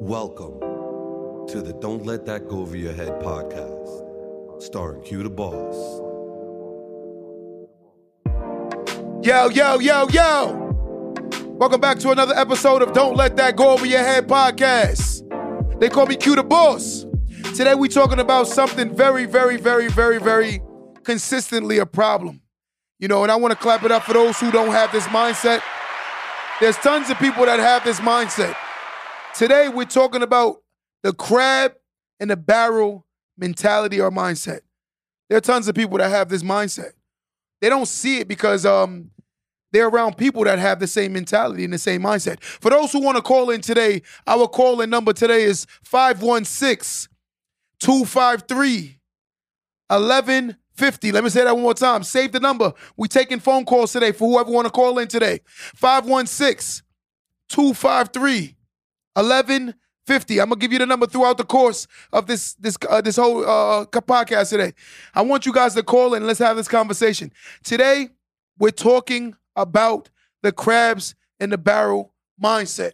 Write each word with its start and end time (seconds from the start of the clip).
Welcome 0.00 0.58
to 1.48 1.62
the 1.62 1.72
Don't 1.80 2.04
Let 2.04 2.26
That 2.26 2.48
Go 2.48 2.62
Over 2.62 2.76
Your 2.76 2.92
Head 2.92 3.20
podcast, 3.22 4.60
starring 4.60 5.02
Q 5.02 5.22
the 5.22 5.30
Boss. 5.30 6.00
Yo, 9.24 9.48
yo, 9.50 9.78
yo, 9.78 10.08
yo. 10.08 11.20
Welcome 11.44 11.80
back 11.80 12.00
to 12.00 12.10
another 12.10 12.34
episode 12.34 12.82
of 12.82 12.92
Don't 12.92 13.16
Let 13.16 13.36
That 13.36 13.54
Go 13.54 13.70
Over 13.70 13.86
Your 13.86 14.00
Head 14.00 14.26
podcast. 14.26 15.22
They 15.78 15.88
call 15.88 16.06
me 16.06 16.16
Q 16.16 16.34
the 16.34 16.42
Boss. 16.42 17.06
Today 17.54 17.76
we're 17.76 17.86
talking 17.86 18.18
about 18.18 18.48
something 18.48 18.92
very, 18.92 19.26
very, 19.26 19.56
very, 19.58 19.88
very, 19.88 20.18
very 20.18 20.60
consistently 21.04 21.78
a 21.78 21.86
problem. 21.86 22.40
You 22.98 23.06
know, 23.06 23.22
and 23.22 23.30
I 23.30 23.36
want 23.36 23.52
to 23.52 23.58
clap 23.58 23.84
it 23.84 23.92
up 23.92 24.02
for 24.02 24.12
those 24.12 24.40
who 24.40 24.50
don't 24.50 24.72
have 24.72 24.90
this 24.90 25.06
mindset. 25.06 25.62
There's 26.60 26.76
tons 26.78 27.10
of 27.10 27.18
people 27.18 27.46
that 27.46 27.60
have 27.60 27.84
this 27.84 28.00
mindset. 28.00 28.56
Today 29.34 29.68
we're 29.68 29.84
talking 29.84 30.22
about 30.22 30.62
the 31.02 31.12
crab 31.12 31.74
and 32.20 32.30
the 32.30 32.36
barrel 32.36 33.04
mentality 33.36 34.00
or 34.00 34.12
mindset. 34.12 34.60
There 35.28 35.36
are 35.36 35.40
tons 35.40 35.66
of 35.66 35.74
people 35.74 35.98
that 35.98 36.08
have 36.08 36.28
this 36.28 36.44
mindset. 36.44 36.92
They 37.60 37.68
don't 37.68 37.88
see 37.88 38.20
it 38.20 38.28
because 38.28 38.64
um, 38.64 39.10
they're 39.72 39.88
around 39.88 40.16
people 40.16 40.44
that 40.44 40.60
have 40.60 40.78
the 40.78 40.86
same 40.86 41.14
mentality 41.14 41.64
and 41.64 41.72
the 41.72 41.78
same 41.78 42.02
mindset. 42.02 42.40
For 42.44 42.70
those 42.70 42.92
who 42.92 43.00
want 43.00 43.16
to 43.16 43.22
call 43.22 43.50
in 43.50 43.60
today, 43.60 44.02
our 44.24 44.46
call 44.46 44.80
in 44.82 44.88
number 44.88 45.12
today 45.12 45.42
is 45.42 45.66
516 45.82 47.10
253 47.80 49.00
1150. 49.88 51.12
Let 51.12 51.24
me 51.24 51.30
say 51.30 51.42
that 51.42 51.54
one 51.54 51.62
more 51.64 51.74
time. 51.74 52.04
Save 52.04 52.30
the 52.30 52.40
number. 52.40 52.72
We're 52.96 53.08
taking 53.08 53.40
phone 53.40 53.64
calls 53.64 53.90
today 53.90 54.12
for 54.12 54.28
whoever 54.30 54.52
want 54.52 54.66
to 54.66 54.70
call 54.70 55.00
in 55.00 55.08
today. 55.08 55.40
516 55.74 56.84
253 57.48 58.54
1150. 59.14 60.40
I'm 60.40 60.48
gonna 60.48 60.60
give 60.60 60.72
you 60.72 60.78
the 60.78 60.86
number 60.86 61.06
throughout 61.06 61.38
the 61.38 61.44
course 61.44 61.86
of 62.12 62.26
this 62.26 62.54
this 62.54 62.76
uh, 62.88 63.00
this 63.00 63.16
whole 63.16 63.44
uh, 63.44 63.86
podcast 63.86 64.50
today. 64.50 64.72
I 65.14 65.22
want 65.22 65.46
you 65.46 65.52
guys 65.52 65.74
to 65.74 65.82
call 65.82 66.14
in. 66.14 66.26
Let's 66.26 66.40
have 66.40 66.56
this 66.56 66.68
conversation 66.68 67.32
today. 67.62 68.10
We're 68.58 68.70
talking 68.70 69.36
about 69.56 70.10
the 70.42 70.52
crabs 70.52 71.14
in 71.40 71.50
the 71.50 71.58
barrel 71.58 72.12
mindset. 72.42 72.92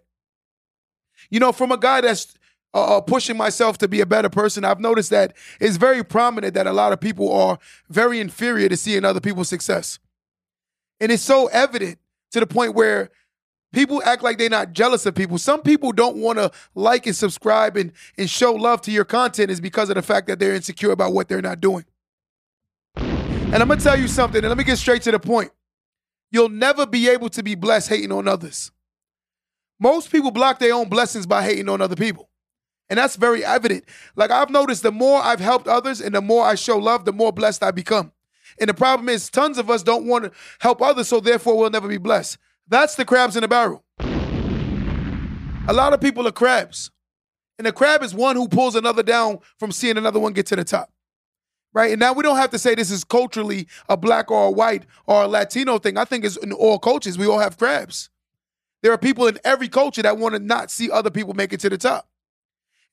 You 1.31 1.41
know, 1.41 1.53
from 1.53 1.73
a 1.73 1.79
guy 1.79 2.01
that's 2.01 2.35
uh, 2.73 2.99
uh, 2.99 3.01
pushing 3.01 3.37
myself 3.37 3.79
to 3.79 3.89
be 3.89 4.01
a 4.01 4.07
better 4.07 4.29
person, 4.29 4.65
I've 4.65 4.81
noticed 4.81 5.11
that 5.11 5.37
it's 5.61 5.77
very 5.77 6.05
prominent 6.05 6.55
that 6.55 6.67
a 6.67 6.73
lot 6.73 6.93
of 6.93 7.01
people 7.01 7.33
are 7.33 7.59
very 7.89 8.21
inferior 8.21 8.69
to 8.69 8.77
seeing 8.77 9.05
other 9.05 9.21
people's 9.21 9.49
success. 9.49 9.99
And 11.01 11.11
it's 11.11 11.23
so 11.23 11.49
evident 11.49 11.99
to 12.31 12.41
the 12.41 12.47
point 12.47 12.75
where 12.75 13.11
People 13.73 14.03
act 14.05 14.23
like 14.23 14.39
they're 14.39 14.51
not 14.51 14.73
jealous 14.73 15.07
of 15.07 15.15
people. 15.15 15.39
Some 15.39 15.63
people 15.63 15.93
don't 15.93 16.17
want 16.17 16.39
to 16.39 16.51
like 16.75 17.07
and 17.07 17.15
subscribe 17.15 17.77
and, 17.77 17.93
and 18.19 18.29
show 18.29 18.53
love 18.53 18.81
to 18.83 18.91
your 18.91 19.05
content 19.05 19.51
is 19.51 19.61
because 19.61 19.89
of 19.91 19.95
the 19.95 20.03
fact 20.03 20.27
that 20.27 20.39
they're 20.41 20.55
insecure 20.55 20.91
about 20.91 21.13
what 21.13 21.29
they're 21.29 21.41
not 21.41 21.61
doing. 21.61 21.85
And 22.97 23.57
I'm 23.57 23.69
going 23.69 23.79
to 23.79 23.85
tell 23.85 23.99
you 23.99 24.09
something, 24.09 24.39
and 24.39 24.49
let 24.49 24.59
me 24.59 24.65
get 24.65 24.77
straight 24.77 25.03
to 25.03 25.11
the 25.11 25.19
point. 25.19 25.51
You'll 26.33 26.49
never 26.49 26.87
be 26.87 27.09
able 27.09 27.29
to 27.31 27.43
be 27.43 27.55
blessed 27.55 27.89
hating 27.89 28.13
on 28.13 28.29
others. 28.29 28.71
Most 29.81 30.13
people 30.13 30.31
block 30.31 30.59
their 30.59 30.75
own 30.75 30.89
blessings 30.89 31.27
by 31.27 31.43
hating 31.43 31.69
on 31.69 31.81
other 31.81 31.97
people. 31.97 32.29
And 32.89 32.99
that's 32.99 33.17
very 33.17 33.45
evident. 33.45 33.85
Like 34.17 34.31
I've 34.31 34.51
noticed 34.51 34.83
the 34.83 34.93
more 34.93 35.23
I've 35.23 35.41
helped 35.41 35.69
others 35.69 36.01
and 36.01 36.15
the 36.15 36.21
more 36.21 36.45
I 36.45 36.57
show 36.57 36.77
love, 36.77 37.05
the 37.05 37.13
more 37.13 37.33
blessed 37.33 37.63
I 37.63 37.71
become. 37.71 38.13
And 38.61 38.69
the 38.69 38.75
problem 38.75 39.09
is, 39.09 39.31
tons 39.31 39.59
of 39.59 39.71
us 39.71 39.83
don't 39.83 40.07
want 40.07 40.25
to 40.25 40.33
help 40.59 40.83
others, 40.83 41.09
so 41.09 41.21
therefore 41.21 41.57
we'll 41.57 41.71
never 41.71 41.89
be 41.89 41.99
blessed. 41.99 42.37
That's 42.71 42.95
the 42.95 43.05
crabs 43.05 43.37
in 43.37 43.43
the 43.43 43.49
barrel. 43.49 43.85
A 43.99 45.73
lot 45.73 45.93
of 45.93 46.01
people 46.01 46.27
are 46.27 46.33
crabs. 46.33 46.91
And 47.59 47.67
a 47.67 47.73
crab 47.73 48.03
is 48.03 48.15
one 48.15 48.37
who 48.37 48.49
pulls 48.49 48.77
another 48.77 49.03
down 49.03 49.41
from 49.59 49.73
seeing 49.73 49.99
another 49.99 50.21
one 50.21 50.33
get 50.33 50.47
to 50.47 50.57
the 50.57 50.65
top. 50.65 50.91
Right? 51.75 51.91
And 51.91 52.01
now 52.01 52.13
we 52.13 52.23
don't 52.23 52.37
have 52.37 52.51
to 52.51 52.59
say 52.59 52.75
this 52.75 52.91
is 52.91 53.05
culturally 53.05 53.67
a 53.89 53.97
black 53.97 54.31
or 54.31 54.47
a 54.47 54.51
white 54.51 54.87
or 55.07 55.25
a 55.25 55.29
Latino 55.29 55.79
thing. 55.79 55.99
I 55.99 56.05
think 56.05 56.25
it's 56.25 56.37
in 56.37 56.53
all 56.53 56.79
cultures. 56.79 57.19
We 57.19 57.27
all 57.27 57.39
have 57.39 57.59
crabs. 57.59 58.09
There 58.83 58.93
are 58.93 58.99
people 58.99 59.27
in 59.27 59.39
every 59.45 59.69
culture 59.69 60.03
that 60.03 60.17
want 60.17 60.35
to 60.35 60.39
not 60.39 60.71
see 60.71 60.91
other 60.91 61.11
people 61.11 61.35
make 61.35 61.53
it 61.53 61.61
to 61.61 61.69
the 61.69 61.77
top. 61.77 62.09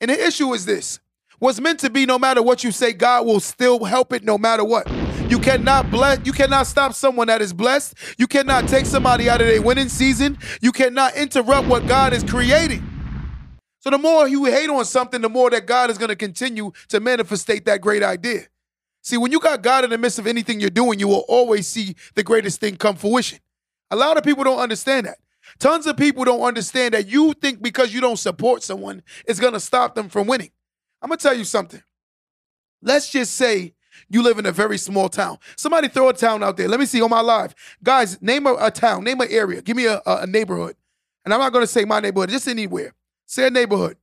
And 0.02 0.12
the 0.12 0.28
issue 0.28 0.54
is 0.54 0.66
this 0.66 1.00
what's 1.40 1.60
meant 1.60 1.80
to 1.82 1.90
be, 1.92 2.06
no 2.06 2.18
matter 2.20 2.42
what 2.42 2.64
you 2.64 2.72
say, 2.72 2.94
God 2.94 3.26
will 3.26 3.40
still 3.40 3.84
help 3.86 4.12
it 4.12 4.24
no 4.24 4.38
matter 4.38 4.64
what. 4.64 4.88
You 5.30 5.40
cannot 5.40 5.92
bless, 5.92 6.26
you 6.26 6.32
cannot 6.32 6.68
stop 6.68 6.94
someone 6.94 7.28
that 7.28 7.42
is 7.42 7.52
blessed. 7.52 7.96
You 8.18 8.28
cannot 8.28 8.68
take 8.68 8.86
somebody 8.86 9.30
out 9.30 9.42
of 9.42 9.48
their 9.48 9.62
winning 9.62 9.90
season. 9.90 10.38
You 10.62 10.72
cannot 10.72 11.16
interrupt 11.16 11.68
what 11.68 11.86
God 11.88 12.14
is 12.14 12.24
creating. 12.24 12.84
So 13.80 13.90
the 13.90 13.98
more 13.98 14.28
you 14.28 14.46
hate 14.46 14.70
on 14.70 14.86
something, 14.86 15.22
the 15.22 15.30
more 15.30 15.50
that 15.50 15.66
God 15.66 15.90
is 15.90 15.98
going 15.98 16.10
to 16.10 16.16
continue 16.16 16.72
to 16.90 17.00
manifestate 17.00 17.66
that 17.66 17.82
great 17.82 18.04
idea. 18.04 18.48
See, 19.02 19.18
when 19.18 19.32
you 19.32 19.40
got 19.40 19.62
God 19.62 19.84
in 19.84 19.90
the 19.90 19.98
midst 19.98 20.20
of 20.20 20.28
anything 20.28 20.60
you're 20.60 20.70
doing, 20.70 21.00
you 21.00 21.08
will 21.08 21.26
always 21.28 21.68
see 21.68 21.96
the 22.16 22.24
greatest 22.24 22.60
thing 22.60 22.76
come 22.76 22.96
fruition. 22.96 23.40
A 23.92 23.96
lot 23.96 24.18
of 24.18 24.24
people 24.24 24.44
don't 24.44 24.60
understand 24.60 25.06
that. 25.06 25.20
Tons 25.60 25.88
of 25.88 25.96
people 25.96 26.26
don't 26.26 26.42
understand 26.42 26.94
that 26.94 27.08
you 27.08 27.34
think 27.34 27.62
because 27.62 27.94
you 27.94 28.02
don't 28.02 28.18
support 28.18 28.64
someone, 28.64 29.04
it's 29.26 29.40
going 29.40 29.54
to 29.54 29.60
stop 29.60 29.96
them 29.96 30.10
from 30.10 30.28
winning. 30.28 30.52
I'm 31.02 31.10
going 31.10 31.18
to 31.18 31.24
tell 31.24 31.38
you 31.38 31.46
something. 31.46 31.82
Let's 32.82 33.10
just 33.10 33.36
say 33.36 33.74
you 34.10 34.22
live 34.22 34.40
in 34.40 34.46
a 34.46 34.52
very 34.52 34.78
small 34.78 35.10
town. 35.10 35.38
Somebody 35.56 35.88
throw 35.88 36.10
a 36.10 36.14
town 36.14 36.44
out 36.44 36.58
there. 36.58 36.68
Let 36.68 36.80
me 36.80 36.86
see 36.86 37.02
on 37.02 37.10
my 37.10 37.22
live. 37.22 37.56
Guys, 37.84 38.22
name 38.22 38.48
a, 38.48 38.56
a 38.60 38.72
town, 38.72 39.04
name 39.04 39.22
an 39.22 39.28
area. 39.30 39.62
Give 39.62 39.78
me 39.78 39.86
a, 39.86 40.02
a, 40.06 40.22
a 40.22 40.28
neighborhood. 40.28 40.76
And 41.26 41.34
I'm 41.34 41.40
not 41.40 41.52
going 41.52 41.64
to 41.64 41.68
say 41.68 41.84
my 41.86 42.00
neighborhood, 42.00 42.30
just 42.30 42.48
anywhere. 42.48 42.94
Say 43.26 43.48
a 43.48 43.50
neighborhood, 43.50 43.98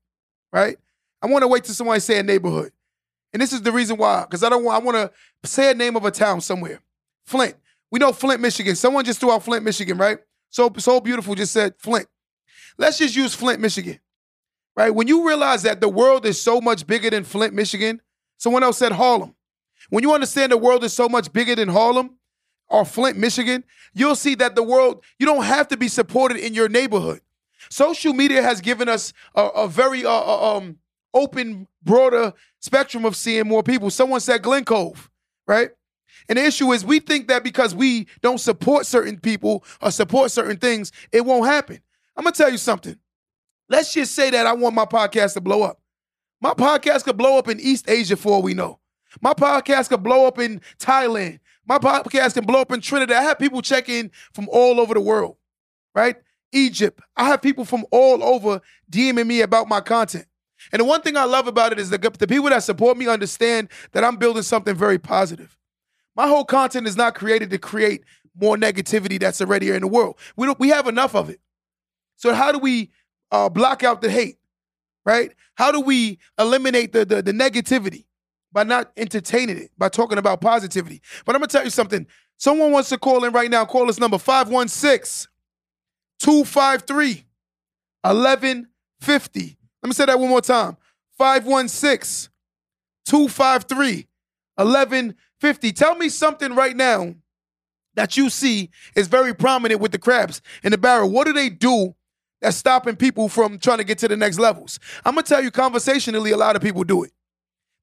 right? 0.52 0.76
I 1.22 1.26
want 1.26 1.42
to 1.42 1.48
wait 1.48 1.64
till 1.64 1.74
somebody 1.74 2.00
say 2.00 2.18
a 2.18 2.22
neighborhood. 2.22 2.72
And 3.32 3.40
this 3.40 3.52
is 3.52 3.62
the 3.62 3.72
reason 3.72 3.96
why, 3.96 4.22
because 4.22 4.44
I 4.44 4.48
don't 4.48 4.62
want, 4.62 4.82
I 4.82 4.84
want 4.84 4.96
to 4.96 5.48
say 5.48 5.70
a 5.70 5.74
name 5.74 5.96
of 5.96 6.04
a 6.04 6.10
town 6.10 6.40
somewhere. 6.40 6.80
Flint. 7.26 7.56
We 7.90 7.98
know 7.98 8.12
Flint, 8.12 8.40
Michigan. 8.40 8.76
Someone 8.76 9.04
just 9.04 9.20
threw 9.20 9.32
out 9.32 9.42
Flint, 9.42 9.64
Michigan, 9.64 9.96
right? 9.98 10.18
So, 10.50 10.72
so 10.78 11.00
beautiful 11.00 11.34
just 11.34 11.52
said 11.52 11.74
Flint. 11.78 12.06
Let's 12.76 12.98
just 12.98 13.16
use 13.16 13.34
Flint, 13.34 13.60
Michigan, 13.60 13.98
right? 14.76 14.94
When 14.94 15.08
you 15.08 15.26
realize 15.26 15.62
that 15.62 15.80
the 15.80 15.88
world 15.88 16.26
is 16.26 16.40
so 16.40 16.60
much 16.60 16.86
bigger 16.86 17.10
than 17.10 17.24
Flint, 17.24 17.54
Michigan, 17.54 18.00
someone 18.36 18.62
else 18.62 18.78
said 18.78 18.92
Harlem. 18.92 19.34
When 19.90 20.02
you 20.02 20.12
understand 20.14 20.52
the 20.52 20.56
world 20.56 20.84
is 20.84 20.92
so 20.92 21.08
much 21.08 21.32
bigger 21.32 21.54
than 21.54 21.68
Harlem 21.68 22.16
or 22.68 22.84
Flint, 22.84 23.16
Michigan, 23.16 23.64
you'll 23.92 24.16
see 24.16 24.34
that 24.36 24.54
the 24.54 24.62
world, 24.62 25.04
you 25.18 25.26
don't 25.26 25.44
have 25.44 25.68
to 25.68 25.76
be 25.76 25.88
supported 25.88 26.38
in 26.38 26.54
your 26.54 26.68
neighborhood. 26.68 27.20
Social 27.70 28.12
media 28.12 28.42
has 28.42 28.60
given 28.60 28.88
us 28.88 29.12
a, 29.34 29.42
a 29.42 29.68
very 29.68 30.04
uh, 30.04 30.10
uh, 30.10 30.56
um, 30.56 30.78
open, 31.12 31.66
broader 31.82 32.32
spectrum 32.60 33.04
of 33.04 33.16
seeing 33.16 33.46
more 33.46 33.62
people. 33.62 33.90
Someone 33.90 34.20
said 34.20 34.42
Glen 34.42 34.64
Cove, 34.64 35.10
right? 35.46 35.70
And 36.28 36.38
the 36.38 36.44
issue 36.44 36.72
is 36.72 36.84
we 36.84 37.00
think 37.00 37.28
that 37.28 37.44
because 37.44 37.74
we 37.74 38.06
don't 38.22 38.38
support 38.38 38.86
certain 38.86 39.18
people 39.18 39.64
or 39.80 39.90
support 39.90 40.30
certain 40.30 40.56
things, 40.56 40.92
it 41.12 41.24
won't 41.24 41.46
happen. 41.46 41.80
I'm 42.16 42.24
gonna 42.24 42.34
tell 42.34 42.50
you 42.50 42.58
something. 42.58 42.96
Let's 43.68 43.92
just 43.92 44.14
say 44.14 44.30
that 44.30 44.46
I 44.46 44.52
want 44.52 44.74
my 44.74 44.84
podcast 44.84 45.34
to 45.34 45.40
blow 45.40 45.62
up. 45.62 45.80
My 46.40 46.54
podcast 46.54 47.04
could 47.04 47.16
blow 47.16 47.38
up 47.38 47.48
in 47.48 47.60
East 47.60 47.88
Asia 47.88 48.16
for 48.16 48.34
all 48.34 48.42
we 48.42 48.54
know. 48.54 48.78
My 49.20 49.32
podcast 49.34 49.88
could 49.88 50.02
blow 50.02 50.26
up 50.26 50.38
in 50.38 50.60
Thailand. 50.78 51.40
My 51.66 51.78
podcast 51.78 52.34
can 52.34 52.44
blow 52.44 52.60
up 52.60 52.72
in 52.72 52.80
Trinidad. 52.80 53.16
I 53.16 53.22
have 53.22 53.38
people 53.38 53.62
checking 53.62 54.10
from 54.32 54.48
all 54.50 54.80
over 54.80 54.94
the 54.94 55.00
world, 55.00 55.36
right? 55.94 56.16
Egypt. 56.52 57.00
I 57.16 57.24
have 57.28 57.42
people 57.42 57.64
from 57.64 57.84
all 57.90 58.22
over 58.22 58.60
DMing 58.90 59.26
me 59.26 59.40
about 59.40 59.68
my 59.68 59.80
content. 59.80 60.26
And 60.72 60.80
the 60.80 60.84
one 60.84 61.02
thing 61.02 61.16
I 61.16 61.24
love 61.24 61.46
about 61.46 61.72
it 61.72 61.78
is 61.78 61.90
the, 61.90 61.98
the 61.98 62.26
people 62.26 62.48
that 62.50 62.62
support 62.62 62.96
me 62.96 63.08
understand 63.08 63.68
that 63.92 64.04
I'm 64.04 64.16
building 64.16 64.42
something 64.42 64.74
very 64.74 64.98
positive. 64.98 65.56
My 66.16 66.28
whole 66.28 66.44
content 66.44 66.86
is 66.86 66.96
not 66.96 67.14
created 67.14 67.50
to 67.50 67.58
create 67.58 68.04
more 68.38 68.56
negativity 68.56 69.18
that's 69.18 69.40
already 69.40 69.70
in 69.70 69.80
the 69.80 69.88
world. 69.88 70.16
We 70.36 70.52
we 70.58 70.68
have 70.68 70.86
enough 70.86 71.14
of 71.14 71.28
it. 71.28 71.40
So 72.16 72.34
how 72.34 72.52
do 72.52 72.58
we 72.58 72.90
uh, 73.30 73.48
block 73.48 73.82
out 73.82 74.00
the 74.00 74.10
hate, 74.10 74.38
right? 75.04 75.32
How 75.56 75.72
do 75.72 75.80
we 75.80 76.18
eliminate 76.38 76.92
the, 76.92 77.04
the, 77.04 77.22
the 77.22 77.32
negativity? 77.32 78.04
By 78.54 78.62
not 78.62 78.92
entertaining 78.96 79.58
it, 79.58 79.70
by 79.76 79.90
talking 79.90 80.16
about 80.16 80.40
positivity. 80.40 81.02
But 81.26 81.34
I'm 81.34 81.40
gonna 81.40 81.48
tell 81.48 81.64
you 81.64 81.70
something. 81.70 82.06
Someone 82.38 82.72
wants 82.72 82.88
to 82.88 82.98
call 82.98 83.24
in 83.24 83.32
right 83.32 83.50
now. 83.50 83.64
Call 83.64 83.90
us 83.90 83.98
number 83.98 84.16
516 84.16 85.28
253 86.20 87.26
1150. 88.02 89.58
Let 89.82 89.88
me 89.88 89.92
say 89.92 90.06
that 90.06 90.18
one 90.18 90.30
more 90.30 90.40
time 90.40 90.76
516 91.18 92.30
253 93.04 94.06
1150. 94.54 95.72
Tell 95.72 95.96
me 95.96 96.08
something 96.08 96.54
right 96.54 96.76
now 96.76 97.14
that 97.96 98.16
you 98.16 98.30
see 98.30 98.70
is 98.94 99.08
very 99.08 99.34
prominent 99.34 99.80
with 99.80 99.90
the 99.92 99.98
crabs 99.98 100.40
in 100.62 100.70
the 100.70 100.78
barrel. 100.78 101.10
What 101.10 101.26
do 101.26 101.32
they 101.32 101.50
do 101.50 101.94
that's 102.40 102.56
stopping 102.56 102.94
people 102.94 103.28
from 103.28 103.58
trying 103.58 103.78
to 103.78 103.84
get 103.84 103.98
to 103.98 104.08
the 104.08 104.16
next 104.16 104.38
levels? 104.38 104.78
I'm 105.04 105.14
gonna 105.14 105.24
tell 105.24 105.42
you 105.42 105.50
conversationally, 105.50 106.30
a 106.30 106.36
lot 106.36 106.54
of 106.54 106.62
people 106.62 106.84
do 106.84 107.02
it. 107.02 107.10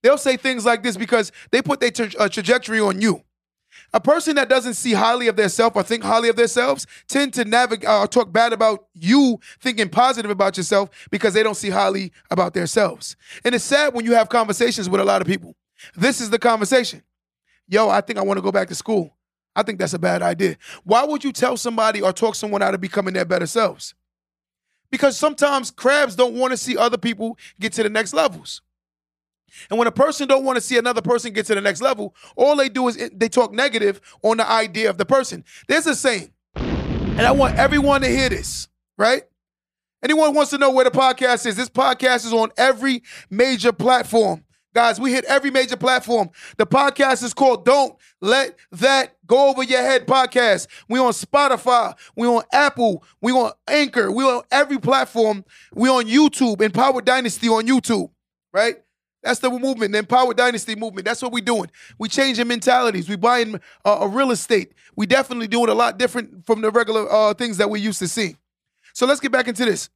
They'll 0.04 0.18
say 0.18 0.38
things 0.38 0.66
like 0.66 0.84
this 0.84 0.98
because 0.98 1.32
they 1.52 1.62
put 1.62 1.80
their 1.80 1.92
tra- 1.92 2.12
uh, 2.20 2.30
trajectory 2.30 2.80
on 2.80 3.02
you. 3.02 3.24
A 3.94 4.00
person 4.00 4.36
that 4.36 4.50
doesn't 4.50 4.76
see 4.76 4.94
highly 4.94 5.28
of 5.28 5.36
themselves 5.36 5.76
or 5.76 5.84
think 5.84 6.04
highly 6.04 6.30
of 6.30 6.36
themselves 6.36 6.88
tend 7.08 7.34
to 7.34 7.46
navigate 7.46 7.88
or 7.88 8.04
uh, 8.04 8.08
talk 8.08 8.32
bad 8.32 8.54
about 8.54 8.88
you 8.94 9.40
thinking 9.60 9.90
positive 9.90 10.32
about 10.32 10.58
yourself 10.58 10.90
because 11.10 11.34
they 11.34 11.44
don't 11.44 11.56
see 11.56 11.70
highly 11.70 12.12
about 12.30 12.54
themselves. 12.54 13.16
And 13.44 13.54
it's 13.54 13.64
sad 13.64 13.94
when 13.94 14.06
you 14.06 14.14
have 14.14 14.30
conversations 14.30 14.90
with 14.90 15.02
a 15.02 15.06
lot 15.06 15.22
of 15.22 15.28
people. 15.28 15.56
This 15.96 16.22
is 16.22 16.30
the 16.30 16.40
conversation. 16.40 17.04
Yo, 17.68 17.90
I 17.90 18.02
think 18.02 18.20
I 18.20 18.22
want 18.22 18.38
to 18.38 18.42
go 18.42 18.52
back 18.52 18.68
to 18.70 18.76
school. 18.76 19.16
I 19.56 19.64
think 19.64 19.80
that's 19.80 19.94
a 19.94 20.00
bad 20.00 20.22
idea. 20.22 20.58
Why 20.84 21.04
would 21.04 21.24
you 21.24 21.34
tell 21.34 21.58
somebody 21.58 22.02
or 22.02 22.14
talk 22.14 22.36
someone 22.36 22.62
out 22.62 22.74
of 22.74 22.82
becoming 22.82 23.14
their 23.14 23.26
better 23.26 23.48
selves? 23.48 23.94
Because 24.90 25.18
sometimes 25.18 25.72
crabs 25.72 26.16
don't 26.16 26.36
want 26.36 26.52
to 26.52 26.58
see 26.58 26.78
other 26.78 26.98
people 26.98 27.38
get 27.60 27.74
to 27.74 27.84
the 27.84 27.90
next 27.90 28.14
levels. 28.14 28.62
And 29.70 29.78
when 29.78 29.88
a 29.88 29.92
person 29.92 30.28
don't 30.28 30.44
want 30.44 30.58
to 30.58 30.62
see 30.62 30.78
another 30.78 31.02
person 31.02 31.34
get 31.34 31.46
to 31.48 31.56
the 31.56 31.62
next 31.62 31.82
level, 31.82 32.16
all 32.36 32.56
they 32.56 32.70
do 32.70 32.88
is 32.88 33.10
they 33.14 33.30
talk 33.30 33.52
negative 33.52 34.02
on 34.24 34.38
the 34.38 34.50
idea 34.50 34.90
of 34.90 34.98
the 34.98 35.06
person. 35.06 35.44
There's 35.68 35.88
a 35.88 35.96
saying, 35.96 36.32
and 36.56 37.22
I 37.22 37.32
want 37.32 37.58
everyone 37.58 38.02
to 38.02 38.08
hear 38.08 38.30
this, 38.30 38.68
right? 38.98 39.24
Anyone 40.04 40.34
wants 40.34 40.50
to 40.52 40.58
know 40.58 40.72
where 40.72 40.86
the 40.86 40.92
podcast 40.92 41.46
is? 41.46 41.56
This 41.56 41.70
podcast 41.70 42.26
is 42.26 42.34
on 42.34 42.50
every 42.58 43.04
major 43.30 43.72
platform. 43.72 44.44
Guys, 44.74 45.02
we 45.02 45.12
hit 45.12 45.26
every 45.26 45.52
major 45.52 45.76
platform. 45.76 46.30
The 46.58 46.66
podcast 46.66 47.24
is 47.24 47.34
called 47.34 47.66
Don't 47.66 47.94
Let 48.22 48.58
That 48.72 49.18
Go 49.28 49.50
Over 49.50 49.64
Your 49.64 49.82
Head 49.82 50.08
podcast. 50.08 50.68
We 50.88 50.98
on 50.98 51.12
Spotify, 51.12 51.94
we 52.16 52.26
on 52.26 52.44
Apple, 52.54 53.04
we 53.22 53.34
on 53.34 53.52
Anchor, 53.68 54.12
we 54.12 54.24
on 54.24 54.44
every 54.50 54.80
platform. 54.80 55.44
We 55.74 55.90
on 55.90 56.06
YouTube, 56.06 56.62
Empower 56.62 57.02
Dynasty 57.02 57.50
on 57.50 57.68
YouTube, 57.68 58.12
right? 58.54 58.78
That's 59.24 59.40
the 59.40 59.50
movement, 59.52 59.92
the 59.92 60.00
Empower 60.00 60.34
Dynasty 60.34 60.76
movement. 60.76 61.06
That's 61.06 61.22
what 61.22 61.32
we're 61.32 61.44
doing. 61.44 61.70
We 62.00 62.10
changing 62.10 62.48
mentalities. 62.48 63.08
We 63.08 63.16
buying 63.16 63.60
uh, 63.86 64.00
a 64.02 64.08
real 64.08 64.32
estate. 64.32 64.74
We 64.96 65.06
definitely 65.06 65.48
doing 65.48 65.70
a 65.70 65.76
lot 65.76 66.00
different 66.00 66.46
from 66.46 66.62
the 66.62 66.72
regular 66.72 67.12
uh, 67.12 67.34
things 67.36 67.58
that 67.58 67.70
we 67.70 67.80
used 67.80 68.00
to 68.00 68.08
see. 68.08 68.36
So 68.94 69.06
let's 69.06 69.20
get 69.20 69.32
back 69.32 69.48
into 69.48 69.64
this. 69.66 69.90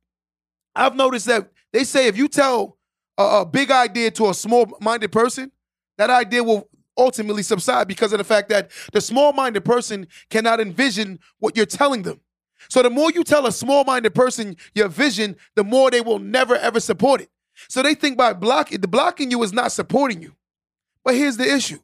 I've 0.76 0.96
noticed 0.96 1.26
that 1.26 1.50
they 1.74 1.84
say 1.84 2.08
if 2.08 2.18
you 2.18 2.28
tell 2.28 2.78
a, 3.18 3.24
a 3.42 3.46
big 3.46 3.72
idea 3.72 4.12
to 4.12 4.30
a 4.30 4.34
small-minded 4.34 5.12
person, 5.12 5.52
that 5.98 6.10
idea 6.10 6.44
will 6.44 6.70
ultimately 6.98 7.44
subside 7.44 7.88
because 7.88 8.14
of 8.14 8.20
the 8.20 8.24
fact 8.24 8.50
that 8.50 8.70
the 8.94 9.02
small-minded 9.02 9.66
person 9.66 10.08
cannot 10.30 10.60
envision 10.60 11.20
what 11.40 11.58
you're 11.58 11.66
telling 11.66 12.04
them. 12.04 12.20
So 12.70 12.82
the 12.82 12.90
more 12.90 13.12
you 13.12 13.24
tell 13.24 13.48
a 13.48 13.52
small-minded 13.52 14.14
person 14.16 14.56
your 14.74 14.88
vision, 14.88 15.36
the 15.56 15.64
more 15.64 15.92
they 15.92 16.02
will 16.02 16.20
never 16.20 16.56
ever 16.56 16.80
support 16.80 17.22
it. 17.22 17.30
So 17.68 17.82
they 17.82 17.96
think 17.96 18.18
by 18.18 18.34
blocking, 18.34 18.82
the 18.82 18.88
blocking 18.88 19.32
you 19.32 19.42
is 19.44 19.54
not 19.54 19.72
supporting 19.72 20.22
you. 20.22 20.36
But 21.04 21.16
here's 21.16 21.38
the 21.38 21.54
issue. 21.54 21.80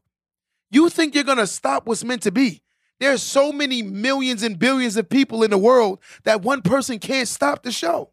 You 0.70 0.90
think 0.90 1.16
you're 1.16 1.24
gonna 1.24 1.48
stop 1.48 1.86
what's 1.86 2.04
meant 2.04 2.24
to 2.24 2.32
be. 2.32 2.62
There's 3.00 3.24
so 3.24 3.52
many 3.52 3.82
millions 3.82 4.44
and 4.44 4.60
billions 4.60 4.96
of 4.96 5.10
people 5.10 5.44
in 5.44 5.50
the 5.50 5.58
world 5.58 6.00
that 6.24 6.44
one 6.44 6.62
person 6.62 7.00
can't 7.00 7.28
stop 7.28 7.64
the 7.64 7.72
show. 7.72 8.12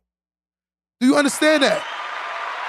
Do 1.01 1.07
you 1.07 1.17
understand 1.17 1.63
that? 1.63 1.85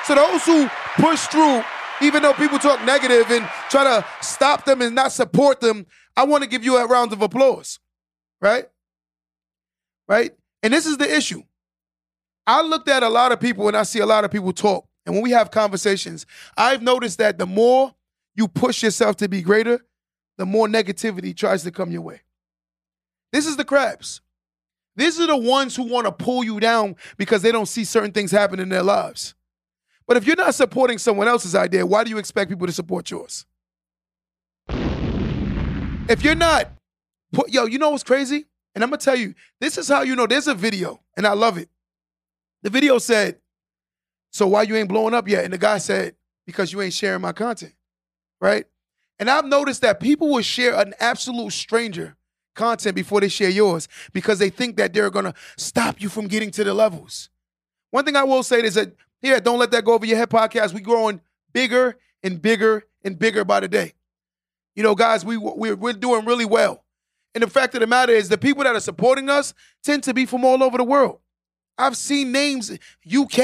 So 0.05 0.15
those 0.15 0.43
who 0.45 0.69
push 1.01 1.21
through, 1.27 1.63
even 2.01 2.21
though 2.21 2.33
people 2.33 2.59
talk 2.59 2.83
negative 2.83 3.29
and 3.31 3.47
try 3.69 3.83
to 3.83 4.05
stop 4.21 4.65
them 4.65 4.81
and 4.81 4.93
not 4.95 5.11
support 5.11 5.61
them, 5.61 5.85
I 6.15 6.25
want 6.25 6.43
to 6.43 6.49
give 6.49 6.63
you 6.63 6.77
a 6.77 6.85
round 6.85 7.13
of 7.13 7.21
applause. 7.21 7.79
Right? 8.41 8.65
Right? 10.07 10.31
And 10.61 10.73
this 10.73 10.85
is 10.85 10.97
the 10.97 11.09
issue. 11.09 11.43
I 12.49 12.63
looked 12.63 12.89
at 12.89 13.03
a 13.03 13.09
lot 13.09 13.31
of 13.31 13.39
people 13.39 13.67
and 13.67 13.77
I 13.77 13.83
see 13.83 13.99
a 13.99 14.07
lot 14.07 14.25
of 14.25 14.31
people 14.31 14.51
talk. 14.51 14.87
And 15.05 15.13
when 15.13 15.23
we 15.23 15.29
have 15.31 15.51
conversations, 15.51 16.25
I've 16.57 16.81
noticed 16.81 17.19
that 17.19 17.37
the 17.37 17.45
more 17.45 17.93
you 18.33 18.47
push 18.47 18.81
yourself 18.81 19.17
to 19.17 19.29
be 19.29 19.43
greater, 19.43 19.85
the 20.39 20.47
more 20.47 20.67
negativity 20.67 21.37
tries 21.37 21.61
to 21.61 21.69
come 21.69 21.91
your 21.91 22.01
way. 22.01 22.21
This 23.31 23.45
is 23.45 23.55
the 23.55 23.63
crabs. 23.63 24.21
These 24.95 25.19
are 25.19 25.27
the 25.27 25.37
ones 25.37 25.75
who 25.75 25.83
want 25.83 26.07
to 26.07 26.11
pull 26.11 26.43
you 26.43 26.59
down 26.59 26.95
because 27.17 27.43
they 27.43 27.51
don't 27.51 27.67
see 27.67 27.83
certain 27.83 28.11
things 28.11 28.31
happen 28.31 28.59
in 28.59 28.69
their 28.69 28.81
lives. 28.81 29.35
But 30.07 30.17
if 30.17 30.25
you're 30.25 30.35
not 30.35 30.55
supporting 30.55 30.97
someone 30.97 31.27
else's 31.27 31.53
idea, 31.53 31.85
why 31.85 32.03
do 32.03 32.09
you 32.09 32.17
expect 32.17 32.49
people 32.49 32.65
to 32.65 32.73
support 32.73 33.11
yours? 33.11 33.45
If 36.09 36.23
you're 36.23 36.33
not, 36.33 36.71
yo, 37.47 37.67
you 37.67 37.77
know 37.77 37.91
what's 37.91 38.01
crazy? 38.01 38.47
And 38.73 38.83
I'm 38.83 38.89
gonna 38.89 38.97
tell 38.97 39.15
you, 39.15 39.35
this 39.61 39.77
is 39.77 39.87
how 39.87 40.01
you 40.01 40.15
know 40.15 40.25
there's 40.25 40.47
a 40.47 40.55
video, 40.55 40.99
and 41.15 41.27
I 41.27 41.33
love 41.33 41.59
it. 41.59 41.69
The 42.63 42.69
video 42.69 42.97
said, 42.97 43.37
So 44.31 44.47
why 44.47 44.63
you 44.63 44.75
ain't 44.75 44.89
blowing 44.89 45.13
up 45.13 45.27
yet? 45.27 45.43
And 45.43 45.53
the 45.53 45.57
guy 45.57 45.77
said, 45.77 46.15
Because 46.45 46.73
you 46.73 46.81
ain't 46.81 46.93
sharing 46.93 47.21
my 47.21 47.31
content. 47.31 47.73
Right? 48.41 48.65
And 49.19 49.29
I've 49.29 49.45
noticed 49.45 49.81
that 49.81 49.99
people 49.99 50.29
will 50.29 50.41
share 50.41 50.79
an 50.79 50.93
absolute 50.99 51.51
stranger 51.51 52.15
content 52.55 52.95
before 52.95 53.21
they 53.21 53.29
share 53.29 53.49
yours 53.49 53.87
because 54.13 54.39
they 54.39 54.49
think 54.49 54.77
that 54.77 54.93
they're 54.93 55.09
gonna 55.09 55.33
stop 55.57 56.01
you 56.01 56.09
from 56.09 56.27
getting 56.27 56.51
to 56.51 56.63
the 56.63 56.73
levels. 56.73 57.29
One 57.91 58.05
thing 58.05 58.15
I 58.15 58.23
will 58.23 58.43
say 58.43 58.61
is 58.61 58.75
that 58.75 58.93
here, 59.21 59.39
don't 59.39 59.59
let 59.59 59.71
that 59.71 59.83
go 59.83 59.93
over 59.93 60.05
your 60.05 60.17
head 60.17 60.29
podcast. 60.29 60.73
We 60.73 60.81
growing 60.81 61.21
bigger 61.51 61.97
and 62.23 62.41
bigger 62.41 62.85
and 63.03 63.17
bigger 63.17 63.43
by 63.43 63.59
the 63.59 63.67
day. 63.67 63.93
You 64.75 64.83
know, 64.83 64.95
guys, 64.95 65.25
we 65.25 65.37
we're, 65.37 65.75
we're 65.75 65.93
doing 65.93 66.25
really 66.25 66.45
well. 66.45 66.83
And 67.35 67.43
the 67.43 67.49
fact 67.49 67.75
of 67.75 67.81
the 67.81 67.87
matter 67.87 68.13
is, 68.13 68.29
the 68.29 68.37
people 68.37 68.63
that 68.63 68.75
are 68.75 68.79
supporting 68.79 69.29
us 69.29 69.53
tend 69.83 70.03
to 70.03 70.13
be 70.13 70.25
from 70.25 70.45
all 70.45 70.63
over 70.63 70.77
the 70.77 70.83
world. 70.83 71.19
I've 71.79 71.97
seen 71.97 72.31
names 72.31 72.71
UK, 72.71 73.39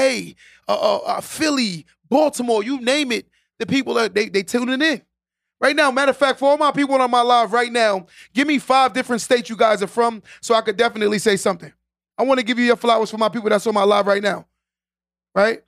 uh, 0.68 0.72
uh, 0.72 0.96
uh, 0.98 1.20
Philly, 1.20 1.86
Baltimore, 2.08 2.62
you 2.62 2.80
name 2.80 3.10
it. 3.10 3.26
The 3.58 3.66
people 3.66 3.94
that 3.94 4.14
they 4.14 4.28
they 4.28 4.42
tuning 4.42 4.82
in. 4.82 5.02
Right 5.58 5.74
now, 5.74 5.90
matter 5.90 6.10
of 6.10 6.18
fact, 6.18 6.38
for 6.38 6.50
all 6.50 6.58
my 6.58 6.70
people 6.70 7.00
on 7.00 7.10
my 7.10 7.22
live 7.22 7.54
right 7.54 7.72
now, 7.72 8.06
give 8.34 8.46
me 8.46 8.58
five 8.58 8.92
different 8.92 9.22
states 9.22 9.48
you 9.48 9.56
guys 9.56 9.82
are 9.82 9.86
from 9.86 10.22
so 10.42 10.54
I 10.54 10.60
could 10.60 10.76
definitely 10.76 11.18
say 11.18 11.36
something. 11.38 11.72
I 12.18 12.24
want 12.24 12.38
to 12.38 12.44
give 12.44 12.58
you 12.58 12.66
your 12.66 12.76
flowers 12.76 13.10
for 13.10 13.16
my 13.16 13.30
people 13.30 13.48
that's 13.48 13.66
on 13.66 13.72
my 13.72 13.84
live 13.84 14.06
right 14.06 14.22
now. 14.22 14.46
Right? 15.34 15.62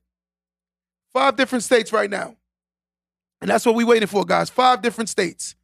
Five 1.12 1.36
different 1.36 1.64
states 1.64 1.90
right 1.92 2.10
now. 2.10 2.36
And 3.40 3.50
that's 3.50 3.64
what 3.64 3.74
we're 3.74 3.86
waiting 3.86 4.08
for, 4.08 4.24
guys. 4.24 4.50
Five 4.50 4.82
different 4.82 5.08
states. 5.08 5.54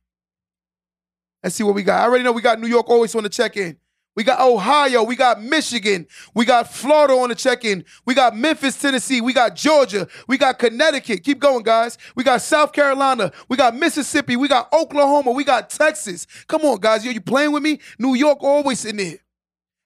Let's 1.42 1.56
see 1.56 1.64
what 1.64 1.74
we 1.74 1.82
got. 1.82 2.00
I 2.00 2.04
already 2.04 2.24
know 2.24 2.32
we 2.32 2.40
got 2.40 2.58
New 2.58 2.68
York 2.68 2.88
always 2.88 3.14
on 3.14 3.24
the 3.24 3.28
check 3.28 3.58
in. 3.58 3.76
We 4.16 4.22
got 4.22 4.40
Ohio. 4.40 5.02
We 5.02 5.16
got 5.16 5.43
Michigan. 5.43 6.06
We 6.34 6.44
got 6.44 6.72
Florida 6.72 7.14
on 7.14 7.31
the 7.31 7.34
check 7.34 7.64
in. 7.64 7.84
We 8.05 8.14
got 8.14 8.37
Memphis, 8.37 8.81
Tennessee. 8.81 9.20
We 9.20 9.32
got 9.32 9.56
Georgia. 9.56 10.06
We 10.28 10.38
got 10.38 10.58
Connecticut. 10.58 11.25
Keep 11.25 11.40
going, 11.40 11.64
guys. 11.64 11.99
We 12.14 12.22
got 12.22 12.40
South 12.40 12.72
Carolina. 12.72 13.32
We 13.49 13.56
got 13.56 13.75
Mississippi. 13.75 14.37
We 14.37 14.46
got 14.46 14.72
Oklahoma. 14.72 15.32
We 15.32 15.43
got 15.43 15.69
Texas. 15.69 16.26
Come 16.46 16.62
on, 16.62 16.78
guys. 16.78 17.05
Yo, 17.05 17.11
you 17.11 17.20
playing 17.20 17.52
with 17.52 17.62
me? 17.62 17.81
New 17.99 18.14
York 18.14 18.38
always 18.43 18.84
in 18.84 18.99
there. 18.99 19.19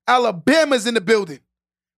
Alabama's 0.06 0.86
in 0.86 0.94
the 0.94 1.00
building, 1.00 1.40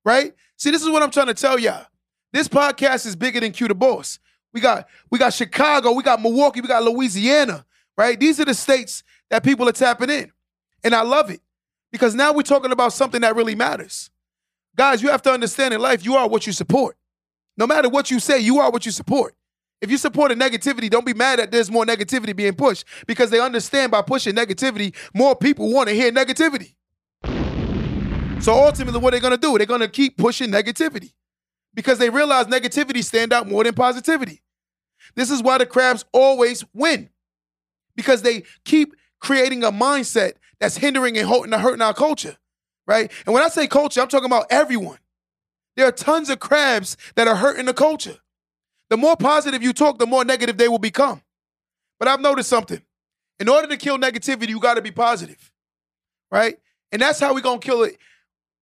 right? 0.04 0.32
See, 0.56 0.70
this 0.70 0.82
is 0.82 0.90
what 0.90 1.02
I'm 1.02 1.10
trying 1.10 1.28
to 1.28 1.34
tell 1.34 1.58
y'all. 1.58 1.86
This 2.32 2.48
podcast 2.48 3.06
is 3.06 3.16
bigger 3.16 3.40
than 3.40 3.52
Q 3.52 3.68
the 3.68 3.74
Boss. 3.74 4.18
We 4.52 4.60
got 4.60 4.86
we 5.10 5.18
got 5.18 5.32
Chicago, 5.32 5.92
we 5.92 6.02
got 6.02 6.20
Milwaukee, 6.20 6.60
we 6.60 6.66
got 6.68 6.82
Louisiana, 6.82 7.64
right? 7.96 8.18
These 8.18 8.40
are 8.40 8.44
the 8.44 8.54
states 8.54 9.04
that 9.30 9.44
people 9.44 9.68
are 9.68 9.72
tapping 9.72 10.10
in. 10.10 10.32
And 10.82 10.94
I 10.94 11.02
love 11.02 11.30
it 11.30 11.40
because 11.92 12.14
now 12.14 12.32
we're 12.32 12.42
talking 12.42 12.72
about 12.72 12.92
something 12.92 13.20
that 13.22 13.36
really 13.36 13.54
matters. 13.54 14.10
Guys, 14.76 15.02
you 15.02 15.10
have 15.10 15.22
to 15.22 15.32
understand 15.32 15.74
in 15.74 15.80
life, 15.80 16.04
you 16.04 16.14
are 16.14 16.28
what 16.28 16.46
you 16.46 16.52
support. 16.52 16.96
No 17.56 17.66
matter 17.66 17.88
what 17.88 18.10
you 18.10 18.20
say, 18.20 18.38
you 18.38 18.58
are 18.60 18.70
what 18.70 18.86
you 18.86 18.92
support. 18.92 19.34
If 19.80 19.90
you 19.90 19.96
support 19.96 20.30
a 20.30 20.34
negativity, 20.34 20.90
don't 20.90 21.06
be 21.06 21.14
mad 21.14 21.38
that 21.38 21.50
there's 21.50 21.70
more 21.70 21.86
negativity 21.86 22.36
being 22.36 22.54
pushed 22.54 22.84
because 23.06 23.30
they 23.30 23.40
understand 23.40 23.90
by 23.90 24.02
pushing 24.02 24.34
negativity, 24.34 24.94
more 25.14 25.34
people 25.34 25.72
want 25.72 25.88
to 25.88 25.94
hear 25.94 26.12
negativity. 26.12 26.74
So 28.42 28.54
ultimately, 28.54 29.00
what 29.00 29.10
they're 29.10 29.20
gonna 29.20 29.36
do? 29.36 29.56
They're 29.58 29.66
gonna 29.66 29.88
keep 29.88 30.16
pushing 30.16 30.50
negativity 30.50 31.12
because 31.74 31.98
they 31.98 32.10
realize 32.10 32.46
negativity 32.46 33.04
stand 33.04 33.32
out 33.32 33.48
more 33.48 33.64
than 33.64 33.74
positivity. 33.74 34.42
This 35.14 35.30
is 35.30 35.42
why 35.42 35.58
the 35.58 35.66
crabs 35.66 36.04
always 36.12 36.64
win 36.72 37.10
because 37.96 38.22
they 38.22 38.44
keep 38.64 38.94
creating 39.18 39.64
a 39.64 39.70
mindset 39.70 40.32
that's 40.60 40.76
hindering 40.76 41.18
and 41.18 41.26
hurting 41.28 41.82
our 41.82 41.94
culture, 41.94 42.36
right? 42.86 43.10
And 43.26 43.34
when 43.34 43.42
I 43.42 43.48
say 43.48 43.66
culture, 43.66 44.00
I'm 44.00 44.08
talking 44.08 44.26
about 44.26 44.46
everyone. 44.50 44.98
There 45.76 45.86
are 45.86 45.92
tons 45.92 46.28
of 46.28 46.38
crabs 46.38 46.96
that 47.14 47.26
are 47.26 47.36
hurting 47.36 47.66
the 47.66 47.74
culture. 47.74 48.18
The 48.90 48.96
more 48.96 49.16
positive 49.16 49.62
you 49.62 49.72
talk, 49.72 49.98
the 49.98 50.06
more 50.06 50.24
negative 50.24 50.58
they 50.58 50.68
will 50.68 50.78
become. 50.78 51.22
But 51.98 52.08
I've 52.08 52.20
noticed 52.20 52.48
something. 52.48 52.82
In 53.38 53.48
order 53.48 53.68
to 53.68 53.76
kill 53.76 53.98
negativity, 53.98 54.48
you 54.48 54.60
got 54.60 54.74
to 54.74 54.82
be 54.82 54.90
positive, 54.90 55.50
right? 56.30 56.58
And 56.92 57.00
that's 57.00 57.20
how 57.20 57.32
we're 57.32 57.40
to 57.40 57.58
kill 57.58 57.84
it 57.84 57.96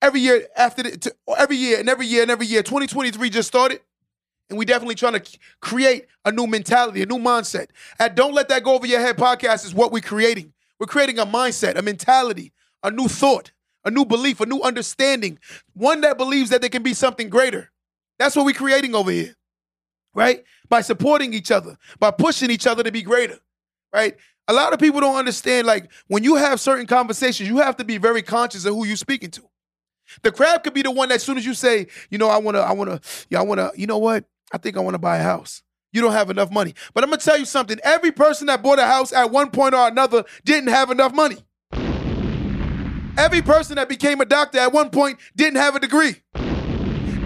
every 0.01 0.21
year 0.21 0.47
after 0.57 0.85
the, 0.85 0.97
to, 0.99 1.15
every 1.37 1.57
year 1.57 1.81
and 1.81 1.89
every 1.89 2.07
year 2.07 2.23
and 2.23 2.31
every 2.31 2.47
year. 2.47 2.63
2023 2.63 3.31
just 3.31 3.49
started, 3.49 3.81
and 4.49 4.59
we 4.59 4.65
definitely 4.65 4.95
trying 4.95 5.21
to 5.21 5.39
create 5.61 6.07
a 6.25 6.31
new 6.31 6.47
mentality, 6.47 7.03
a 7.03 7.07
new 7.07 7.19
mindset. 7.19 7.69
At 7.99 8.15
Don't 8.15 8.35
Let 8.35 8.49
That 8.51 8.63
Go 8.63 8.75
Over 8.75 8.87
Your 8.87 9.01
Head 9.01 9.17
podcast 9.17 9.65
is 9.65 9.75
what 9.75 9.91
we're 9.91 10.01
creating. 10.01 10.53
We're 10.81 10.87
creating 10.87 11.19
a 11.19 11.27
mindset, 11.27 11.77
a 11.77 11.83
mentality, 11.83 12.53
a 12.83 12.91
new 12.91 13.09
thought, 13.09 13.53
a 13.85 13.91
new 13.91 14.05
belief, 14.05 14.41
a 14.41 14.47
new 14.47 14.63
understanding, 14.63 15.39
one 15.75 16.03
that 16.03 16.19
believes 16.19 16.51
that 16.51 16.61
there 16.61 16.71
can 16.71 16.83
be 16.83 16.95
something 16.95 17.29
greater. 17.31 17.71
That's 18.19 18.37
what 18.37 18.47
we're 18.47 18.55
creating 18.55 18.95
over 18.95 19.11
here, 19.11 19.37
right? 20.15 20.45
By 20.69 20.83
supporting 20.83 21.35
each 21.35 21.51
other, 21.51 21.77
by 21.99 22.11
pushing 22.13 22.51
each 22.51 22.67
other 22.67 22.83
to 22.85 22.93
be 22.93 23.03
greater. 23.03 23.39
right? 23.93 24.17
A 24.49 24.53
lot 24.53 24.73
of 24.73 24.79
people 24.81 25.01
don't 25.01 25.17
understand, 25.17 25.67
like, 25.67 25.91
when 26.09 26.25
you 26.25 26.37
have 26.37 26.61
certain 26.61 26.87
conversations, 26.87 27.49
you 27.49 27.59
have 27.59 27.77
to 27.79 27.85
be 27.85 27.99
very 27.99 28.23
conscious 28.23 28.65
of 28.65 28.75
who 28.75 28.87
you're 28.87 28.97
speaking 28.97 29.31
to. 29.33 29.43
The 30.23 30.33
crab 30.33 30.65
could 30.65 30.75
be 30.75 30.83
the 30.83 30.91
one 30.91 31.11
that 31.11 31.17
as 31.17 31.23
soon 31.23 31.39
as 31.39 31.45
you 31.47 31.55
say, 31.55 31.89
you 32.11 32.19
know, 32.19 32.29
I 32.29 32.39
wanna, 32.39 32.61
I 32.61 32.73
wanna, 32.73 33.01
yeah, 33.31 33.41
I 33.41 33.43
wanna, 33.43 33.73
you 33.77 33.87
know 33.87 33.99
what? 33.99 34.25
I 34.53 34.59
think 34.59 34.77
I 34.77 34.81
wanna 34.81 34.99
buy 34.99 35.19
a 35.19 35.23
house. 35.23 35.63
You 35.93 36.01
don't 36.03 36.13
have 36.13 36.31
enough 36.31 36.51
money. 36.51 36.75
But 36.95 37.05
I'm 37.05 37.11
gonna 37.11 37.23
tell 37.23 37.39
you 37.39 37.45
something. 37.45 37.79
Every 37.83 38.13
person 38.13 38.47
that 38.49 38.63
bought 38.63 38.79
a 38.79 38.87
house 38.87 39.13
at 39.13 39.31
one 39.31 39.51
point 39.51 39.75
or 39.75 39.89
another 39.89 40.25
didn't 40.45 40.69
have 40.69 40.91
enough 40.91 41.15
money. 41.15 41.39
Every 43.17 43.43
person 43.43 43.77
that 43.77 43.89
became 43.89 44.21
a 44.21 44.25
doctor 44.25 44.59
at 44.59 44.73
one 44.73 44.91
point 44.91 45.19
didn't 45.35 45.57
have 45.57 45.75
a 45.75 45.81
degree. 45.81 46.17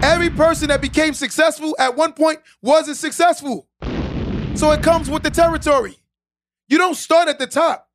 Every 0.01 0.29
person 0.29 0.69
that 0.69 0.81
became 0.81 1.13
successful 1.13 1.75
at 1.79 1.95
one 1.95 2.13
point 2.13 2.39
wasn't 2.61 2.97
successful. 2.97 3.67
So 4.55 4.71
it 4.71 4.81
comes 4.81 5.09
with 5.09 5.23
the 5.23 5.29
territory. 5.29 5.95
You 6.67 6.77
don't 6.77 6.95
start 6.95 7.27
at 7.27 7.39
the 7.39 7.47
top. 7.47 7.89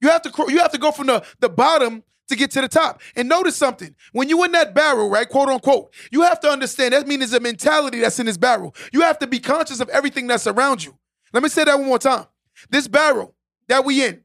You 0.00 0.08
have 0.08 0.22
to 0.22 0.32
you 0.48 0.58
have 0.58 0.72
to 0.72 0.78
go 0.78 0.92
from 0.92 1.06
the, 1.06 1.24
the 1.40 1.48
bottom 1.48 2.02
to 2.30 2.36
get 2.36 2.50
to 2.52 2.60
the 2.60 2.68
top. 2.68 3.00
And 3.14 3.28
notice 3.28 3.56
something. 3.56 3.94
When 4.12 4.28
you 4.28 4.42
in 4.44 4.52
that 4.52 4.74
barrel, 4.74 5.10
right, 5.10 5.28
quote 5.28 5.48
unquote, 5.48 5.92
you 6.10 6.22
have 6.22 6.40
to 6.40 6.48
understand 6.48 6.94
that 6.94 7.06
means 7.06 7.20
there's 7.20 7.32
a 7.34 7.40
mentality 7.40 8.00
that's 8.00 8.18
in 8.18 8.26
this 8.26 8.38
barrel. 8.38 8.74
You 8.92 9.02
have 9.02 9.18
to 9.20 9.26
be 9.26 9.38
conscious 9.38 9.80
of 9.80 9.88
everything 9.90 10.26
that's 10.26 10.46
around 10.46 10.82
you. 10.82 10.96
Let 11.32 11.42
me 11.42 11.48
say 11.48 11.64
that 11.64 11.78
one 11.78 11.88
more 11.88 11.98
time. 11.98 12.26
This 12.70 12.88
barrel 12.88 13.34
that 13.68 13.84
we 13.84 14.04
in, 14.04 14.22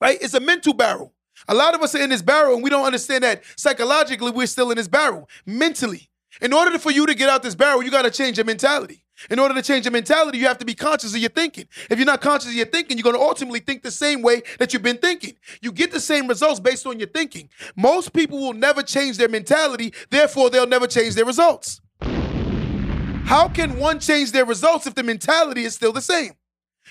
right, 0.00 0.18
it's 0.20 0.34
a 0.34 0.40
mental 0.40 0.74
barrel. 0.74 1.14
A 1.48 1.54
lot 1.54 1.74
of 1.74 1.82
us 1.82 1.94
are 1.94 2.02
in 2.02 2.10
this 2.10 2.22
barrel 2.22 2.54
and 2.54 2.62
we 2.62 2.70
don't 2.70 2.84
understand 2.84 3.24
that 3.24 3.42
psychologically 3.56 4.30
we're 4.30 4.46
still 4.46 4.70
in 4.70 4.76
this 4.76 4.88
barrel 4.88 5.28
mentally. 5.46 6.08
In 6.40 6.52
order 6.52 6.78
for 6.78 6.90
you 6.90 7.06
to 7.06 7.14
get 7.14 7.28
out 7.28 7.42
this 7.42 7.54
barrel, 7.54 7.82
you 7.82 7.90
got 7.90 8.02
to 8.02 8.10
change 8.10 8.36
your 8.38 8.44
mentality. 8.44 9.04
In 9.30 9.38
order 9.38 9.54
to 9.54 9.62
change 9.62 9.84
your 9.84 9.92
mentality, 9.92 10.38
you 10.38 10.46
have 10.46 10.58
to 10.58 10.64
be 10.64 10.74
conscious 10.74 11.14
of 11.14 11.20
your 11.20 11.30
thinking. 11.30 11.66
If 11.90 11.98
you're 11.98 12.06
not 12.06 12.20
conscious 12.20 12.48
of 12.48 12.54
your 12.54 12.66
thinking, 12.66 12.96
you're 12.96 13.02
going 13.02 13.16
to 13.16 13.20
ultimately 13.20 13.60
think 13.60 13.82
the 13.82 13.90
same 13.90 14.22
way 14.22 14.42
that 14.58 14.72
you've 14.72 14.82
been 14.82 14.98
thinking. 14.98 15.34
You 15.60 15.72
get 15.72 15.90
the 15.90 16.00
same 16.00 16.28
results 16.28 16.60
based 16.60 16.86
on 16.86 16.98
your 16.98 17.08
thinking. 17.08 17.48
Most 17.76 18.12
people 18.12 18.38
will 18.38 18.54
never 18.54 18.82
change 18.82 19.18
their 19.18 19.28
mentality, 19.28 19.92
therefore, 20.10 20.50
they'll 20.50 20.66
never 20.66 20.86
change 20.86 21.14
their 21.14 21.24
results. 21.24 21.80
How 22.00 23.48
can 23.48 23.78
one 23.78 24.00
change 24.00 24.32
their 24.32 24.46
results 24.46 24.86
if 24.86 24.94
the 24.94 25.02
mentality 25.02 25.64
is 25.64 25.74
still 25.74 25.92
the 25.92 26.00
same? 26.00 26.32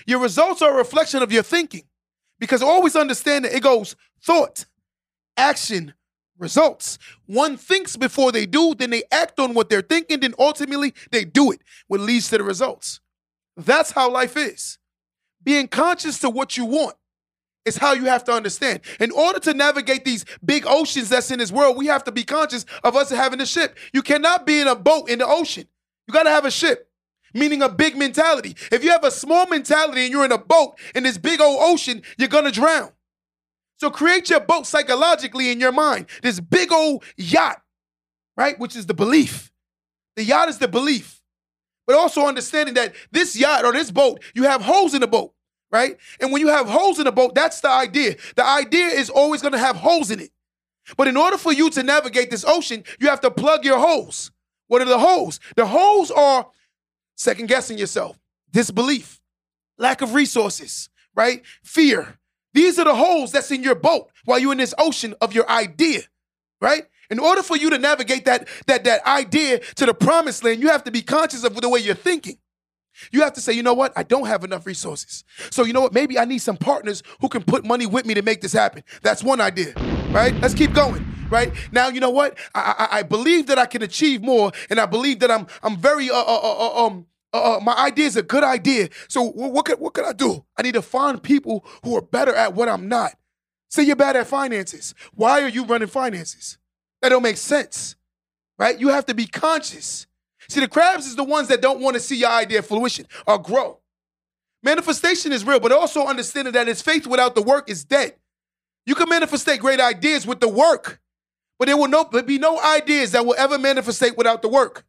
Your 0.06 0.20
results 0.20 0.62
are 0.62 0.72
a 0.72 0.76
reflection 0.76 1.22
of 1.22 1.32
your 1.32 1.42
thinking. 1.42 1.82
Because 2.38 2.62
always 2.62 2.94
understand 2.94 3.44
that 3.44 3.54
it 3.54 3.62
goes 3.62 3.96
thought, 4.22 4.64
action, 5.36 5.94
results. 6.38 6.98
One 7.26 7.56
thinks 7.56 7.96
before 7.96 8.32
they 8.32 8.46
do, 8.46 8.74
then 8.74 8.90
they 8.90 9.02
act 9.10 9.38
on 9.38 9.54
what 9.54 9.68
they're 9.68 9.82
thinking, 9.82 10.20
then 10.20 10.34
ultimately 10.38 10.94
they 11.10 11.24
do 11.24 11.50
it, 11.52 11.60
what 11.88 12.00
leads 12.00 12.28
to 12.30 12.38
the 12.38 12.44
results. 12.44 13.00
That's 13.56 13.90
how 13.90 14.10
life 14.10 14.36
is. 14.36 14.78
Being 15.42 15.68
conscious 15.68 16.18
to 16.20 16.30
what 16.30 16.56
you 16.56 16.64
want 16.64 16.96
is 17.64 17.76
how 17.76 17.92
you 17.92 18.04
have 18.06 18.24
to 18.24 18.32
understand. 18.32 18.80
In 19.00 19.10
order 19.10 19.38
to 19.40 19.54
navigate 19.54 20.04
these 20.04 20.24
big 20.44 20.64
oceans 20.66 21.08
that's 21.08 21.30
in 21.30 21.38
this 21.38 21.52
world, 21.52 21.76
we 21.76 21.86
have 21.86 22.04
to 22.04 22.12
be 22.12 22.24
conscious 22.24 22.64
of 22.82 22.96
us 22.96 23.10
having 23.10 23.40
a 23.40 23.46
ship. 23.46 23.76
You 23.92 24.02
cannot 24.02 24.46
be 24.46 24.60
in 24.60 24.68
a 24.68 24.74
boat 24.74 25.08
in 25.08 25.18
the 25.18 25.26
ocean. 25.26 25.66
You 26.06 26.14
got 26.14 26.22
to 26.22 26.30
have 26.30 26.44
a 26.44 26.50
ship, 26.50 26.90
meaning 27.34 27.62
a 27.62 27.68
big 27.68 27.96
mentality. 27.96 28.56
If 28.72 28.82
you 28.82 28.90
have 28.90 29.04
a 29.04 29.10
small 29.10 29.46
mentality 29.46 30.02
and 30.02 30.10
you're 30.10 30.24
in 30.24 30.32
a 30.32 30.38
boat 30.38 30.78
in 30.94 31.02
this 31.02 31.18
big 31.18 31.40
old 31.40 31.58
ocean, 31.60 32.02
you're 32.16 32.28
going 32.28 32.44
to 32.44 32.50
drown. 32.50 32.92
So 33.78 33.90
create 33.90 34.28
your 34.28 34.40
boat 34.40 34.66
psychologically 34.66 35.50
in 35.50 35.60
your 35.60 35.72
mind. 35.72 36.06
This 36.22 36.40
big 36.40 36.72
old 36.72 37.04
yacht, 37.16 37.62
right? 38.36 38.58
Which 38.58 38.76
is 38.76 38.86
the 38.86 38.94
belief. 38.94 39.50
The 40.16 40.24
yacht 40.24 40.48
is 40.48 40.58
the 40.58 40.68
belief. 40.68 41.22
But 41.86 41.96
also 41.96 42.26
understanding 42.26 42.74
that 42.74 42.94
this 43.10 43.36
yacht 43.36 43.64
or 43.64 43.72
this 43.72 43.90
boat, 43.90 44.22
you 44.34 44.42
have 44.42 44.60
holes 44.60 44.94
in 44.94 45.00
the 45.00 45.06
boat, 45.06 45.32
right? 45.70 45.96
And 46.20 46.32
when 46.32 46.40
you 46.40 46.48
have 46.48 46.68
holes 46.68 46.98
in 46.98 47.04
the 47.04 47.12
boat, 47.12 47.34
that's 47.34 47.60
the 47.60 47.70
idea. 47.70 48.16
The 48.36 48.44
idea 48.44 48.86
is 48.86 49.08
always 49.08 49.42
going 49.42 49.52
to 49.52 49.58
have 49.58 49.76
holes 49.76 50.10
in 50.10 50.20
it. 50.20 50.30
But 50.96 51.08
in 51.08 51.16
order 51.16 51.38
for 51.38 51.52
you 51.52 51.70
to 51.70 51.82
navigate 51.82 52.30
this 52.30 52.44
ocean, 52.46 52.84
you 52.98 53.08
have 53.08 53.20
to 53.20 53.30
plug 53.30 53.64
your 53.64 53.78
holes. 53.78 54.32
What 54.66 54.82
are 54.82 54.86
the 54.86 54.98
holes? 54.98 55.40
The 55.56 55.66
holes 55.66 56.10
are 56.10 56.48
second 57.16 57.46
guessing 57.46 57.78
yourself, 57.78 58.18
disbelief, 58.50 59.20
lack 59.78 60.02
of 60.02 60.14
resources, 60.14 60.90
right? 61.14 61.42
Fear, 61.62 62.18
these 62.58 62.76
are 62.76 62.84
the 62.84 62.94
holes 62.94 63.30
that's 63.30 63.52
in 63.52 63.62
your 63.62 63.76
boat 63.76 64.10
while 64.24 64.40
you're 64.40 64.50
in 64.50 64.58
this 64.58 64.74
ocean 64.78 65.14
of 65.20 65.32
your 65.32 65.48
idea, 65.48 66.00
right? 66.60 66.86
In 67.08 67.20
order 67.20 67.40
for 67.40 67.56
you 67.56 67.70
to 67.70 67.78
navigate 67.78 68.24
that, 68.24 68.48
that, 68.66 68.82
that 68.82 69.06
idea 69.06 69.60
to 69.76 69.86
the 69.86 69.94
promised 69.94 70.42
land, 70.42 70.60
you 70.60 70.68
have 70.68 70.82
to 70.82 70.90
be 70.90 71.00
conscious 71.00 71.44
of 71.44 71.54
the 71.54 71.68
way 71.68 71.78
you're 71.78 71.94
thinking. 71.94 72.36
You 73.12 73.20
have 73.20 73.32
to 73.34 73.40
say, 73.40 73.52
you 73.52 73.62
know 73.62 73.74
what? 73.74 73.92
I 73.94 74.02
don't 74.02 74.26
have 74.26 74.42
enough 74.42 74.66
resources. 74.66 75.22
So, 75.50 75.62
you 75.62 75.72
know 75.72 75.80
what? 75.80 75.92
Maybe 75.92 76.18
I 76.18 76.24
need 76.24 76.40
some 76.40 76.56
partners 76.56 77.04
who 77.20 77.28
can 77.28 77.44
put 77.44 77.64
money 77.64 77.86
with 77.86 78.04
me 78.04 78.14
to 78.14 78.22
make 78.22 78.40
this 78.40 78.52
happen. 78.52 78.82
That's 79.02 79.22
one 79.22 79.40
idea, 79.40 79.72
right? 80.10 80.34
Let's 80.40 80.54
keep 80.54 80.72
going, 80.72 81.06
right? 81.30 81.52
Now, 81.70 81.90
you 81.90 82.00
know 82.00 82.10
what? 82.10 82.36
I, 82.56 82.88
I, 82.90 82.98
I 82.98 83.02
believe 83.04 83.46
that 83.46 83.58
I 83.58 83.66
can 83.66 83.82
achieve 83.82 84.20
more, 84.20 84.50
and 84.68 84.80
I 84.80 84.86
believe 84.86 85.20
that 85.20 85.30
I'm, 85.30 85.46
I'm 85.62 85.76
very, 85.76 86.10
uh, 86.10 86.16
uh, 86.16 86.40
uh, 86.40 86.86
um, 86.86 87.06
uh, 87.38 87.56
uh, 87.56 87.60
my 87.60 87.74
idea 87.74 88.06
is 88.06 88.16
a 88.16 88.22
good 88.22 88.44
idea. 88.44 88.88
So 89.08 89.22
what, 89.22 89.64
could 89.64 89.80
what 89.80 89.94
could 89.94 90.04
I 90.04 90.12
do? 90.12 90.44
I 90.56 90.62
need 90.62 90.74
to 90.74 90.82
find 90.82 91.22
people 91.22 91.64
who 91.82 91.96
are 91.96 92.02
better 92.02 92.34
at 92.34 92.54
what 92.54 92.68
I'm 92.68 92.88
not. 92.88 93.14
Say 93.70 93.82
you're 93.82 93.96
bad 93.96 94.16
at 94.16 94.26
finances. 94.26 94.94
Why 95.12 95.42
are 95.42 95.48
you 95.48 95.64
running 95.64 95.88
finances? 95.88 96.58
That 97.02 97.10
don't 97.10 97.22
make 97.22 97.36
sense, 97.36 97.96
right? 98.58 98.78
You 98.78 98.88
have 98.88 99.06
to 99.06 99.14
be 99.14 99.26
conscious. 99.26 100.06
See, 100.48 100.60
the 100.60 100.68
crabs 100.68 101.06
is 101.06 101.16
the 101.16 101.24
ones 101.24 101.48
that 101.48 101.60
don't 101.60 101.80
want 101.80 101.94
to 101.94 102.00
see 102.00 102.16
your 102.16 102.30
idea 102.30 102.62
fruition 102.62 103.06
or 103.26 103.38
grow. 103.38 103.80
Manifestation 104.62 105.32
is 105.32 105.44
real, 105.44 105.60
but 105.60 105.70
also 105.70 106.06
understanding 106.06 106.52
that 106.54 106.68
it's 106.68 106.82
faith 106.82 107.06
without 107.06 107.34
the 107.34 107.42
work 107.42 107.70
is 107.70 107.84
dead. 107.84 108.14
You 108.86 108.94
can 108.94 109.08
manifestate 109.08 109.58
great 109.58 109.80
ideas 109.80 110.26
with 110.26 110.40
the 110.40 110.48
work, 110.48 111.00
but 111.58 111.66
there 111.66 111.76
will 111.76 111.88
no, 111.88 112.04
be 112.04 112.38
no 112.38 112.58
ideas 112.60 113.12
that 113.12 113.24
will 113.24 113.36
ever 113.36 113.58
manifestate 113.58 114.16
without 114.16 114.42
the 114.42 114.48
work. 114.48 114.84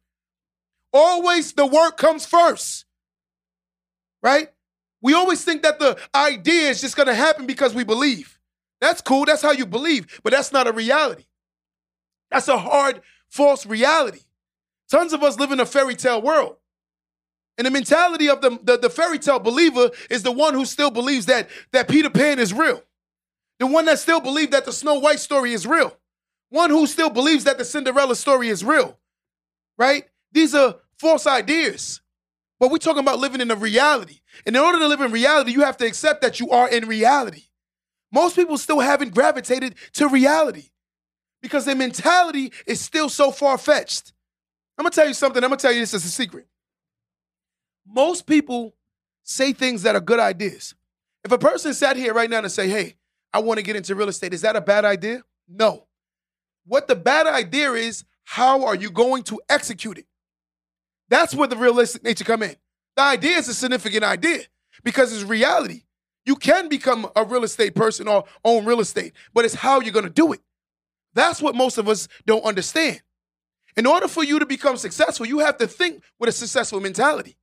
Always 0.92 1.52
the 1.52 1.66
work 1.66 1.96
comes 1.96 2.26
first, 2.26 2.84
right? 4.22 4.48
We 5.02 5.14
always 5.14 5.44
think 5.44 5.62
that 5.62 5.78
the 5.78 5.98
idea 6.14 6.68
is 6.68 6.80
just 6.80 6.96
going 6.96 7.06
to 7.06 7.14
happen 7.14 7.46
because 7.46 7.74
we 7.74 7.84
believe. 7.84 8.38
That's 8.80 9.00
cool. 9.00 9.24
That's 9.24 9.42
how 9.42 9.52
you 9.52 9.66
believe, 9.66 10.20
but 10.22 10.32
that's 10.32 10.52
not 10.52 10.66
a 10.66 10.72
reality. 10.72 11.24
That's 12.30 12.48
a 12.48 12.58
hard, 12.58 13.02
false 13.28 13.66
reality. 13.66 14.20
Tons 14.90 15.12
of 15.12 15.22
us 15.22 15.38
live 15.38 15.52
in 15.52 15.60
a 15.60 15.66
fairy 15.66 15.94
tale 15.94 16.20
world. 16.20 16.56
And 17.58 17.66
the 17.66 17.70
mentality 17.70 18.28
of 18.28 18.40
the, 18.40 18.58
the, 18.62 18.78
the, 18.78 18.90
fairy 18.90 19.18
tale 19.18 19.38
believer 19.38 19.90
is 20.08 20.22
the 20.22 20.32
one 20.32 20.54
who 20.54 20.64
still 20.64 20.90
believes 20.90 21.26
that, 21.26 21.48
that 21.72 21.88
Peter 21.88 22.08
Pan 22.08 22.38
is 22.38 22.54
real. 22.54 22.82
The 23.58 23.66
one 23.66 23.84
that 23.84 23.98
still 23.98 24.20
believes 24.20 24.52
that 24.52 24.64
the 24.64 24.72
Snow 24.72 24.94
White 24.94 25.20
story 25.20 25.52
is 25.52 25.66
real. 25.66 25.94
One 26.48 26.70
who 26.70 26.86
still 26.86 27.10
believes 27.10 27.44
that 27.44 27.58
the 27.58 27.64
Cinderella 27.64 28.16
story 28.16 28.48
is 28.48 28.64
real. 28.64 28.98
Right? 29.76 30.09
These 30.32 30.54
are 30.54 30.76
false 30.98 31.26
ideas. 31.26 32.00
But 32.58 32.70
we're 32.70 32.78
talking 32.78 33.00
about 33.02 33.18
living 33.18 33.40
in 33.40 33.50
a 33.50 33.56
reality. 33.56 34.20
And 34.46 34.54
in 34.54 34.62
order 34.62 34.78
to 34.78 34.86
live 34.86 35.00
in 35.00 35.10
reality, 35.10 35.52
you 35.52 35.62
have 35.62 35.78
to 35.78 35.86
accept 35.86 36.20
that 36.22 36.40
you 36.40 36.50
are 36.50 36.68
in 36.68 36.86
reality. 36.86 37.44
Most 38.12 38.36
people 38.36 38.58
still 38.58 38.80
haven't 38.80 39.14
gravitated 39.14 39.76
to 39.94 40.08
reality 40.08 40.70
because 41.40 41.64
their 41.64 41.76
mentality 41.76 42.52
is 42.66 42.80
still 42.80 43.08
so 43.08 43.30
far 43.30 43.56
fetched. 43.56 44.12
I'm 44.76 44.84
gonna 44.84 44.90
tell 44.90 45.08
you 45.08 45.14
something, 45.14 45.42
I'm 45.42 45.50
gonna 45.50 45.60
tell 45.60 45.72
you 45.72 45.80
this 45.80 45.94
as 45.94 46.04
a 46.04 46.08
secret. 46.08 46.46
Most 47.86 48.26
people 48.26 48.74
say 49.22 49.52
things 49.52 49.82
that 49.82 49.94
are 49.94 50.00
good 50.00 50.20
ideas. 50.20 50.74
If 51.24 51.32
a 51.32 51.38
person 51.38 51.72
sat 51.74 51.96
here 51.96 52.14
right 52.14 52.28
now 52.28 52.38
and 52.38 52.52
say, 52.52 52.68
hey, 52.68 52.96
I 53.32 53.40
wanna 53.40 53.62
get 53.62 53.76
into 53.76 53.94
real 53.94 54.08
estate, 54.08 54.34
is 54.34 54.42
that 54.42 54.56
a 54.56 54.60
bad 54.60 54.84
idea? 54.84 55.22
No. 55.48 55.86
What 56.66 56.88
the 56.88 56.96
bad 56.96 57.26
idea 57.26 57.72
is, 57.72 58.04
how 58.24 58.64
are 58.64 58.74
you 58.74 58.90
going 58.90 59.22
to 59.24 59.40
execute 59.48 59.98
it? 59.98 60.06
That's 61.10 61.34
where 61.34 61.48
the 61.48 61.56
realistic 61.56 62.02
nature 62.02 62.24
come 62.24 62.42
in. 62.42 62.56
The 62.96 63.02
idea 63.02 63.36
is 63.36 63.48
a 63.48 63.54
significant 63.54 64.04
idea 64.04 64.44
because 64.82 65.12
it's 65.12 65.24
reality. 65.24 65.82
You 66.24 66.36
can 66.36 66.68
become 66.68 67.10
a 67.16 67.24
real 67.24 67.44
estate 67.44 67.74
person 67.74 68.08
or 68.08 68.24
own 68.44 68.64
real 68.64 68.80
estate, 68.80 69.12
but 69.34 69.44
it's 69.44 69.54
how 69.54 69.80
you're 69.80 69.92
going 69.92 70.04
to 70.04 70.10
do 70.10 70.32
it. 70.32 70.40
That's 71.14 71.42
what 71.42 71.54
most 71.54 71.78
of 71.78 71.88
us 71.88 72.08
don't 72.26 72.44
understand. 72.44 73.02
In 73.76 73.86
order 73.86 74.08
for 74.08 74.22
you 74.22 74.38
to 74.38 74.46
become 74.46 74.76
successful, 74.76 75.26
you 75.26 75.40
have 75.40 75.58
to 75.58 75.66
think 75.66 76.02
with 76.18 76.28
a 76.28 76.32
successful 76.32 76.80
mentality. 76.80 77.36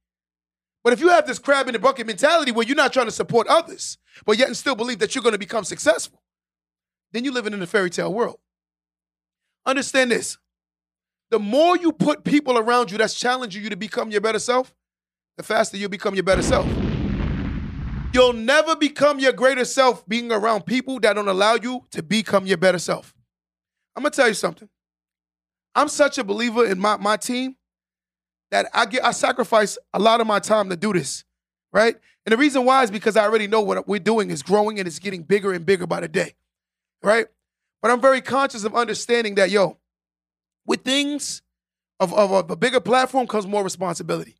But 0.84 0.94
if 0.94 1.00
you 1.02 1.10
have 1.10 1.28
this 1.28 1.40
crab 1.40 1.68
in 1.68 1.74
the 1.74 1.80
bucket 1.80 2.08
mentality 2.08 2.52
where 2.52 2.66
you're 2.66 2.76
not 2.76 2.94
trying 2.94 3.08
to 3.08 3.12
support 3.12 3.48
others, 3.48 3.98
but 4.26 4.38
yet 4.38 4.48
and 4.48 4.56
still 4.56 4.76
believe 4.76 5.00
that 5.00 5.16
you're 5.16 5.24
going 5.24 5.34
to 5.34 5.40
become 5.40 5.66
successful, 5.66 6.22
then 7.12 7.26
you're 7.26 7.34
living 7.34 7.54
in 7.54 7.62
a 7.62 7.68
fairy 7.68 7.90
tale 7.90 8.14
world. 8.14 8.40
Understand 9.66 10.12
this 10.12 10.38
the 11.30 11.40
more 11.40 11.78
you 11.78 11.92
put 11.92 12.24
people 12.24 12.58
around 12.58 12.92
you 12.92 12.98
that's 12.98 13.14
challenging 13.14 13.64
you 13.64 13.70
to 13.70 13.76
become 13.76 14.12
your 14.12 14.22
better 14.22 14.40
self, 14.40 14.74
the 15.38 15.44
faster 15.44 15.78
you'll 15.78 15.90
become 15.90 16.16
your 16.16 16.24
better 16.24 16.42
self. 16.42 16.66
You'll 18.14 18.34
never 18.34 18.76
become 18.76 19.20
your 19.20 19.34
greater 19.34 19.66
self 19.66 20.08
being 20.08 20.32
around 20.32 20.66
people 20.66 21.00
that 21.02 21.14
don't 21.14 21.28
allow 21.28 21.56
you 21.56 21.86
to 21.92 22.02
become 22.02 22.48
your 22.48 22.58
better 22.58 22.80
self. 22.80 23.14
I'm 23.96 24.04
gonna 24.04 24.12
tell 24.12 24.28
you 24.28 24.34
something. 24.34 24.70
I'm 25.76 25.90
such 25.90 26.18
a 26.18 26.24
believer 26.24 26.66
in 26.66 26.80
my, 26.80 26.98
my 26.98 27.18
team 27.18 27.56
that 28.52 28.68
I 28.74 28.86
get 28.86 29.04
I 29.04 29.12
sacrifice 29.12 29.78
a 29.94 30.00
lot 30.00 30.22
of 30.22 30.28
my 30.28 30.40
time 30.40 30.70
to 30.70 30.76
do 30.76 30.94
this, 30.94 31.24
right? 31.74 31.96
And 32.26 32.34
the 32.34 32.38
reason 32.38 32.66
why 32.66 32.84
is 32.84 32.92
because 32.92 33.16
I 33.16 33.24
already 33.24 33.48
know 33.48 33.62
what 33.62 33.88
we're 33.88 34.00
doing 34.00 34.32
is 34.32 34.42
growing 34.42 34.80
and 34.80 34.88
it's 34.88 35.00
getting 35.00 35.24
bigger 35.24 35.54
and 35.54 35.66
bigger 35.66 35.86
by 35.86 36.00
the 36.00 36.08
day, 36.08 36.36
right? 37.04 37.28
But 37.82 37.92
I'm 37.92 38.02
very 38.02 38.22
conscious 38.22 38.64
of 38.64 38.76
understanding 38.76 39.36
that, 39.36 39.52
yo, 39.52 39.78
with 40.68 40.84
things 40.84 41.42
of, 42.00 42.14
of, 42.14 42.32
of 42.32 42.52
a 42.52 42.56
bigger 42.56 42.80
platform 42.80 43.26
comes 43.26 43.48
more 43.48 43.64
responsibility. 43.64 44.36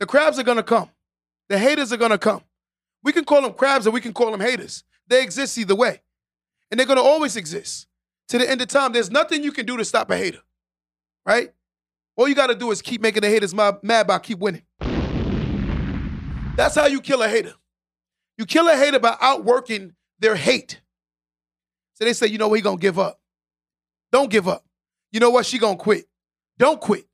The 0.00 0.06
crabs 0.06 0.38
are 0.38 0.42
gonna 0.42 0.62
come. 0.62 0.90
The 1.48 1.58
haters 1.58 1.92
are 1.92 1.96
gonna 1.96 2.18
come. 2.18 2.42
We 3.02 3.12
can 3.12 3.24
call 3.24 3.40
them 3.40 3.54
crabs 3.54 3.86
or 3.86 3.90
we 3.92 4.00
can 4.02 4.12
call 4.12 4.30
them 4.30 4.40
haters. 4.40 4.84
They 5.06 5.22
exist 5.22 5.56
either 5.56 5.74
way. 5.74 6.02
And 6.70 6.78
they're 6.78 6.86
gonna 6.86 7.00
always 7.00 7.36
exist. 7.36 7.86
To 8.28 8.38
the 8.38 8.50
end 8.50 8.60
of 8.60 8.68
time, 8.68 8.92
there's 8.92 9.10
nothing 9.10 9.42
you 9.42 9.52
can 9.52 9.64
do 9.64 9.78
to 9.78 9.84
stop 9.84 10.10
a 10.10 10.16
hater. 10.16 10.40
Right? 11.24 11.54
All 12.16 12.28
you 12.28 12.34
gotta 12.34 12.54
do 12.54 12.70
is 12.70 12.82
keep 12.82 13.00
making 13.00 13.22
the 13.22 13.28
haters 13.28 13.54
mad 13.54 14.06
by 14.06 14.18
keep 14.18 14.38
winning. 14.38 14.62
That's 16.56 16.74
how 16.74 16.86
you 16.86 17.00
kill 17.00 17.22
a 17.22 17.28
hater. 17.28 17.54
You 18.36 18.44
kill 18.44 18.68
a 18.68 18.76
hater 18.76 18.98
by 18.98 19.16
outworking 19.20 19.94
their 20.18 20.34
hate. 20.34 20.80
So 21.94 22.04
they 22.04 22.12
say, 22.12 22.26
you 22.26 22.38
know 22.38 22.48
what, 22.48 22.62
gonna 22.62 22.76
give 22.76 22.98
up. 22.98 23.20
Don't 24.10 24.30
give 24.30 24.48
up. 24.48 24.64
You 25.12 25.20
know 25.20 25.30
what, 25.30 25.46
she 25.46 25.58
gonna 25.58 25.76
quit. 25.76 26.06
Don't 26.58 26.80
quit. 26.80 27.06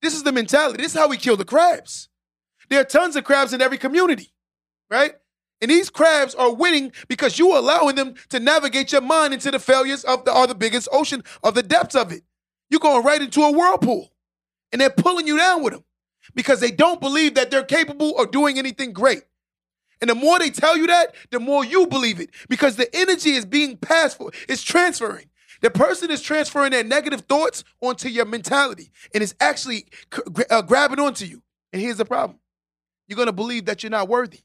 This 0.00 0.14
is 0.14 0.22
the 0.22 0.32
mentality. 0.32 0.82
This 0.82 0.94
is 0.94 0.98
how 0.98 1.08
we 1.08 1.16
kill 1.16 1.36
the 1.36 1.44
crabs. 1.44 2.08
There 2.68 2.80
are 2.80 2.84
tons 2.84 3.16
of 3.16 3.24
crabs 3.24 3.52
in 3.52 3.60
every 3.60 3.78
community, 3.78 4.32
right? 4.90 5.14
And 5.60 5.70
these 5.70 5.90
crabs 5.90 6.34
are 6.34 6.52
winning 6.52 6.92
because 7.06 7.38
you 7.38 7.52
are 7.52 7.58
allowing 7.58 7.94
them 7.94 8.14
to 8.30 8.40
navigate 8.40 8.90
your 8.90 9.00
mind 9.00 9.32
into 9.32 9.50
the 9.50 9.60
failures 9.60 10.04
of 10.04 10.24
the, 10.24 10.36
or 10.36 10.46
the 10.48 10.56
biggest 10.56 10.88
ocean 10.90 11.22
of 11.44 11.54
the 11.54 11.62
depths 11.62 11.94
of 11.94 12.10
it. 12.10 12.22
You're 12.68 12.80
going 12.80 13.04
right 13.04 13.22
into 13.22 13.42
a 13.42 13.52
whirlpool. 13.52 14.12
And 14.72 14.80
they're 14.80 14.90
pulling 14.90 15.26
you 15.26 15.36
down 15.36 15.62
with 15.62 15.74
them 15.74 15.84
because 16.34 16.58
they 16.58 16.70
don't 16.70 17.00
believe 17.00 17.34
that 17.34 17.50
they're 17.50 17.62
capable 17.62 18.18
of 18.18 18.30
doing 18.30 18.58
anything 18.58 18.92
great. 18.92 19.22
And 20.00 20.10
the 20.10 20.14
more 20.16 20.38
they 20.38 20.50
tell 20.50 20.76
you 20.76 20.88
that, 20.88 21.14
the 21.30 21.38
more 21.38 21.64
you 21.64 21.86
believe 21.86 22.18
it 22.18 22.30
because 22.48 22.74
the 22.74 22.92
energy 22.96 23.30
is 23.32 23.44
being 23.44 23.76
passed 23.76 24.18
for, 24.18 24.32
it's 24.48 24.62
transferring. 24.62 25.26
The 25.62 25.70
person 25.70 26.10
is 26.10 26.20
transferring 26.20 26.72
their 26.72 26.84
negative 26.84 27.22
thoughts 27.22 27.64
onto 27.80 28.08
your 28.08 28.24
mentality 28.24 28.90
and 29.14 29.22
is 29.22 29.34
actually 29.40 29.86
uh, 30.50 30.62
grabbing 30.62 31.00
onto 31.00 31.24
you. 31.24 31.42
And 31.72 31.80
here's 31.80 31.96
the 31.96 32.04
problem 32.04 32.38
you're 33.08 33.16
going 33.16 33.26
to 33.26 33.32
believe 33.32 33.64
that 33.66 33.82
you're 33.82 33.90
not 33.90 34.08
worthy. 34.08 34.40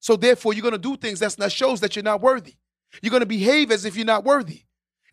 So 0.00 0.16
therefore, 0.16 0.54
you're 0.54 0.62
going 0.62 0.72
to 0.72 0.78
do 0.78 0.96
things 0.96 1.20
that 1.20 1.52
shows 1.52 1.80
that 1.80 1.94
you're 1.94 2.02
not 2.02 2.20
worthy. 2.20 2.54
You're 3.02 3.10
going 3.10 3.20
to 3.20 3.26
behave 3.26 3.70
as 3.70 3.84
if 3.84 3.96
you're 3.96 4.06
not 4.06 4.24
worthy. 4.24 4.62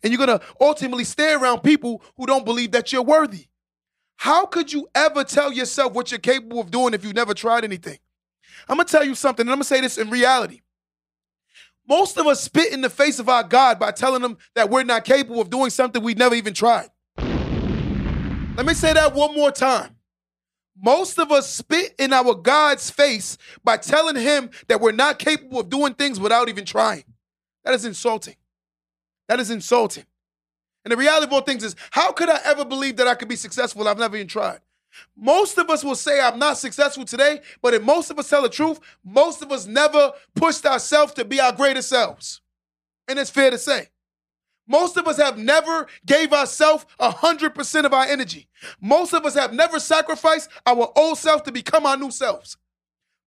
And 0.02 0.12
you're 0.12 0.24
going 0.24 0.38
to 0.38 0.44
ultimately 0.60 1.04
stay 1.04 1.32
around 1.32 1.60
people 1.60 2.02
who 2.16 2.26
don't 2.26 2.44
believe 2.44 2.72
that 2.72 2.92
you're 2.92 3.02
worthy. 3.02 3.46
How 4.16 4.46
could 4.46 4.72
you 4.72 4.88
ever 4.94 5.24
tell 5.24 5.52
yourself 5.52 5.92
what 5.92 6.10
you're 6.10 6.18
capable 6.18 6.60
of 6.60 6.70
doing 6.70 6.94
if 6.94 7.04
you've 7.04 7.14
never 7.14 7.34
tried 7.34 7.64
anything? 7.64 7.98
I'm 8.68 8.76
going 8.76 8.86
to 8.86 8.92
tell 8.92 9.04
you 9.04 9.14
something, 9.14 9.44
and 9.44 9.50
I'm 9.50 9.56
going 9.56 9.62
to 9.62 9.68
say 9.68 9.80
this 9.80 9.98
in 9.98 10.10
reality. 10.10 10.60
Most 11.86 12.16
of 12.16 12.26
us 12.26 12.42
spit 12.42 12.72
in 12.72 12.80
the 12.80 12.90
face 12.90 13.18
of 13.18 13.28
our 13.28 13.42
God 13.42 13.78
by 13.78 13.90
telling 13.90 14.22
him 14.22 14.38
that 14.54 14.70
we're 14.70 14.84
not 14.84 15.04
capable 15.04 15.40
of 15.40 15.50
doing 15.50 15.70
something 15.70 16.02
we've 16.02 16.18
never 16.18 16.34
even 16.34 16.54
tried. 16.54 16.88
Let 17.18 18.66
me 18.66 18.74
say 18.74 18.92
that 18.92 19.14
one 19.14 19.34
more 19.34 19.50
time. 19.50 19.96
Most 20.80 21.18
of 21.18 21.30
us 21.30 21.48
spit 21.48 21.94
in 21.98 22.12
our 22.12 22.34
God's 22.34 22.90
face 22.90 23.36
by 23.62 23.76
telling 23.76 24.16
him 24.16 24.50
that 24.68 24.80
we're 24.80 24.92
not 24.92 25.18
capable 25.18 25.60
of 25.60 25.68
doing 25.68 25.94
things 25.94 26.18
without 26.18 26.48
even 26.48 26.64
trying. 26.64 27.04
That 27.64 27.74
is 27.74 27.84
insulting. 27.84 28.36
That 29.28 29.40
is 29.40 29.50
insulting. 29.50 30.04
And 30.84 30.92
the 30.92 30.96
reality 30.96 31.26
of 31.26 31.32
all 31.32 31.40
things 31.40 31.64
is, 31.64 31.76
how 31.90 32.12
could 32.12 32.28
I 32.28 32.40
ever 32.44 32.64
believe 32.64 32.96
that 32.96 33.08
I 33.08 33.14
could 33.14 33.28
be 33.28 33.36
successful? 33.36 33.86
I've 33.86 33.98
never 33.98 34.16
even 34.16 34.28
tried. 34.28 34.60
Most 35.16 35.58
of 35.58 35.70
us 35.70 35.84
will 35.84 35.94
say, 35.94 36.20
I'm 36.20 36.38
not 36.38 36.58
successful 36.58 37.04
today, 37.04 37.40
but 37.62 37.74
if 37.74 37.82
most 37.82 38.10
of 38.10 38.18
us 38.18 38.28
tell 38.28 38.42
the 38.42 38.48
truth, 38.48 38.80
most 39.04 39.42
of 39.42 39.52
us 39.52 39.66
never 39.66 40.12
pushed 40.34 40.66
ourselves 40.66 41.12
to 41.14 41.24
be 41.24 41.40
our 41.40 41.52
greatest 41.52 41.88
selves. 41.88 42.40
And 43.08 43.18
it's 43.18 43.30
fair 43.30 43.50
to 43.50 43.58
say. 43.58 43.88
Most 44.66 44.96
of 44.96 45.06
us 45.06 45.18
have 45.18 45.36
never 45.36 45.86
gave 46.06 46.32
ourselves 46.32 46.86
100% 46.98 47.84
of 47.84 47.92
our 47.92 48.04
energy. 48.04 48.48
Most 48.80 49.12
of 49.12 49.26
us 49.26 49.34
have 49.34 49.52
never 49.52 49.78
sacrificed 49.78 50.48
our 50.64 50.90
old 50.96 51.18
self 51.18 51.42
to 51.44 51.52
become 51.52 51.84
our 51.84 51.96
new 51.96 52.10
selves. 52.10 52.56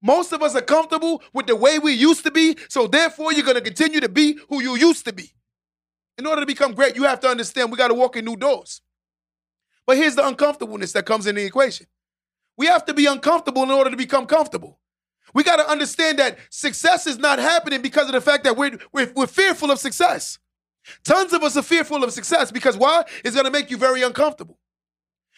Most 0.02 0.32
of 0.32 0.42
us 0.42 0.56
are 0.56 0.62
comfortable 0.62 1.22
with 1.34 1.48
the 1.48 1.56
way 1.56 1.80
we 1.80 1.94
used 1.94 2.24
to 2.24 2.32
be, 2.32 2.58
so 2.70 2.88
therefore 2.88 3.34
you're 3.34 3.46
going 3.46 3.56
to 3.56 3.62
continue 3.62 4.00
to 4.00 4.10
be 4.10 4.40
who 4.50 4.62
you 4.62 4.76
used 4.76 5.06
to 5.06 5.14
be. 5.14 5.32
In 6.18 6.26
order 6.26 6.42
to 6.42 6.48
become 6.48 6.74
great, 6.74 6.96
you 6.96 7.04
have 7.04 7.20
to 7.22 7.28
understand 7.28 7.72
we 7.72 7.78
got 7.78 7.90
to 7.90 7.94
walk 7.94 8.16
in 8.16 8.26
new 8.26 8.36
doors. 8.36 8.82
But 9.88 9.98
here's 9.98 10.16
the 10.16 10.28
uncomfortableness 10.28 10.92
that 10.92 11.06
comes 11.06 11.26
in 11.26 11.36
the 11.36 11.46
equation. 11.46 11.88
We 12.58 12.68
have 12.68 12.86
to 12.86 12.94
be 12.94 13.06
uncomfortable 13.06 13.64
in 13.64 13.72
order 13.72 13.90
to 13.90 13.98
become 13.98 14.28
comfortable. 14.28 14.80
We 15.34 15.44
got 15.44 15.58
to 15.58 15.70
understand 15.70 16.20
that 16.20 16.38
success 16.50 17.08
is 17.08 17.18
not 17.18 17.40
happening 17.40 17.82
because 17.82 18.08
of 18.08 18.14
the 18.14 18.22
fact 18.22 18.44
that 18.44 18.58
we're, 18.58 18.78
we're, 18.92 19.12
we're 19.16 19.28
fearful 19.28 19.72
of 19.72 19.80
success. 19.80 20.40
Tons 21.04 21.34
of 21.34 21.44
us 21.44 21.56
are 21.58 21.64
fearful 21.64 22.04
of 22.04 22.12
success 22.12 22.52
because 22.52 22.78
why? 22.78 23.04
It's 23.24 23.36
going 23.36 23.46
to 23.46 23.52
make 23.52 23.72
you 23.72 23.78
very 23.78 24.04
uncomfortable. 24.04 24.58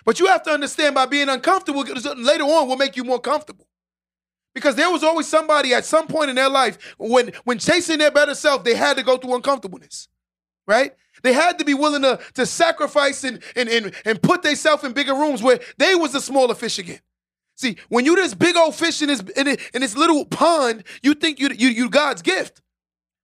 But 0.06 0.20
you 0.20 0.28
have 0.28 0.44
to 0.44 0.52
understand 0.52 0.96
by 0.96 1.06
being 1.06 1.30
uncomfortable, 1.30 1.82
later 1.84 2.44
on 2.44 2.68
will 2.68 2.78
make 2.78 2.96
you 2.96 3.04
more 3.04 3.20
comfortable. 3.20 3.68
Because 4.56 4.76
there 4.76 4.90
was 4.90 5.04
always 5.04 5.28
somebody 5.28 5.74
at 5.74 5.86
some 5.86 6.08
point 6.08 6.30
in 6.30 6.36
their 6.36 6.50
life 6.50 6.96
when, 6.98 7.32
when 7.44 7.60
chasing 7.60 8.00
their 8.00 8.12
better 8.12 8.34
self, 8.34 8.64
they 8.64 8.74
had 8.74 8.98
to 8.98 9.04
go 9.04 9.18
through 9.18 9.36
uncomfortableness, 9.36 10.08
right? 10.66 10.94
They 11.24 11.34
had 11.34 11.60
to 11.60 11.66
be 11.66 11.74
willing 11.74 12.02
to, 12.04 12.20
to 12.36 12.46
sacrifice 12.46 13.24
and, 13.24 13.42
and, 13.56 13.70
and, 13.70 13.94
and 14.06 14.22
put 14.22 14.44
themselves 14.44 14.84
in 14.84 14.94
bigger 14.94 15.14
rooms 15.14 15.44
where 15.44 15.60
they 15.78 15.96
was 15.96 16.14
the 16.14 16.22
smaller 16.22 16.56
fish 16.56 16.80
again. 16.80 17.00
See, 17.56 17.76
when 17.90 18.06
you 18.06 18.16
this 18.16 18.34
big 18.34 18.56
old 18.56 18.74
fish 18.76 19.02
in 19.02 19.10
this 19.10 19.20
in, 19.36 19.48
in 19.74 19.82
this 19.82 19.98
little 19.98 20.26
pond, 20.26 20.86
you 21.04 21.14
think 21.14 21.40
you, 21.40 21.50
you 21.50 21.68
you 21.70 21.90
God's 21.90 22.22
gift. 22.22 22.62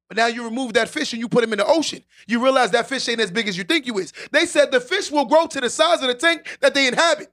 But 0.10 0.18
now 0.18 0.28
you 0.28 0.44
remove 0.44 0.74
that 0.74 0.90
fish 0.90 1.14
and 1.14 1.20
you 1.22 1.30
put 1.30 1.44
him 1.44 1.54
in 1.54 1.60
the 1.60 1.66
ocean. 1.66 2.04
You 2.28 2.44
realize 2.44 2.72
that 2.72 2.88
fish 2.88 3.08
ain't 3.10 3.22
as 3.22 3.32
big 3.32 3.48
as 3.48 3.58
you 3.58 3.64
think 3.64 3.88
you 3.88 3.98
is. 3.98 4.14
They 4.32 4.46
said 4.46 4.72
the 4.72 4.80
fish 4.82 5.10
will 5.10 5.26
grow 5.26 5.48
to 5.48 5.62
the 5.62 5.70
size 5.70 6.02
of 6.02 6.08
the 6.08 6.14
tank 6.14 6.58
that 6.62 6.74
they 6.74 6.88
inhabit. 6.88 7.32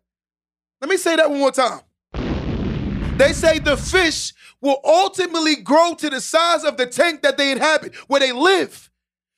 Let 0.81 0.89
me 0.89 0.97
say 0.97 1.17
that 1.17 1.29
one 1.29 1.41
more 1.41 1.53
time. 1.53 1.81
They 3.19 3.33
say 3.33 3.59
the 3.59 3.77
fish 3.77 4.33
will 4.61 4.81
ultimately 4.85 5.57
grow 5.57 5.95
to 5.95 6.09
the 6.09 6.21
size 6.21 6.65
of 6.65 6.77
the 6.77 6.87
tank 6.87 7.23
that 7.23 7.37
they 7.37 7.53
inhabit, 7.53 7.95
where 8.07 8.21
they 8.21 8.33
live. 8.33 8.91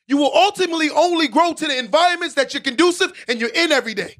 You 0.06 0.18
will 0.18 0.32
ultimately 0.34 0.90
only 0.90 1.28
grow 1.28 1.52
to 1.54 1.66
the 1.66 1.78
environments 1.78 2.34
that 2.34 2.52
you're 2.52 2.62
conducive 2.62 3.12
and 3.28 3.40
you're 3.40 3.50
in 3.54 3.72
every 3.72 3.94
day. 3.94 4.16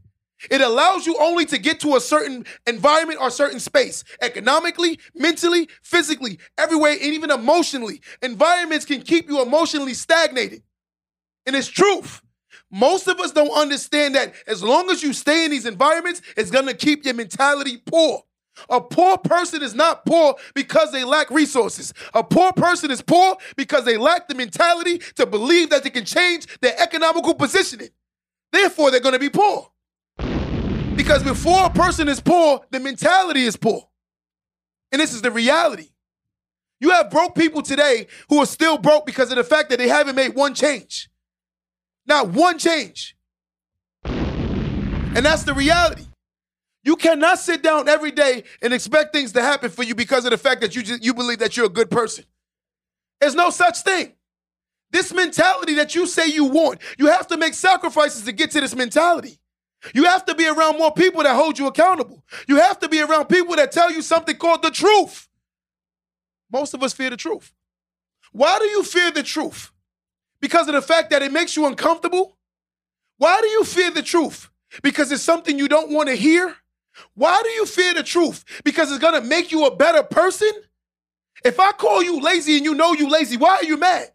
It 0.51 0.61
allows 0.61 1.07
you 1.07 1.17
only 1.21 1.47
to 1.47 1.59
get 1.59 1.81
to 1.81 1.97
a 1.97 2.01
certain 2.01 2.45
environment 2.67 3.21
or 3.21 3.31
certain 3.31 3.61
space, 3.61 4.05
economically, 4.21 4.99
mentally, 5.15 5.69
physically, 5.83 6.39
everywhere, 6.59 6.93
and 6.93 7.03
even 7.03 7.31
emotionally. 7.31 8.01
Environments 8.23 8.85
can 8.85 9.03
keep 9.03 9.29
you 9.29 9.41
emotionally 9.41 9.95
stagnated. 9.95 10.63
And 11.47 11.57
it's 11.57 11.69
truth. 11.69 12.21
Most 12.71 13.07
of 13.09 13.21
us 13.21 13.31
don't 13.31 13.57
understand 13.57 14.15
that 14.17 14.35
as 14.47 14.63
long 14.63 14.91
as 14.91 15.03
you 15.03 15.13
stay 15.13 15.45
in 15.45 15.51
these 15.51 15.67
environments, 15.67 16.21
it's 16.37 16.51
gonna 16.51 16.75
keep 16.75 17.05
your 17.05 17.15
mentality 17.15 17.79
poor. 17.79 18.23
A 18.69 18.81
poor 18.81 19.19
person 19.19 19.63
is 19.63 19.75
not 19.75 20.05
poor 20.07 20.35
because 20.55 20.93
they 20.93 21.05
lack 21.05 21.31
resources. 21.31 21.93
A 22.15 22.23
poor 22.23 22.53
person 22.53 22.91
is 22.91 23.03
poor 23.03 23.37
because 23.57 23.85
they 23.85 23.97
lack 23.97 24.29
the 24.29 24.35
mentality 24.35 24.99
to 25.17 25.27
believe 25.27 25.71
that 25.71 25.83
they 25.83 25.91
can 25.91 26.05
change 26.05 26.47
their 26.61 26.75
economical 26.81 27.35
positioning. 27.35 27.91
Therefore, 28.53 28.91
they're 28.91 29.01
going 29.01 29.15
to 29.15 29.19
be 29.19 29.31
poor. 29.31 29.71
Because 30.97 31.23
before 31.23 31.67
a 31.67 31.71
person 31.71 32.09
is 32.09 32.21
poor, 32.21 32.61
the 32.71 32.79
mentality 32.79 33.45
is 33.45 33.57
poor. 33.57 33.89
And 34.93 35.01
this 35.01 35.13
is 35.13 35.23
the 35.23 35.31
reality. 35.31 35.89
You 36.81 36.91
have 36.91 37.11
broke 37.11 37.35
people 37.35 37.63
today 37.63 38.07
who 38.29 38.39
are 38.39 38.47
still 38.47 38.79
broke 38.79 39.07
because 39.07 39.31
of 39.31 39.37
the 39.37 39.45
fact 39.45 39.71
that 39.71 39.79
they 39.79 39.89
haven't 39.89 40.15
made 40.15 40.35
one 40.35 40.55
change. 40.55 41.09
Not 42.07 42.29
one 42.29 42.59
change. 42.59 43.17
And 44.05 45.25
that's 45.25 45.45
the 45.45 45.55
reality. 45.55 46.04
You 46.85 46.97
cannot 46.97 47.39
sit 47.39 47.63
down 47.63 47.89
every 47.89 48.11
day 48.11 48.45
and 48.61 48.75
expect 48.75 49.15
things 49.15 49.33
to 49.33 49.43
happen 49.43 49.71
for 49.71 49.83
you 49.83 49.95
because 49.95 50.27
of 50.27 50.31
the 50.31 50.39
fact 50.39 50.61
that 50.61 50.77
you 50.77 50.83
just, 50.83 51.03
you 51.03 51.15
believe 51.15 51.39
that 51.39 51.57
you're 51.57 51.67
a 51.67 51.71
good 51.71 51.91
person. 51.91 52.25
There's 53.21 53.35
no 53.35 53.51
such 53.51 53.81
thing. 53.81 54.13
This 54.91 55.13
mentality 55.13 55.75
that 55.75 55.95
you 55.95 56.07
say 56.07 56.27
you 56.27 56.45
want, 56.45 56.81
you 56.99 57.07
have 57.07 57.27
to 57.29 57.37
make 57.37 57.55
sacrifices 57.55 58.23
to 58.25 58.33
get 58.33 58.51
to 58.53 58.61
this 58.61 58.77
mentality. 58.77 59.39
You 59.95 60.05
have 60.05 60.25
to 60.27 60.35
be 60.35 60.47
around 60.47 60.79
more 60.79 60.93
people 60.93 61.23
that 61.23 61.35
hold 61.35 61.59
you 61.59 61.67
accountable. 61.67 62.23
You 62.47 62.57
have 62.57 62.79
to 62.81 62.89
be 62.89 63.01
around 63.01 63.27
people 63.27 63.57
that 63.57 63.73
tell 63.73 63.91
you 63.91 64.03
something 64.03 64.37
called 64.37 64.63
the 64.63 64.71
truth. 64.71 65.29
Most 66.53 66.75
of 66.75 66.83
us 66.83 66.93
fear 66.93 67.11
the 67.11 67.17
truth. 67.17 67.53
Why 68.33 68.59
do 68.59 68.67
you 68.67 68.83
fear 68.83 69.11
the 69.11 69.23
truth? 69.23 69.73
Because 70.41 70.69
of 70.69 70.75
the 70.75 70.83
fact 70.83 71.11
that 71.11 71.23
it 71.23 71.33
makes 71.33 71.57
you 71.57 71.67
uncomfortable? 71.67 72.37
Why 73.19 73.41
do 73.41 73.49
you 73.49 73.65
fear 73.65 73.91
the 73.91 74.03
truth? 74.03 74.51
Because 74.83 75.11
it's 75.13 75.23
something 75.23 75.59
you 75.59 75.69
don't 75.69 75.91
want 75.91 76.09
to 76.09 76.15
hear? 76.15 76.55
Why 77.15 77.41
do 77.43 77.51
you 77.51 77.67
fear 77.67 77.95
the 77.95 78.03
truth? 78.03 78.45
Because 78.65 78.91
it's 78.91 79.01
gonna 79.01 79.21
make 79.21 79.53
you 79.53 79.67
a 79.67 79.75
better 79.75 80.03
person? 80.03 80.51
If 81.45 81.61
I 81.61 81.73
call 81.73 82.03
you 82.03 82.21
lazy 82.21 82.57
and 82.57 82.65
you 82.65 82.75
know 82.75 82.93
you 82.93 83.09
lazy, 83.09 83.37
why 83.37 83.57
are 83.57 83.65
you 83.65 83.77
mad? 83.77 84.09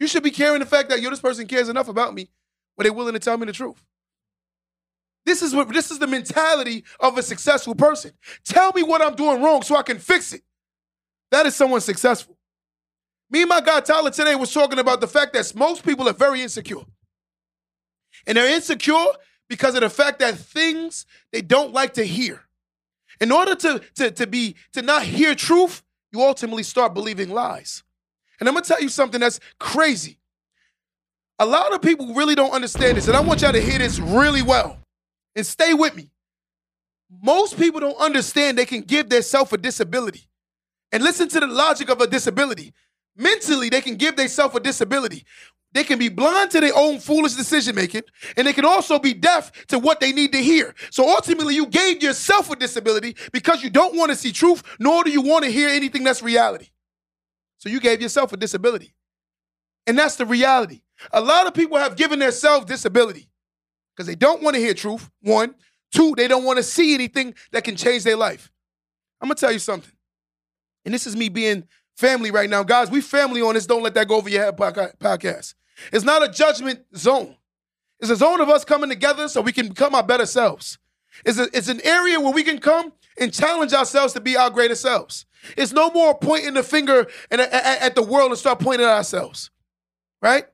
You 0.00 0.06
should 0.06 0.22
be 0.22 0.30
caring 0.30 0.60
the 0.60 0.66
fact 0.66 0.88
that 0.90 1.00
yo, 1.00 1.10
this 1.10 1.20
person 1.20 1.46
cares 1.46 1.68
enough 1.68 1.88
about 1.88 2.14
me 2.14 2.30
where 2.74 2.84
they're 2.84 2.92
willing 2.92 3.14
to 3.14 3.18
tell 3.18 3.36
me 3.36 3.46
the 3.46 3.52
truth. 3.52 3.82
This 5.26 5.42
is 5.42 5.54
what 5.54 5.68
this 5.68 5.90
is 5.90 5.98
the 5.98 6.06
mentality 6.06 6.84
of 7.00 7.18
a 7.18 7.22
successful 7.22 7.74
person. 7.74 8.12
Tell 8.44 8.72
me 8.72 8.82
what 8.82 9.02
I'm 9.02 9.14
doing 9.14 9.42
wrong 9.42 9.62
so 9.62 9.76
I 9.76 9.82
can 9.82 9.98
fix 9.98 10.32
it. 10.32 10.42
That 11.30 11.44
is 11.44 11.54
someone 11.54 11.80
successful. 11.80 12.38
Me 13.30 13.42
and 13.42 13.48
my 13.48 13.60
guy 13.60 13.80
Tyler 13.80 14.10
today 14.10 14.34
was 14.36 14.52
talking 14.52 14.78
about 14.78 15.00
the 15.00 15.06
fact 15.06 15.34
that 15.34 15.54
most 15.54 15.84
people 15.84 16.08
are 16.08 16.14
very 16.14 16.40
insecure. 16.40 16.82
And 18.26 18.38
they're 18.38 18.54
insecure 18.54 19.06
because 19.48 19.74
of 19.74 19.80
the 19.80 19.90
fact 19.90 20.18
that 20.20 20.36
things 20.36 21.06
they 21.32 21.40
don't 21.40 21.72
like 21.72 21.94
to 21.94 22.04
hear. 22.04 22.42
In 23.20 23.32
order 23.32 23.54
to, 23.56 23.82
to, 23.96 24.10
to 24.12 24.26
be 24.26 24.54
to 24.72 24.82
not 24.82 25.02
hear 25.02 25.34
truth, 25.34 25.82
you 26.12 26.22
ultimately 26.22 26.62
start 26.62 26.94
believing 26.94 27.30
lies. 27.30 27.82
And 28.38 28.48
I'm 28.48 28.54
gonna 28.54 28.64
tell 28.64 28.80
you 28.80 28.88
something 28.88 29.20
that's 29.20 29.40
crazy. 29.58 30.18
A 31.38 31.46
lot 31.46 31.72
of 31.72 31.82
people 31.82 32.14
really 32.14 32.34
don't 32.34 32.52
understand 32.52 32.96
this, 32.96 33.08
and 33.08 33.16
I 33.16 33.20
want 33.20 33.42
y'all 33.42 33.52
to 33.52 33.60
hear 33.60 33.78
this 33.78 33.98
really 33.98 34.42
well. 34.42 34.78
And 35.36 35.46
stay 35.46 35.74
with 35.74 35.94
me. 35.94 36.10
Most 37.22 37.56
people 37.56 37.80
don't 37.80 37.98
understand 37.98 38.58
they 38.58 38.66
can 38.66 38.82
give 38.82 39.08
themselves 39.08 39.52
a 39.52 39.56
disability. 39.56 40.28
And 40.92 41.02
listen 41.02 41.28
to 41.28 41.40
the 41.40 41.46
logic 41.46 41.90
of 41.90 42.00
a 42.00 42.06
disability. 42.06 42.72
Mentally, 43.16 43.68
they 43.68 43.80
can 43.80 43.96
give 43.96 44.16
themselves 44.16 44.54
a 44.54 44.60
disability. 44.60 45.24
They 45.72 45.84
can 45.84 45.98
be 45.98 46.08
blind 46.08 46.50
to 46.52 46.60
their 46.60 46.74
own 46.74 46.98
foolish 46.98 47.34
decision 47.34 47.74
making, 47.74 48.02
and 48.36 48.46
they 48.46 48.52
can 48.52 48.64
also 48.64 48.98
be 48.98 49.12
deaf 49.12 49.52
to 49.66 49.78
what 49.78 50.00
they 50.00 50.12
need 50.12 50.32
to 50.32 50.42
hear. 50.42 50.74
So 50.90 51.08
ultimately, 51.08 51.54
you 51.54 51.66
gave 51.66 52.02
yourself 52.02 52.50
a 52.50 52.56
disability 52.56 53.16
because 53.32 53.62
you 53.62 53.68
don't 53.68 53.94
want 53.94 54.10
to 54.10 54.16
see 54.16 54.32
truth, 54.32 54.62
nor 54.78 55.04
do 55.04 55.10
you 55.10 55.20
want 55.20 55.44
to 55.44 55.50
hear 55.50 55.68
anything 55.68 56.04
that's 56.04 56.22
reality. 56.22 56.68
So 57.58 57.68
you 57.68 57.80
gave 57.80 58.00
yourself 58.00 58.32
a 58.32 58.36
disability. 58.36 58.94
And 59.86 59.98
that's 59.98 60.16
the 60.16 60.26
reality. 60.26 60.82
A 61.12 61.20
lot 61.20 61.46
of 61.46 61.54
people 61.54 61.78
have 61.78 61.96
given 61.96 62.18
themselves 62.18 62.66
disability 62.66 63.28
because 63.94 64.06
they 64.06 64.14
don't 64.14 64.42
want 64.42 64.54
to 64.54 64.60
hear 64.60 64.74
truth, 64.74 65.10
one. 65.22 65.54
Two, 65.92 66.14
they 66.16 66.28
don't 66.28 66.44
want 66.44 66.58
to 66.58 66.62
see 66.62 66.94
anything 66.94 67.34
that 67.52 67.64
can 67.64 67.74
change 67.74 68.04
their 68.04 68.16
life. 68.16 68.50
I'm 69.20 69.28
going 69.28 69.36
to 69.36 69.40
tell 69.40 69.52
you 69.52 69.58
something. 69.58 69.92
And 70.84 70.92
this 70.94 71.06
is 71.06 71.16
me 71.16 71.28
being 71.28 71.66
family 71.96 72.30
right 72.30 72.48
now. 72.48 72.62
Guys, 72.62 72.90
we 72.90 73.00
family 73.00 73.42
on 73.42 73.54
this 73.54 73.66
Don't 73.66 73.82
Let 73.82 73.94
That 73.94 74.06
Go 74.06 74.16
Over 74.16 74.28
Your 74.28 74.44
Head 74.44 74.56
podcast. 74.56 75.54
It's 75.92 76.04
not 76.04 76.22
a 76.22 76.28
judgment 76.30 76.80
zone. 76.96 77.36
It's 78.00 78.10
a 78.10 78.16
zone 78.16 78.40
of 78.40 78.48
us 78.48 78.64
coming 78.64 78.88
together 78.88 79.28
so 79.28 79.40
we 79.40 79.52
can 79.52 79.68
become 79.68 79.94
our 79.94 80.02
better 80.02 80.26
selves. 80.26 80.78
It's, 81.24 81.38
a, 81.38 81.48
it's 81.52 81.68
an 81.68 81.80
area 81.84 82.20
where 82.20 82.32
we 82.32 82.44
can 82.44 82.58
come 82.58 82.92
and 83.20 83.32
challenge 83.32 83.72
ourselves 83.72 84.12
to 84.12 84.20
be 84.20 84.36
our 84.36 84.50
greater 84.50 84.76
selves. 84.76 85.26
It's 85.56 85.72
no 85.72 85.90
more 85.90 86.16
pointing 86.16 86.54
the 86.54 86.62
finger 86.62 87.06
at, 87.30 87.40
at, 87.40 87.82
at 87.82 87.94
the 87.94 88.02
world 88.02 88.30
and 88.30 88.38
start 88.38 88.60
pointing 88.60 88.86
at 88.86 88.92
ourselves, 88.92 89.50
right? 90.22 90.44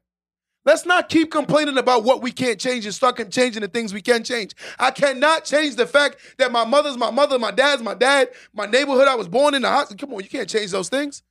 Let's 0.65 0.87
not 0.87 1.11
keep 1.11 1.31
complaining 1.31 1.77
about 1.77 2.05
what 2.05 2.23
we 2.23 2.33
can't 2.33 2.59
change 2.59 2.87
and 2.87 2.95
start 2.95 3.31
changing 3.31 3.61
the 3.61 3.69
things 3.69 3.93
we 3.93 4.01
can 4.01 4.25
change. 4.25 4.55
I 4.79 4.91
cannot 4.91 5.45
change 5.45 5.77
the 5.77 5.87
fact 5.87 6.17
that 6.39 6.51
my 6.51 6.65
mother's 6.65 6.97
my 6.97 7.11
mother, 7.11 7.39
my 7.39 7.51
dad's 7.51 7.83
my 7.83 7.93
dad, 7.93 8.31
my 8.55 8.65
neighborhood 8.65 9.07
I 9.07 9.15
was 9.15 9.29
born 9.29 9.55
in, 9.55 9.61
the 9.61 9.69
house. 9.69 9.95
Come 9.95 10.15
on, 10.15 10.23
you 10.23 10.29
can't 10.31 10.49
change 10.49 10.71
those 10.71 10.89
things. 10.89 11.23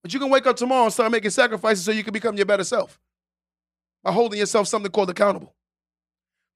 But 0.00 0.14
you 0.14 0.20
can 0.20 0.30
wake 0.30 0.46
up 0.46 0.56
tomorrow 0.56 0.84
and 0.84 0.92
start 0.92 1.10
making 1.10 1.30
sacrifices 1.30 1.84
so 1.84 1.90
you 1.90 2.04
can 2.04 2.12
become 2.12 2.36
your 2.36 2.46
better 2.46 2.64
self 2.64 3.00
by 4.02 4.12
holding 4.12 4.38
yourself 4.38 4.68
something 4.68 4.90
called 4.90 5.10
accountable. 5.10 5.54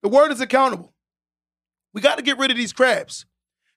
The 0.02 0.08
word 0.08 0.32
is 0.32 0.40
accountable. 0.40 0.92
We 1.92 2.00
got 2.00 2.16
to 2.16 2.22
get 2.22 2.38
rid 2.38 2.50
of 2.50 2.56
these 2.56 2.72
crabs. 2.72 3.26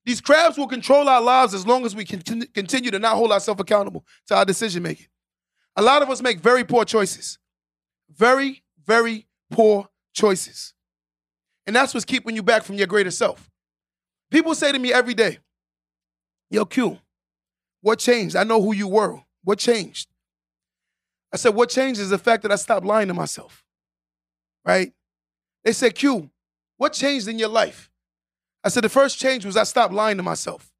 These 0.05 0.21
crabs 0.21 0.57
will 0.57 0.67
control 0.67 1.07
our 1.07 1.21
lives 1.21 1.53
as 1.53 1.67
long 1.67 1.85
as 1.85 1.95
we 1.95 2.03
continue 2.03 2.91
to 2.91 2.99
not 2.99 3.15
hold 3.15 3.31
ourselves 3.31 3.61
accountable 3.61 4.05
to 4.27 4.35
our 4.35 4.45
decision 4.45 4.83
making. 4.83 5.07
A 5.75 5.81
lot 5.81 6.01
of 6.01 6.09
us 6.09 6.21
make 6.21 6.39
very 6.39 6.63
poor 6.63 6.83
choices. 6.83 7.37
Very, 8.09 8.63
very 8.85 9.27
poor 9.51 9.87
choices. 10.13 10.73
And 11.67 11.75
that's 11.75 11.93
what's 11.93 12.05
keeping 12.05 12.35
you 12.35 12.43
back 12.43 12.63
from 12.63 12.75
your 12.75 12.87
greater 12.87 13.11
self. 13.11 13.49
People 14.31 14.55
say 14.55 14.71
to 14.71 14.79
me 14.79 14.91
every 14.91 15.13
day, 15.13 15.39
Yo, 16.49 16.65
Q, 16.65 16.97
what 17.81 17.99
changed? 17.99 18.35
I 18.35 18.43
know 18.43 18.61
who 18.61 18.73
you 18.73 18.87
were. 18.87 19.21
What 19.43 19.59
changed? 19.59 20.09
I 21.33 21.37
said, 21.37 21.55
What 21.55 21.69
changed 21.69 21.99
is 21.99 22.09
the 22.09 22.17
fact 22.17 22.43
that 22.43 22.51
I 22.51 22.55
stopped 22.55 22.85
lying 22.85 23.07
to 23.07 23.13
myself. 23.13 23.63
Right? 24.65 24.93
They 25.63 25.73
said, 25.73 25.95
Q, 25.95 26.29
what 26.77 26.93
changed 26.93 27.27
in 27.27 27.39
your 27.39 27.49
life? 27.49 27.89
I 28.63 28.69
said, 28.69 28.83
The 28.83 28.89
first 28.89 29.19
change 29.19 29.45
was 29.45 29.57
I 29.57 29.63
stopped 29.63 29.93
lying 29.93 30.17
to 30.17 30.23
myself. 30.23 30.71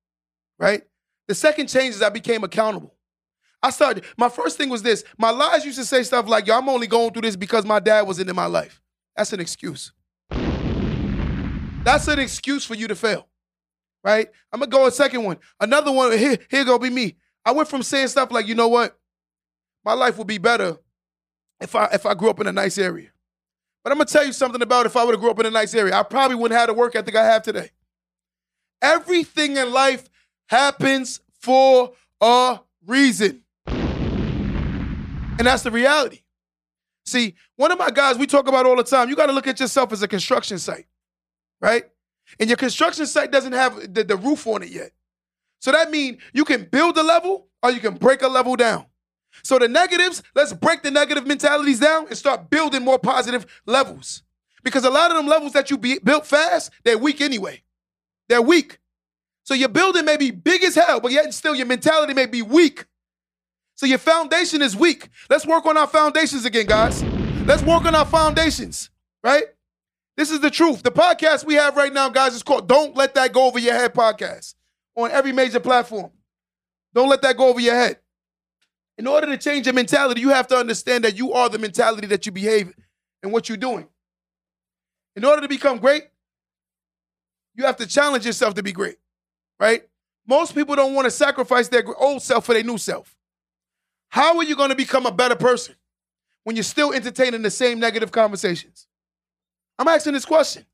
Right? 0.58 0.84
The 1.28 1.36
second 1.36 1.68
change 1.68 1.96
is 1.96 2.02
I 2.02 2.10
became 2.10 2.44
accountable. 2.44 2.96
I 3.62 3.72
started, 3.72 4.06
my 4.18 4.30
first 4.30 4.58
thing 4.58 4.70
was 4.70 4.84
this. 4.84 5.04
My 5.18 5.32
lies 5.32 5.66
used 5.66 5.78
to 5.78 5.86
say 5.86 6.04
stuff 6.04 6.28
like, 6.28 6.48
yo, 6.48 6.58
I'm 6.58 6.70
only 6.70 6.88
going 6.88 7.12
through 7.12 7.24
this 7.24 7.36
because 7.36 7.66
my 7.66 7.80
dad 7.80 8.08
wasn't 8.08 8.30
in 8.30 8.36
my 8.36 8.46
life. 8.46 8.82
That's 9.16 9.34
an 9.34 9.40
excuse. 9.40 9.92
That's 11.84 12.08
an 12.08 12.20
excuse 12.20 12.66
for 12.66 12.76
you 12.76 12.88
to 12.88 12.96
fail. 12.96 13.28
Right? 14.04 14.30
I'm 14.52 14.60
gonna 14.62 14.72
go 14.72 14.88
a 14.88 14.92
second 14.92 15.24
one. 15.24 15.38
Another 15.60 15.92
one, 15.92 16.18
here, 16.18 16.38
here 16.50 16.64
go 16.64 16.80
be 16.80 16.90
me. 16.90 17.18
I 17.46 17.52
went 17.52 17.68
from 17.68 17.84
saying 17.84 18.08
stuff 18.10 18.32
like, 18.32 18.48
you 18.48 18.56
know 18.56 18.68
what? 18.70 18.99
My 19.90 19.96
life 19.96 20.20
would 20.20 20.28
be 20.28 20.38
better 20.38 20.78
if 21.60 21.74
I 21.74 21.86
if 21.86 22.06
I 22.06 22.14
grew 22.14 22.30
up 22.30 22.40
in 22.40 22.46
a 22.46 22.52
nice 22.52 22.78
area. 22.78 23.10
But 23.84 23.92
I'm 23.92 23.98
gonna 23.98 24.08
tell 24.08 24.24
you 24.24 24.34
something 24.34 24.62
about 24.62 24.86
if 24.86 24.96
I 24.96 25.04
would 25.04 25.16
have 25.16 25.20
grew 25.20 25.32
up 25.32 25.40
in 25.40 25.48
a 25.48 25.50
nice 25.50 25.74
area, 25.74 25.96
I 25.96 26.04
probably 26.04 26.36
wouldn't 26.36 26.60
have 26.60 26.68
the 26.68 26.76
work 26.76 26.96
ethic 26.96 27.16
I 27.16 27.26
have 27.26 27.42
today. 27.42 27.72
Everything 28.84 29.58
in 29.58 29.74
life 29.74 30.08
happens 30.48 31.22
for 31.40 31.94
a 32.22 32.60
reason. 32.86 33.42
And 33.66 35.40
that's 35.40 35.64
the 35.64 35.72
reality. 35.72 36.22
See, 37.08 37.34
one 37.56 37.72
of 37.72 37.80
my 37.80 37.90
guys 37.90 38.16
we 38.16 38.28
talk 38.28 38.48
about 38.48 38.68
all 38.68 38.76
the 38.76 38.84
time, 38.84 39.10
you 39.10 39.16
got 39.16 39.26
to 39.26 39.34
look 39.34 39.48
at 39.48 39.60
yourself 39.60 39.92
as 39.92 40.04
a 40.04 40.08
construction 40.08 40.60
site, 40.60 40.86
right? 41.62 41.86
And 42.40 42.48
your 42.48 42.58
construction 42.58 43.08
site 43.08 43.32
doesn't 43.32 43.54
have 43.54 43.92
the, 43.92 44.04
the 44.04 44.18
roof 44.18 44.46
on 44.46 44.62
it 44.62 44.70
yet. 44.70 44.92
So 45.58 45.72
that 45.72 45.90
means 45.90 46.22
you 46.32 46.46
can 46.46 46.66
build 46.66 46.96
a 47.00 47.04
level 47.04 47.48
or 47.64 47.72
you 47.72 47.80
can 47.80 47.96
break 47.96 48.22
a 48.22 48.28
level 48.28 48.56
down. 48.56 48.86
So 49.44 49.60
the 49.60 49.68
negatives, 49.68 50.24
let's 50.36 50.54
break 50.54 50.84
the 50.84 50.92
negative 50.92 51.26
mentalities 51.28 51.80
down 51.80 52.08
and 52.08 52.18
start 52.18 52.50
building 52.50 52.84
more 52.84 53.00
positive 53.00 53.46
levels. 53.66 54.24
Because 54.64 54.84
a 54.86 54.90
lot 54.90 55.12
of 55.12 55.18
them 55.18 55.28
levels 55.28 55.54
that 55.54 55.72
you 55.72 55.78
be, 55.78 56.00
built 56.00 56.26
fast, 56.26 56.72
they're 56.84 56.98
weak 56.98 57.22
anyway. 57.22 57.64
They're 58.28 58.42
weak. 58.42 58.80
So 59.44 59.54
your 59.54 59.70
building 59.70 60.06
may 60.06 60.18
be 60.18 60.32
big 60.32 60.64
as 60.64 60.76
hell, 60.76 61.00
but 61.00 61.12
yet 61.12 61.34
still 61.34 61.56
your 61.56 61.66
mentality 61.66 62.14
may 62.14 62.26
be 62.26 62.42
weak. 62.42 62.86
So 63.76 63.86
your 63.86 63.98
foundation 63.98 64.62
is 64.62 64.76
weak. 64.76 65.10
Let's 65.30 65.46
work 65.46 65.66
on 65.66 65.78
our 65.78 65.88
foundations 65.88 66.46
again, 66.46 66.66
guys. 66.66 67.02
Let's 67.46 67.64
work 67.64 67.86
on 67.86 67.96
our 67.96 68.06
foundations, 68.06 68.90
right? 69.24 69.46
This 70.18 70.32
is 70.32 70.42
the 70.42 70.52
truth. 70.52 70.84
The 70.84 70.92
podcast 70.92 71.46
we 71.46 71.56
have 71.56 71.78
right 71.78 71.94
now, 71.94 72.10
guys, 72.10 72.36
is 72.36 72.44
called 72.44 72.68
Don't 72.68 72.96
Let 72.96 73.16
That 73.16 73.32
Go 73.32 73.48
Over 73.48 73.58
Your 73.58 73.74
Head 73.74 73.94
podcast 73.94 74.54
on 74.96 75.12
every 75.12 75.32
major 75.32 75.62
platform. 75.62 76.12
Don't 76.94 77.08
let 77.08 77.22
that 77.22 77.38
go 77.38 77.48
over 77.48 77.60
your 77.62 77.76
head. 77.76 78.00
In 79.00 79.08
order 79.08 79.28
to 79.28 79.38
change 79.38 79.66
your 79.66 79.74
mentality, 79.74 80.20
you 80.20 80.28
have 80.30 80.48
to 80.48 80.58
understand 80.58 81.06
that 81.06 81.18
you 81.18 81.32
are 81.32 81.48
the 81.48 81.58
mentality 81.58 82.06
that 82.08 82.26
you 82.26 82.34
behave 82.34 82.74
and 83.24 83.32
what 83.32 83.48
you're 83.48 83.58
doing. 83.58 83.88
In 85.16 85.24
order 85.24 85.42
to 85.42 85.48
become 85.48 85.78
great, 85.78 86.04
you 87.56 87.64
have 87.64 87.78
to 87.78 87.88
challenge 87.88 88.26
yourself 88.26 88.56
to 88.56 88.64
be 88.64 88.74
great, 88.74 88.98
right? 89.58 89.84
Most 90.28 90.54
people 90.54 90.76
don't 90.76 90.94
want 90.96 91.06
to 91.06 91.12
sacrifice 91.12 91.70
their 91.70 91.86
old 91.96 92.22
self 92.22 92.46
for 92.46 92.54
their 92.54 92.64
new 92.64 92.78
self. 92.78 93.16
How 94.10 94.36
are 94.36 94.44
you 94.44 94.58
going 94.58 94.70
to 94.70 94.76
become 94.76 95.06
a 95.06 95.14
better 95.14 95.36
person 95.36 95.76
when 96.44 96.58
you're 96.58 96.64
still 96.64 96.92
entertaining 96.92 97.42
the 97.42 97.52
same 97.52 97.80
negative 97.80 98.12
conversations? 98.12 98.86
I'm 99.78 99.88
asking 99.88 100.12
this 100.12 100.26
question. 100.26 100.66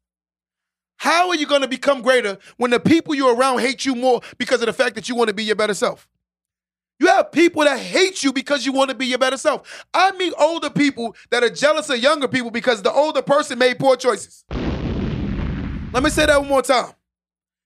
How 0.98 1.30
are 1.30 1.36
you 1.36 1.46
going 1.46 1.62
to 1.62 1.68
become 1.68 2.02
greater 2.02 2.40
when 2.58 2.72
the 2.72 2.80
people 2.80 3.14
you're 3.14 3.36
around 3.36 3.60
hate 3.60 3.86
you 3.86 3.94
more 3.94 4.22
because 4.40 4.62
of 4.62 4.66
the 4.66 4.74
fact 4.74 4.96
that 4.96 5.08
you 5.08 5.14
want 5.14 5.28
to 5.28 5.34
be 5.36 5.44
your 5.44 5.56
better 5.56 5.76
self? 5.76 6.08
You 7.00 7.08
have 7.08 7.32
people 7.32 7.64
that 7.64 7.78
hate 7.78 8.24
you 8.24 8.32
because 8.32 8.66
you 8.66 8.72
want 8.72 8.90
to 8.90 8.96
be 8.96 9.06
your 9.06 9.18
better 9.18 9.38
self. 9.38 9.86
I 9.94 10.12
meet 10.14 10.34
older 10.40 10.70
people 10.70 11.16
that 11.30 11.44
are 11.44 11.50
jealous 11.50 11.90
of 11.90 12.00
younger 12.00 12.28
people 12.28 12.52
because 12.52 12.82
the 12.82 12.92
older 12.92 13.22
person 13.22 13.60
made 13.60 13.80
poor 13.80 13.98
choices. 13.98 14.46
Let 14.50 16.04
me 16.04 16.10
say 16.10 16.26
that 16.26 16.40
one 16.40 16.50
more 16.50 16.62
time. 16.62 16.94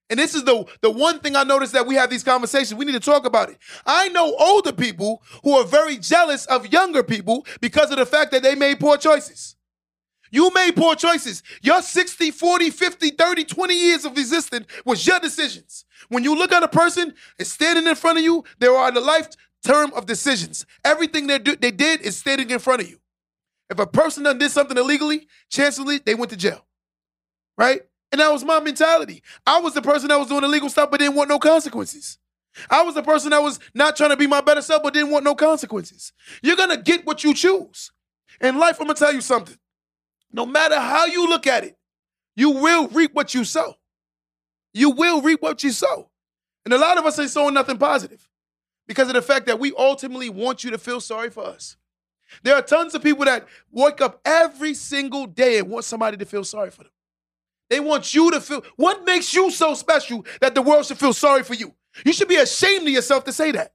And 0.10 0.20
this 0.20 0.34
is 0.34 0.44
the, 0.44 0.65
the 0.82 0.89
one 0.89 1.20
thing 1.20 1.36
I 1.36 1.44
noticed 1.44 1.74
that 1.74 1.86
we 1.86 1.94
have 1.96 2.10
these 2.10 2.24
conversations. 2.24 2.74
We 2.74 2.86
need 2.86 2.94
to 2.94 3.00
talk 3.00 3.26
about 3.26 3.50
it. 3.50 3.60
I 3.86 4.10
know 4.10 4.36
older 4.39 4.74
people 4.74 5.22
who 5.44 5.56
are 5.56 5.63
very 5.63 5.98
jealous 5.98 6.48
of 6.48 6.72
younger 6.74 7.04
people 7.04 7.46
because 7.62 7.92
of 7.92 7.98
the 7.98 8.08
fact 8.08 8.32
that 8.32 8.42
they 8.42 8.56
made 8.56 8.80
poor 8.80 8.98
choices. 8.98 9.56
You 10.32 10.52
made 10.54 10.76
poor 10.76 10.96
choices. 10.96 11.44
Your 11.62 11.82
60, 11.82 12.32
40, 12.32 12.70
50, 12.70 13.10
30, 13.12 13.44
20 13.46 13.74
years 13.74 14.06
of 14.06 14.18
existence 14.18 14.65
was 14.86 15.06
your 15.06 15.20
decisions. 15.20 15.86
When 16.08 16.24
you 16.24 16.36
look 16.36 16.52
at 16.54 16.64
a 16.64 16.68
person 16.68 17.14
and 17.38 17.48
standing 17.48 17.88
in 17.88 17.96
front 17.96 18.18
of 18.18 18.24
you, 18.24 18.44
there 18.60 18.74
are 18.76 18.92
the 18.92 19.02
life 19.02 19.28
term 19.66 19.92
of 19.94 20.06
decisions. 20.06 20.66
Everything 20.86 21.28
they, 21.28 21.40
do, 21.40 21.56
they 21.56 21.72
did 21.72 22.02
is 22.02 22.18
standing 22.18 22.50
in 22.50 22.60
front 22.60 22.82
of 22.82 22.90
you. 22.90 23.00
If 23.70 23.80
a 23.80 23.88
person 23.88 24.24
done 24.24 24.38
did 24.38 24.52
something 24.52 24.78
illegally, 24.78 25.28
chancellorly, 25.50 26.00
they 26.00 26.16
went 26.16 26.32
to 26.32 26.38
jail. 26.38 26.66
Right? 27.58 27.82
And 28.12 28.22
that 28.22 28.32
was 28.32 28.44
my 28.46 28.60
mentality. 28.60 29.24
I 29.46 29.60
was 29.60 29.74
the 29.74 29.82
person 29.82 30.08
that 30.10 30.20
was 30.20 30.30
doing 30.30 30.44
illegal 30.44 30.70
stuff 30.70 30.90
but 30.92 31.00
didn't 31.00 31.16
want 31.16 31.30
no 31.30 31.40
consequences. 31.40 32.18
I 32.70 32.84
was 32.84 32.96
the 32.96 33.04
person 33.04 33.32
that 33.32 33.44
was 33.44 33.60
not 33.76 33.96
trying 33.98 34.12
to 34.12 34.18
be 34.18 34.28
my 34.28 34.42
better 34.42 34.62
self 34.62 34.84
but 34.84 34.94
didn't 34.94 35.12
want 35.12 35.26
no 35.26 35.36
consequences. 35.36 36.14
You're 36.42 36.56
gonna 36.56 36.78
get 36.82 37.06
what 37.06 37.24
you 37.24 37.34
choose. 37.34 37.92
In 38.42 38.58
life, 38.58 38.78
I'm 38.80 38.88
gonna 38.88 38.98
tell 38.98 39.14
you 39.14 39.22
something. 39.22 39.58
No 40.32 40.46
matter 40.46 40.80
how 40.80 41.06
you 41.06 41.28
look 41.30 41.48
at 41.48 41.64
it, 41.66 41.76
You 42.36 42.52
will 42.52 42.88
reap 42.90 43.14
what 43.14 43.34
you 43.36 43.44
sow. 43.46 43.76
You 44.74 44.92
will 44.92 45.22
reap 45.22 45.42
what 45.42 45.64
you 45.64 45.72
sow. 45.72 46.10
And 46.66 46.74
a 46.74 46.78
lot 46.78 46.98
of 46.98 47.06
us 47.06 47.18
ain't 47.20 47.30
sowing 47.30 47.54
nothing 47.54 47.78
positive 47.78 48.28
because 48.88 49.08
of 49.08 49.14
the 49.14 49.22
fact 49.22 49.46
that 49.48 49.60
we 49.60 49.74
ultimately 49.78 50.30
want 50.30 50.64
you 50.64 50.72
to 50.72 50.78
feel 50.78 51.02
sorry 51.02 51.30
for 51.30 51.46
us. 51.46 51.78
There 52.44 52.56
are 52.56 52.62
tons 52.62 52.94
of 52.94 53.02
people 53.02 53.26
that 53.26 53.48
wake 53.72 54.02
up 54.02 54.22
every 54.24 54.74
single 54.74 55.26
day 55.26 55.60
and 55.60 55.70
want 55.70 55.86
somebody 55.86 56.18
to 56.18 56.26
feel 56.26 56.44
sorry 56.44 56.70
for 56.70 56.84
them. 56.84 56.92
They 57.70 57.80
want 57.80 58.14
you 58.14 58.32
to 58.32 58.42
feel 58.42 58.64
what 58.76 59.06
makes 59.06 59.34
you 59.34 59.52
so 59.52 59.74
special 59.74 60.26
that 60.42 60.56
the 60.56 60.62
world 60.62 60.86
should 60.86 60.98
feel 60.98 61.14
sorry 61.14 61.44
for 61.44 61.54
you. 61.54 61.74
You 62.06 62.14
should 62.14 62.28
be 62.28 62.36
ashamed 62.36 62.88
of 62.88 62.94
yourself 62.94 63.26
to 63.26 63.32
say 63.32 63.52
that. 63.52 63.74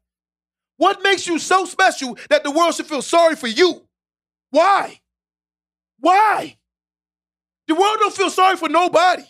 What 0.76 1.02
makes 1.02 1.26
you 1.26 1.38
so 1.38 1.64
special 1.64 2.18
that 2.28 2.42
the 2.42 2.50
world 2.50 2.74
should 2.74 2.86
feel 2.86 3.02
sorry 3.02 3.36
for 3.36 3.46
you? 3.46 3.86
Why? 4.50 5.00
Why? 6.00 6.56
The 7.68 7.74
world 7.74 7.96
don't 8.00 8.14
feel 8.14 8.30
sorry 8.30 8.56
for 8.56 8.68
nobody. 8.68 9.24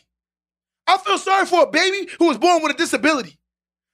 I 0.87 0.99
feel 0.99 1.19
sorry 1.19 1.47
for 1.47 1.63
a 1.63 1.67
baby 1.67 2.11
who 2.19 2.27
was 2.29 2.39
born 2.39 2.63
with 2.63 2.75
a 2.75 2.79
disability. 2.79 3.39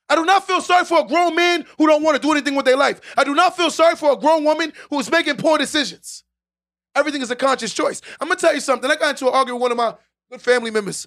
I 0.09 0.17
do 0.17 0.25
not 0.25 0.45
feel 0.47 0.61
sorry 0.61 0.85
for 0.85 1.01
a 1.01 1.05
grown 1.05 1.37
man 1.37 1.65
who 1.79 1.87
don't 1.87 2.03
want 2.03 2.17
to 2.17 2.23
do 2.23 2.33
anything 2.33 2.57
with 2.57 2.67
their 2.67 2.77
life. 2.77 3.01
I 3.17 3.23
do 3.23 3.35
not 3.35 3.57
feel 3.57 3.71
sorry 3.71 3.95
for 3.95 4.13
a 4.13 4.17
grown 4.17 4.45
woman 4.45 4.73
who 4.91 4.99
is 4.99 5.11
making 5.11 5.37
poor 5.37 5.57
decisions. 5.57 6.25
Everything 6.97 7.23
is 7.23 7.31
a 7.31 7.37
conscious 7.37 7.73
choice. 7.73 8.03
I'm 8.21 8.27
gonna 8.27 8.41
tell 8.41 8.53
you 8.53 8.61
something. 8.61 8.91
I 8.91 8.97
got 8.97 9.11
into 9.11 9.29
an 9.29 9.35
argument 9.35 9.63
with 9.63 9.71
one 9.71 9.73
of 9.73 9.77
my 9.77 9.95
good 10.31 10.43
family 10.43 10.73
members, 10.73 11.07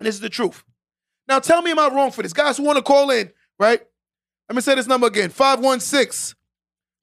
and 0.00 0.06
this 0.06 0.16
is 0.16 0.20
the 0.20 0.28
truth. 0.28 0.64
Now 1.28 1.38
tell 1.38 1.62
me, 1.62 1.70
am 1.70 1.78
I 1.78 1.88
wrong 1.88 2.10
for 2.10 2.22
this? 2.22 2.32
Guys 2.32 2.56
who 2.56 2.64
want 2.64 2.76
to 2.76 2.82
call 2.82 3.10
in, 3.10 3.30
right? 3.60 3.80
Let 4.48 4.56
me 4.56 4.62
say 4.62 4.74
this 4.74 4.88
number 4.88 5.06
again 5.06 5.30
516 5.30 6.36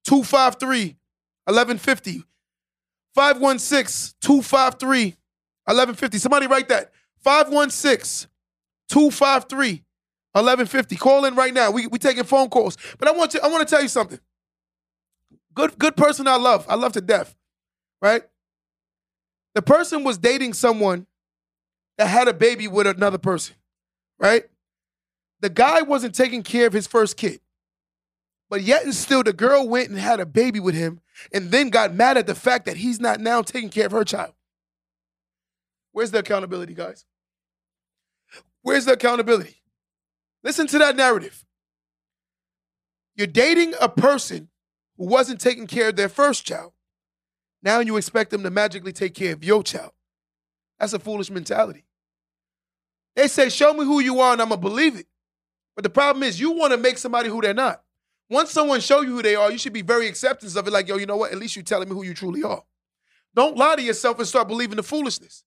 253 0.06 0.98
1150. 1.46 2.24
516 3.16 4.16
253 4.22 5.06
1150. 5.66 6.18
Somebody 6.18 6.48
write 6.48 6.68
that. 6.70 6.92
516 7.22 8.30
253 8.90 9.84
1150. 10.34 10.96
Call 10.96 11.26
in 11.26 11.36
right 11.36 11.54
now. 11.54 11.72
We 11.72 11.88
we 11.88 12.00
taking 12.00 12.24
phone 12.24 12.50
calls. 12.50 12.78
But 12.98 13.08
I 13.08 13.12
want 13.12 13.32
to 13.32 13.44
I 13.44 13.48
want 13.48 13.68
to 13.68 13.74
tell 13.74 13.82
you 13.82 13.90
something. 13.90 14.20
Good 15.54 15.78
good 15.78 15.96
person 15.96 16.28
I 16.28 16.38
love. 16.38 16.66
I 16.70 16.76
love 16.76 16.94
to 16.94 17.02
death. 17.02 17.36
Right? 18.02 18.24
The 19.54 19.62
person 19.62 20.04
was 20.04 20.18
dating 20.18 20.54
someone 20.54 21.06
that 21.98 22.08
had 22.08 22.28
a 22.28 22.34
baby 22.34 22.68
with 22.68 22.88
another 22.88 23.18
person. 23.18 23.56
Right? 24.18 24.46
The 25.42 25.50
guy 25.50 25.82
wasn't 25.82 26.16
taking 26.16 26.44
care 26.44 26.68
of 26.68 26.74
his 26.74 26.88
first 26.88 27.18
kid. 27.18 27.42
But 28.50 28.64
yet 28.64 28.84
and 28.84 28.94
still 28.94 29.24
the 29.24 29.34
girl 29.34 29.68
went 29.68 29.90
and 29.90 29.98
had 29.98 30.20
a 30.20 30.26
baby 30.26 30.60
with 30.60 30.76
him 30.76 31.02
and 31.34 31.52
then 31.52 31.70
got 31.70 31.94
mad 31.94 32.18
at 32.18 32.28
the 32.28 32.36
fact 32.36 32.66
that 32.66 32.78
he's 32.78 33.00
not 33.00 33.20
now 33.20 33.42
taking 33.42 33.70
care 33.70 33.86
of 33.86 33.92
her 33.92 34.04
child. 34.04 34.34
Where's 35.94 36.12
the 36.12 36.20
accountability, 36.20 36.74
guys? 36.74 37.06
Where's 38.62 38.86
the 38.86 38.94
accountability? 38.94 39.62
Listen 40.44 40.68
to 40.68 40.78
that 40.80 40.96
narrative. 40.96 41.46
You're 43.16 43.28
dating 43.28 43.74
a 43.80 43.90
person 43.90 44.50
who 44.98 45.06
wasn't 45.06 45.42
taking 45.42 45.68
care 45.68 45.90
of 45.90 45.96
their 45.96 46.10
first 46.10 46.46
child. 46.46 46.74
Now 47.64 47.80
you 47.80 47.98
expect 47.98 48.32
them 48.32 48.44
to 48.44 48.50
magically 48.50 48.94
take 48.94 49.14
care 49.14 49.34
of 49.34 49.44
your 49.44 49.64
child. 49.64 49.92
That's 50.80 50.94
a 50.94 51.00
foolish 51.00 51.30
mentality. 51.30 51.86
They 53.16 53.28
say, 53.28 53.50
Show 53.50 53.74
me 53.74 53.86
who 53.86 54.00
you 54.00 54.20
are, 54.20 54.34
and 54.34 54.42
I'm 54.42 54.50
going 54.50 54.62
to 54.62 54.68
believe 54.68 54.96
it. 54.96 55.06
But 55.76 55.84
the 55.84 55.90
problem 55.90 56.24
is, 56.24 56.40
you 56.40 56.52
want 56.52 56.72
to 56.72 56.78
make 56.78 56.98
somebody 56.98 57.30
who 57.30 57.42
they're 57.42 57.54
not. 57.54 57.84
Once 58.30 58.52
someone 58.52 58.80
show 58.80 59.02
you 59.02 59.10
who 59.10 59.22
they 59.22 59.36
are, 59.36 59.52
you 59.52 59.58
should 59.58 59.74
be 59.74 59.82
very 59.82 60.08
acceptance 60.08 60.56
of 60.56 60.66
it. 60.66 60.72
Like, 60.72 60.88
yo, 60.88 60.98
you 60.98 61.06
know 61.06 61.18
what? 61.18 61.32
At 61.32 61.38
least 61.38 61.56
you're 61.56 61.64
telling 61.64 61.90
me 61.90 61.96
who 61.96 62.04
you 62.04 62.14
truly 62.14 62.44
are. 62.44 62.64
Don't 63.36 63.58
lie 63.58 63.76
to 63.76 63.82
yourself 63.82 64.20
and 64.20 64.28
start 64.28 64.48
believing 64.48 64.78
the 64.78 64.84
foolishness. 64.84 65.44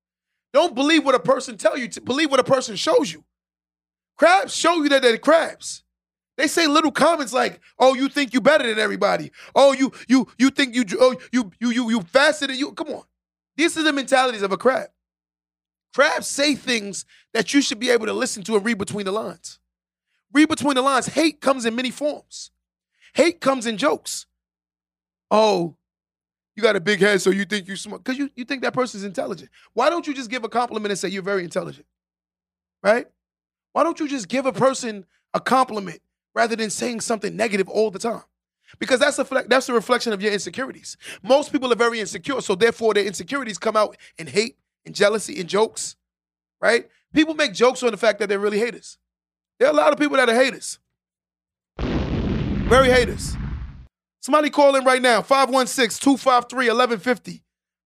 Don't 0.55 0.75
believe 0.77 1.05
what 1.05 1.17
a 1.17 1.21
person 1.21 1.59
tell 1.59 1.77
you. 1.77 1.88
To 1.88 2.01
believe 2.01 2.31
what 2.31 2.38
a 2.40 2.45
person 2.45 2.77
shows 2.77 3.12
you. 3.12 3.25
Crabs 4.17 4.57
show 4.57 4.83
you 4.83 4.88
that 4.90 5.03
they're 5.03 5.19
crabs. 5.19 5.83
They 6.37 6.47
say 6.47 6.69
little 6.69 6.93
comments 6.93 7.33
like, 7.33 7.61
"Oh, 7.79 7.95
you 7.95 8.09
think 8.09 8.33
you 8.33 8.40
better 8.40 8.64
than 8.67 8.79
everybody? 8.79 9.33
Oh, 9.55 9.73
you 9.73 9.93
you 10.09 10.29
you 10.38 10.51
think 10.51 10.77
you 10.77 10.85
oh 11.01 11.17
you 11.33 11.51
you 11.61 11.71
you 11.71 11.90
you 11.90 12.01
faster 12.03 12.47
than 12.47 12.57
you." 12.57 12.73
Come 12.73 12.88
on, 12.88 13.03
these 13.57 13.77
are 13.77 13.83
the 13.83 13.93
mentalities 13.93 14.43
of 14.43 14.53
a 14.53 14.57
crab. 14.57 14.90
Crabs 15.93 16.29
say 16.29 16.55
things 16.55 17.05
that 17.33 17.53
you 17.53 17.61
should 17.61 17.81
be 17.81 17.90
able 17.90 18.07
to 18.07 18.12
listen 18.12 18.45
to 18.45 18.57
and 18.57 18.64
read 18.64 18.79
between 18.79 19.07
the 19.07 19.12
lines. 19.12 19.59
Read 20.33 20.49
between 20.49 20.75
the 20.75 20.83
lines. 20.83 21.07
Hate 21.07 21.40
comes 21.40 21.64
in 21.64 21.75
many 21.75 21.90
forms. 21.90 22.53
Hate 23.14 23.40
comes 23.40 23.67
in 23.67 23.77
jokes. 23.77 24.27
Oh, 25.31 25.77
you 26.57 26.62
got 26.62 26.77
a 26.77 26.81
big 26.81 27.01
head, 27.01 27.21
so 27.21 27.31
you 27.31 27.45
think 27.45 27.67
you 27.69 27.77
smart 27.77 28.05
because 28.05 28.19
you 28.19 28.31
you 28.37 28.45
think 28.45 28.62
that 28.62 28.73
person's 28.73 29.05
intelligent. 29.05 29.51
Why 29.73 29.90
don't 29.90 30.07
you 30.07 30.14
just 30.14 30.31
give 30.31 30.45
a 30.45 30.49
compliment 30.49 30.90
and 30.90 30.99
say 30.99 31.09
you're 31.09 31.23
very 31.23 31.43
intelligent? 31.43 31.87
Right? 32.83 33.07
Why 33.73 33.83
don't 33.83 33.99
you 33.99 34.09
just 34.09 34.29
give 34.29 34.47
a 34.47 34.53
person 34.53 35.05
a 35.33 35.40
compliment 35.40 36.01
rather 36.35 36.55
than 36.55 36.71
saying 36.71 37.01
something 37.01 37.35
negative 37.35 37.69
all 37.69 37.90
the 37.90 37.99
time? 37.99 38.23
Because 38.79 39.01
that's 39.01 39.19
a 39.19 39.45
that's 39.49 39.69
a 39.69 39.75
reflection 39.75 40.12
of 40.12 40.23
your 40.23 40.33
insecurities. 40.33 40.97
Most 41.23 41.51
people 41.51 41.73
are 41.73 41.77
very 41.77 42.01
insecure, 42.01 42.40
so 42.40 42.55
therefore 42.55 42.95
their 42.95 43.05
insecurities 43.05 43.59
come 43.59 43.77
out 43.77 43.97
in 44.19 44.27
hate 44.27 44.57
and 44.87 44.95
jealousy 44.95 45.40
and 45.40 45.49
jokes. 45.49 45.97
Right? 46.61 46.88
People 47.12 47.35
make 47.35 47.53
jokes 47.53 47.83
on 47.83 47.90
the 47.90 47.97
fact 47.97 48.19
that 48.21 48.29
they're 48.29 48.38
really 48.38 48.59
haters. 48.59 48.99
There 49.59 49.69
are 49.69 49.73
a 49.73 49.77
lot 49.77 49.93
of 49.93 49.99
people 49.99 50.17
that 50.17 50.29
are 50.29 50.35
haters. 50.35 50.79
Very 51.79 52.88
haters. 52.88 53.37
Somebody 54.24 54.48
call 54.48 54.74
in 54.74 54.84
right 54.84 55.02
now 55.02 55.20
516 55.20 56.02
253 56.02 56.68
1150. 56.68 57.44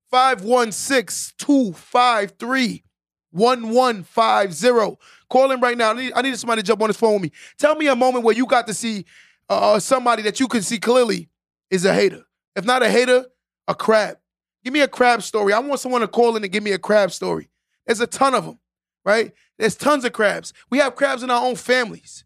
516 0.09 1.35
253 1.37 2.85
1150. 3.33 4.99
Call 5.29 5.51
in 5.51 5.59
right 5.59 5.77
now. 5.77 5.91
I 5.91 5.95
need, 5.95 6.13
I 6.15 6.23
need 6.23 6.39
somebody 6.39 6.63
to 6.63 6.67
jump 6.67 6.81
on 6.81 6.91
this 6.91 6.97
phone 6.97 7.15
with 7.15 7.23
me. 7.23 7.33
Tell 7.59 7.75
me 7.75 7.89
a 7.89 7.97
moment 7.97 8.25
where 8.25 8.37
you 8.37 8.47
got 8.47 8.69
to 8.69 8.75
see 8.75 9.05
uh, 9.49 9.81
somebody 9.81 10.23
that 10.23 10.39
you 10.39 10.47
can 10.47 10.63
see 10.63 10.79
clearly 10.79 11.29
is 11.73 11.85
a 11.85 11.93
hater. 11.93 12.23
If 12.55 12.65
not 12.65 12.85
a 12.85 12.89
hater, 12.89 13.27
a 13.67 13.75
crab. 13.75 14.19
Give 14.63 14.73
me 14.73 14.83
a 14.83 14.89
crab 14.89 15.25
story. 15.25 15.53
I 15.53 15.59
want 15.59 15.81
someone 15.81 16.03
to 16.03 16.09
call 16.09 16.37
in 16.37 16.45
and 16.45 16.53
give 16.53 16.63
me 16.63 16.71
a 16.71 16.79
crab 16.79 17.11
story. 17.11 17.51
There's 17.85 18.01
a 18.01 18.07
ton 18.07 18.37
of 18.37 18.45
them, 18.45 18.61
right? 19.05 19.33
There's 19.59 19.75
tons 19.75 20.05
of 20.05 20.13
crabs. 20.13 20.53
We 20.71 20.79
have 20.79 20.95
crabs 20.95 21.25
in 21.25 21.31
our 21.31 21.45
own 21.45 21.57
families. 21.57 22.25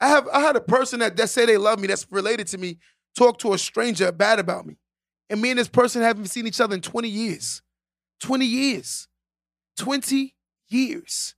I 0.00 0.08
have 0.08 0.28
I 0.32 0.40
had 0.40 0.56
a 0.56 0.60
person 0.60 0.98
that, 0.98 1.16
that 1.16 1.28
say 1.28 1.46
they 1.46 1.56
love 1.56 1.78
me, 1.78 1.86
that's 1.86 2.06
related 2.10 2.48
to 2.48 2.58
me, 2.58 2.78
talk 3.16 3.38
to 3.38 3.52
a 3.52 3.58
stranger 3.58 4.10
bad 4.12 4.38
about 4.38 4.66
me. 4.66 4.76
And 5.30 5.40
me 5.40 5.50
and 5.50 5.58
this 5.58 5.68
person 5.68 6.02
haven't 6.02 6.26
seen 6.26 6.46
each 6.46 6.60
other 6.60 6.74
in 6.74 6.80
20 6.80 7.08
years. 7.08 7.62
20 8.20 8.44
years. 8.44 9.08
20 9.78 10.34
years. 10.68 11.34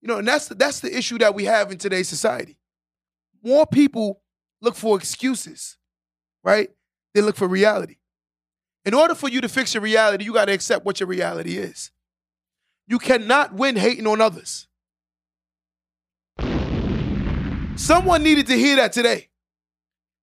You 0.00 0.08
know, 0.08 0.18
and 0.18 0.28
that's 0.28 0.48
the, 0.48 0.54
that's 0.54 0.80
the 0.80 0.96
issue 0.96 1.18
that 1.18 1.34
we 1.34 1.44
have 1.44 1.72
in 1.72 1.78
today's 1.78 2.08
society. 2.08 2.56
More 3.42 3.66
people 3.66 4.22
look 4.60 4.74
for 4.74 4.96
excuses, 4.96 5.76
right? 6.42 6.70
They 7.14 7.20
look 7.20 7.36
for 7.36 7.48
reality. 7.48 7.96
In 8.84 8.94
order 8.94 9.14
for 9.14 9.28
you 9.28 9.40
to 9.40 9.48
fix 9.48 9.74
your 9.74 9.82
reality, 9.82 10.24
you 10.24 10.32
got 10.32 10.46
to 10.46 10.52
accept 10.52 10.84
what 10.84 11.00
your 11.00 11.08
reality 11.08 11.56
is. 11.56 11.90
You 12.86 12.98
cannot 12.98 13.54
win 13.54 13.76
hating 13.76 14.06
on 14.06 14.20
others. 14.20 14.66
Someone 17.76 18.22
needed 18.22 18.46
to 18.46 18.54
hear 18.54 18.76
that 18.76 18.92
today. 18.92 19.27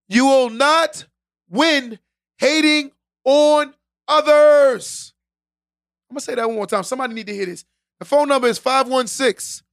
You 0.07 0.25
will 0.25 0.49
not 0.49 1.05
win 1.49 1.99
hating 2.37 2.91
on 3.23 3.73
others. 4.07 5.13
I'm 6.09 6.15
gonna 6.15 6.21
say 6.21 6.35
that 6.35 6.47
one 6.47 6.55
more 6.55 6.67
time. 6.67 6.83
Somebody 6.83 7.13
need 7.13 7.27
to 7.27 7.33
hear 7.33 7.47
this. 7.47 7.65
The 7.99 8.05
phone 8.05 8.27
number 8.27 8.47
is 8.47 8.57
516. 8.57 9.65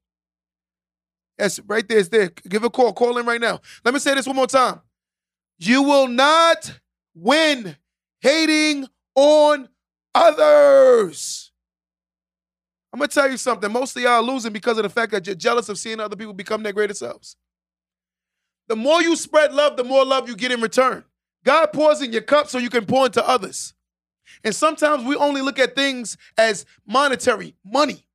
Yes, 1.39 1.61
right 1.67 1.87
there. 1.89 1.99
It's 1.99 2.09
there. 2.09 2.31
Give 2.49 2.65
a 2.65 2.71
call. 2.71 2.93
Call 2.93 3.19
in 3.19 3.27
right 3.27 3.41
now. 3.41 3.61
Let 3.85 3.95
me 3.95 4.01
say 4.01 4.15
this 4.15 4.27
one 4.27 4.37
more 4.37 4.47
time. 4.47 4.81
You 5.59 5.83
will 5.83 6.09
not 6.09 6.81
win 7.15 7.77
hating 8.21 8.87
on 9.15 9.69
others. 10.15 11.53
I'm 12.93 12.99
gonna 12.99 13.09
tell 13.09 13.31
you 13.31 13.37
something. 13.37 13.73
Most 13.73 13.97
of 13.97 14.03
y'all 14.03 14.13
are 14.13 14.23
losing 14.23 14.53
because 14.53 14.77
of 14.77 14.83
the 14.85 14.91
fact 14.91 15.13
that 15.13 15.27
you're 15.27 15.35
jealous 15.35 15.69
of 15.69 15.79
seeing 15.79 16.01
other 16.01 16.17
people 16.17 16.35
become 16.35 16.63
their 16.63 16.73
greater 16.73 16.95
selves. 16.95 17.37
The 18.73 18.77
more 18.77 19.03
you 19.03 19.17
spread 19.17 19.53
love, 19.53 19.77
the 19.77 19.85
more 19.85 20.03
love 20.03 20.31
you 20.31 20.35
get 20.35 20.51
in 20.51 20.63
return. 20.63 21.05
God 21.45 21.67
pours 21.75 22.01
in 22.01 22.11
your 22.11 22.23
cup 22.23 22.49
so 22.49 22.57
you 22.57 22.71
can 22.71 22.87
pour 22.87 23.05
into 23.05 23.23
others. 23.29 23.75
And 24.45 24.55
sometimes 24.55 25.05
we 25.05 25.15
only 25.15 25.43
look 25.43 25.59
at 25.59 25.77
things 25.77 26.17
as 26.39 26.65
monetary, 26.87 27.55
money. 27.63 28.07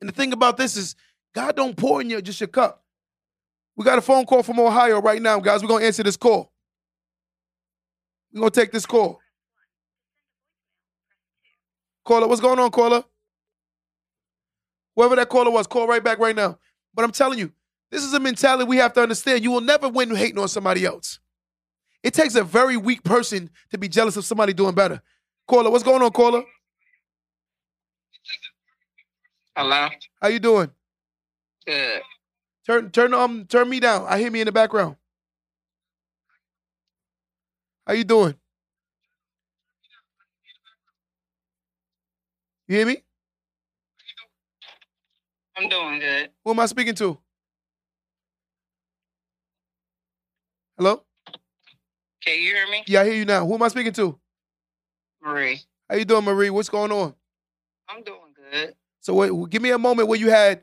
And 0.00 0.08
the 0.08 0.12
thing 0.12 0.32
about 0.32 0.56
this 0.56 0.76
is, 0.76 0.96
God 1.32 1.54
don't 1.54 1.76
pour 1.76 2.00
in 2.00 2.10
you 2.10 2.20
just 2.20 2.40
your 2.40 2.48
cup. 2.48 2.82
We 3.76 3.84
got 3.84 3.98
a 3.98 4.02
phone 4.02 4.26
call 4.26 4.42
from 4.42 4.58
Ohio 4.58 5.00
right 5.00 5.22
now, 5.22 5.38
guys. 5.38 5.62
We're 5.62 5.68
gonna 5.68 5.84
answer 5.84 6.02
this 6.02 6.16
call. 6.16 6.50
We're 8.32 8.40
gonna 8.40 8.50
take 8.50 8.72
this 8.72 8.84
call. 8.84 9.20
Caller, 12.04 12.26
what's 12.26 12.40
going 12.40 12.58
on, 12.58 12.72
caller? 12.72 13.04
Whoever 14.96 15.14
that 15.14 15.28
caller 15.28 15.52
was, 15.52 15.68
call 15.68 15.86
right 15.86 16.02
back 16.02 16.18
right 16.18 16.34
now. 16.34 16.58
But 16.92 17.04
I'm 17.04 17.12
telling 17.12 17.38
you, 17.38 17.52
this 17.90 18.02
is 18.02 18.12
a 18.14 18.20
mentality 18.20 18.64
we 18.64 18.78
have 18.78 18.92
to 18.94 19.02
understand. 19.02 19.44
You 19.44 19.50
will 19.52 19.60
never 19.60 19.88
win 19.88 20.14
hating 20.14 20.38
on 20.38 20.48
somebody 20.48 20.84
else. 20.84 21.18
It 22.02 22.14
takes 22.14 22.34
a 22.34 22.44
very 22.44 22.76
weak 22.76 23.02
person 23.02 23.50
to 23.70 23.78
be 23.78 23.88
jealous 23.88 24.16
of 24.16 24.24
somebody 24.24 24.52
doing 24.52 24.74
better. 24.74 25.02
Caller, 25.48 25.70
what's 25.70 25.84
going 25.84 26.02
on, 26.02 26.10
caller? 26.10 26.42
Hello. 29.56 29.88
How 30.20 30.28
you 30.28 30.38
doing? 30.38 30.70
Good. 31.66 32.02
Turn 32.66 32.90
turn 32.90 33.14
um 33.14 33.46
turn 33.46 33.68
me 33.68 33.80
down. 33.80 34.04
I 34.08 34.18
hear 34.18 34.30
me 34.30 34.40
in 34.40 34.46
the 34.46 34.52
background. 34.52 34.96
How 37.86 37.94
you 37.94 38.04
doing? 38.04 38.34
You 42.68 42.76
hear 42.76 42.86
me? 42.86 42.96
I'm 45.56 45.68
doing 45.68 46.00
good. 46.00 46.30
Who 46.44 46.50
am 46.50 46.60
I 46.60 46.66
speaking 46.66 46.94
to? 46.96 47.18
Hello? 50.76 51.02
Can 52.24 52.34
you 52.38 52.54
hear 52.54 52.68
me? 52.68 52.84
Yeah, 52.86 53.00
I 53.00 53.04
hear 53.06 53.14
you 53.14 53.24
now. 53.24 53.46
Who 53.46 53.54
am 53.54 53.62
I 53.62 53.68
speaking 53.68 53.92
to? 53.94 54.18
Marie. 55.22 55.60
How 55.88 55.96
you 55.96 56.04
doing, 56.04 56.24
Marie? 56.24 56.50
What's 56.50 56.68
going 56.68 56.92
on? 56.92 57.14
I'm 57.88 58.02
doing 58.02 58.34
good. 58.52 58.74
So 59.00 59.14
wait, 59.14 59.32
give 59.50 59.62
me 59.62 59.70
a 59.70 59.78
moment 59.78 60.08
where 60.08 60.18
you 60.18 60.30
had, 60.30 60.62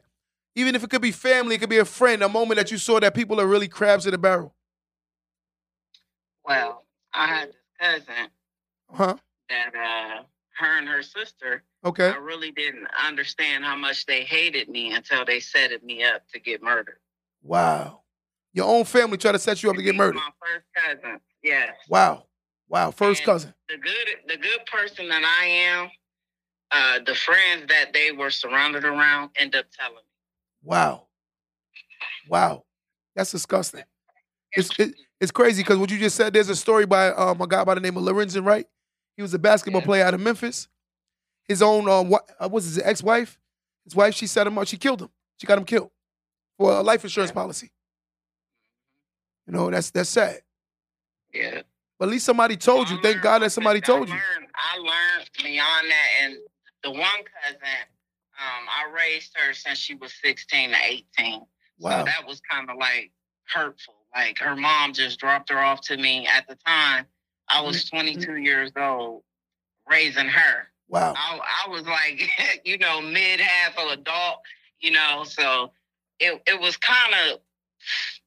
even 0.56 0.76
if 0.76 0.84
it 0.84 0.90
could 0.90 1.02
be 1.02 1.12
family, 1.12 1.56
it 1.56 1.60
could 1.60 1.70
be 1.70 1.78
a 1.80 1.86
friend, 1.86 2.22
a 2.22 2.30
moment 2.30 2.58
that 2.60 2.70
you 2.72 2.78
saw 2.78 3.00
that 3.00 3.16
people 3.16 3.40
are 3.40 3.48
really 3.48 3.68
crabs 3.68 4.06
in 4.06 4.12
the 4.12 4.18
barrel. 4.18 4.54
Well, 6.46 6.86
I 7.14 7.28
had 7.28 7.50
this 7.50 7.56
cousin 7.80 8.30
Huh? 8.92 9.16
that 9.50 9.74
uh 9.76 10.24
her 10.58 10.78
and 10.78 10.88
her 10.88 11.02
sister, 11.02 11.64
Okay. 11.84 12.10
I 12.10 12.18
really 12.18 12.52
didn't 12.52 12.88
understand 13.08 13.64
how 13.66 13.76
much 13.76 14.06
they 14.06 14.24
hated 14.24 14.70
me 14.70 14.94
until 14.94 15.26
they 15.26 15.40
set 15.40 15.84
me 15.84 16.04
up 16.04 16.28
to 16.34 16.40
get 16.40 16.62
murdered. 16.62 17.00
Wow. 17.42 18.03
Your 18.54 18.68
own 18.68 18.84
family 18.86 19.18
tried 19.18 19.32
to 19.34 19.40
set 19.40 19.64
you 19.64 19.70
up 19.70 19.76
to 19.76 19.82
get 19.82 19.96
murdered. 19.96 20.16
My 20.16 20.30
first 20.40 20.66
cousin. 21.02 21.20
Yes. 21.42 21.76
Wow. 21.90 22.26
Wow. 22.70 22.92
First 22.92 23.22
And- 23.22 23.26
cousin. 23.26 23.54
The 23.70 23.78
good 23.78 24.08
the 24.28 24.38
good 24.38 24.66
person 24.68 25.10
that 25.10 25.24
I 25.42 25.46
am, 25.46 25.90
uh, 26.72 27.00
the 27.06 27.16
friends 27.16 27.66
that 27.70 27.94
they 27.94 28.12
were 28.12 28.30
surrounded 28.30 28.86
around 28.86 29.32
end 29.38 29.56
up 29.56 29.66
telling 29.78 29.96
me. 29.96 30.02
Wow. 30.64 31.08
Wow. 32.30 32.66
That's 33.16 33.32
disgusting. 33.32 33.84
It's 34.54 34.78
it, 34.80 34.94
it's 35.20 35.32
crazy 35.32 35.64
because 35.64 35.78
what 35.78 35.90
you 35.92 35.98
just 35.98 36.16
said. 36.16 36.34
There's 36.34 36.50
a 36.50 36.56
story 36.56 36.86
by 36.86 37.08
um, 37.10 37.42
a 37.42 37.48
guy 37.48 37.64
by 37.64 37.74
the 37.76 37.82
name 37.82 37.98
of 37.98 38.04
Lorenzen 38.04 38.46
Wright. 38.46 38.68
He 39.16 39.22
was 39.24 39.34
a 39.34 39.40
basketball 39.40 39.82
Yeah. 39.82 39.86
player 39.86 40.06
out 40.06 40.14
of 40.14 40.20
Memphis. 40.22 40.68
His 41.48 41.62
own 41.62 41.90
um, 41.90 42.10
what 42.10 42.30
uh, 42.40 42.48
was 42.50 42.66
his 42.66 42.78
ex-wife? 42.80 43.40
His 43.84 43.96
wife. 43.96 44.14
She 44.16 44.28
set 44.28 44.46
him 44.48 44.58
up. 44.58 44.68
She 44.68 44.78
killed 44.78 45.02
him. 45.02 45.10
She 45.38 45.48
got 45.48 45.58
him 45.58 45.66
killed 45.66 45.90
for 46.58 46.72
a 46.72 46.82
life 46.82 47.04
insurance 47.04 47.32
Yeah. 47.32 47.34
policy. 47.36 47.72
You 49.48 49.54
know 49.54 49.70
that's 49.70 49.92
that's 49.92 50.10
sad. 50.10 50.42
Yeah. 51.34 51.62
But 52.00 52.06
at 52.06 52.12
least 52.12 52.26
somebody 52.26 52.58
told 52.58 52.90
you. 52.90 52.98
I 52.98 53.02
Thank 53.02 53.16
learned 53.16 53.24
God 53.24 53.42
that 53.44 53.52
somebody 53.52 53.82
told 53.82 54.10
you. 54.10 54.16
I 54.16 54.18
learned, 54.18 54.48
I 54.56 54.78
learned 54.78 55.30
beyond 55.44 55.88
that, 55.90 56.08
and 56.24 56.36
the 56.84 56.92
one 56.92 57.02
cousin, 57.02 57.60
um, 58.40 58.68
I 58.68 58.92
raised 58.94 59.32
her 59.36 59.54
since 59.54 59.78
she 59.78 59.96
was 59.96 60.14
sixteen 60.22 60.72
to 60.72 60.78
eighteen. 60.86 61.42
Wow. 61.80 62.00
So 62.00 62.06
that 62.06 62.28
was 62.28 62.42
kind 62.50 62.70
of 62.70 62.78
like 62.78 63.12
hurtful. 63.48 63.96
Like 64.16 64.38
her 64.40 64.56
mom 64.56 64.94
just 64.94 65.20
dropped 65.20 65.50
her 65.50 65.60
off 65.60 65.82
to 65.82 65.98
me 65.98 66.28
at 66.28 66.48
the 66.48 66.56
time. 66.66 67.06
I 67.50 67.62
was 67.62 67.86
Mm-hmm. 67.86 68.22
22 68.22 68.36
years 68.38 68.72
old, 68.78 69.24
raising 69.90 70.28
her. 70.28 70.68
Wow. 70.88 71.14
I, 71.18 71.40
I 71.66 71.70
was 71.70 71.84
like, 71.84 72.22
you 72.66 72.78
know, 72.78 73.02
mid 73.02 73.40
half 73.40 73.78
of 73.78 73.92
adult, 73.92 74.40
you 74.80 74.92
know. 74.92 75.24
So 75.26 75.72
it 76.20 76.42
it 76.48 76.60
was 76.60 76.78
kind 76.78 77.14
of 77.32 77.40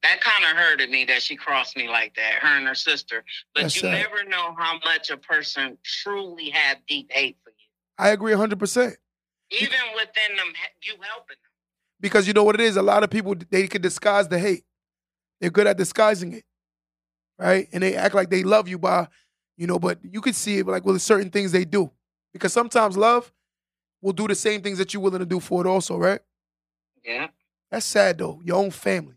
that 0.03 0.21
kind 0.21 0.43
of 0.45 0.57
hurted 0.57 0.89
me 0.89 1.05
that 1.05 1.21
she 1.21 1.35
crossed 1.35 1.75
me 1.75 1.89
like 1.89 2.15
that, 2.15 2.35
her 2.41 2.57
and 2.57 2.67
her 2.67 2.75
sister. 2.75 3.23
But 3.55 3.63
That's 3.63 3.75
you 3.75 3.81
sad. 3.81 3.91
never 3.91 4.23
know 4.29 4.55
how 4.57 4.79
much 4.85 5.09
a 5.09 5.17
person 5.17 5.77
truly 5.83 6.49
have 6.49 6.77
deep 6.87 7.11
hate 7.11 7.37
for 7.43 7.49
you. 7.49 7.55
I 7.97 8.09
agree 8.09 8.33
100%. 8.33 8.95
Even 9.49 9.79
within 9.95 10.35
them, 10.37 10.53
you 10.83 10.93
helping 11.01 11.29
them. 11.29 11.51
Because 11.99 12.27
you 12.27 12.33
know 12.33 12.43
what 12.43 12.55
it 12.55 12.61
is? 12.61 12.77
A 12.77 12.81
lot 12.81 13.03
of 13.03 13.09
people, 13.09 13.33
they 13.49 13.67
can 13.67 13.81
disguise 13.81 14.27
the 14.27 14.37
hate. 14.37 14.63
They're 15.41 15.49
good 15.49 15.67
at 15.67 15.77
disguising 15.77 16.33
it, 16.33 16.43
right? 17.39 17.67
And 17.71 17.81
they 17.81 17.95
act 17.95 18.13
like 18.13 18.29
they 18.29 18.43
love 18.43 18.67
you 18.67 18.77
by, 18.77 19.07
you 19.55 19.67
know, 19.67 19.79
but 19.79 19.99
you 20.03 20.21
can 20.21 20.33
see 20.33 20.59
it 20.59 20.67
like 20.67 20.85
with 20.85 21.01
certain 21.01 21.29
things 21.29 21.51
they 21.51 21.65
do. 21.65 21.91
Because 22.33 22.53
sometimes 22.53 22.97
love 22.97 23.31
will 24.01 24.13
do 24.13 24.27
the 24.27 24.35
same 24.35 24.61
things 24.61 24.77
that 24.77 24.93
you're 24.93 25.01
willing 25.01 25.19
to 25.19 25.25
do 25.25 25.39
for 25.39 25.65
it 25.65 25.67
also, 25.67 25.97
right? 25.97 26.19
Yeah, 27.03 27.27
That's 27.71 27.85
sad 27.85 28.17
though. 28.17 28.41
Your 28.43 28.57
own 28.57 28.71
family. 28.71 29.16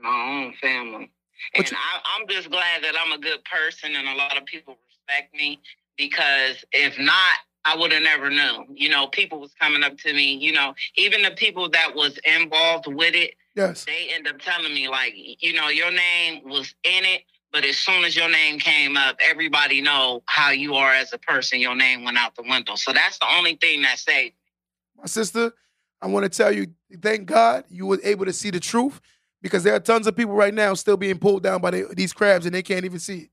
My 0.00 0.44
own 0.44 0.54
family. 0.60 1.10
And 1.54 1.66
I, 1.66 2.00
I'm 2.18 2.26
just 2.28 2.50
glad 2.50 2.82
that 2.82 2.94
I'm 3.00 3.12
a 3.12 3.18
good 3.18 3.44
person 3.44 3.94
and 3.94 4.08
a 4.08 4.14
lot 4.14 4.36
of 4.36 4.44
people 4.44 4.76
respect 4.88 5.34
me 5.34 5.60
because 5.96 6.64
if 6.72 6.98
not, 6.98 7.36
I 7.64 7.76
would 7.76 7.92
have 7.92 8.02
never 8.02 8.30
known. 8.30 8.66
You 8.74 8.88
know, 8.88 9.08
people 9.08 9.40
was 9.40 9.52
coming 9.60 9.82
up 9.82 9.96
to 9.98 10.12
me, 10.12 10.34
you 10.34 10.52
know, 10.52 10.74
even 10.96 11.22
the 11.22 11.32
people 11.32 11.68
that 11.70 11.94
was 11.94 12.18
involved 12.24 12.86
with 12.86 13.14
it, 13.14 13.34
Yes. 13.54 13.84
they 13.84 14.10
end 14.14 14.26
up 14.28 14.38
telling 14.40 14.72
me 14.72 14.88
like, 14.88 15.12
you 15.16 15.52
know, 15.52 15.68
your 15.68 15.90
name 15.90 16.42
was 16.44 16.74
in 16.84 17.04
it, 17.04 17.22
but 17.52 17.64
as 17.64 17.76
soon 17.76 18.04
as 18.04 18.14
your 18.16 18.30
name 18.30 18.58
came 18.58 18.96
up, 18.96 19.16
everybody 19.20 19.80
know 19.80 20.22
how 20.26 20.50
you 20.50 20.74
are 20.74 20.92
as 20.92 21.12
a 21.12 21.18
person. 21.18 21.60
Your 21.60 21.74
name 21.74 22.04
went 22.04 22.16
out 22.16 22.36
the 22.36 22.42
window. 22.42 22.74
So 22.76 22.92
that's 22.92 23.18
the 23.18 23.26
only 23.36 23.56
thing 23.56 23.82
that 23.82 23.98
saved. 23.98 24.34
me. 24.34 25.00
My 25.00 25.06
sister, 25.06 25.52
I 26.00 26.06
want 26.06 26.24
to 26.24 26.28
tell 26.30 26.52
you, 26.52 26.68
thank 27.02 27.26
God 27.26 27.64
you 27.68 27.86
were 27.86 27.98
able 28.04 28.24
to 28.26 28.32
see 28.32 28.50
the 28.50 28.60
truth 28.60 29.00
because 29.42 29.62
there 29.62 29.74
are 29.74 29.80
tons 29.80 30.06
of 30.06 30.16
people 30.16 30.34
right 30.34 30.54
now 30.54 30.74
still 30.74 30.96
being 30.96 31.18
pulled 31.18 31.42
down 31.42 31.60
by 31.60 31.70
the, 31.70 31.92
these 31.94 32.12
crabs 32.12 32.46
and 32.46 32.54
they 32.54 32.62
can't 32.62 32.84
even 32.84 32.98
see 32.98 33.18
it. 33.18 33.30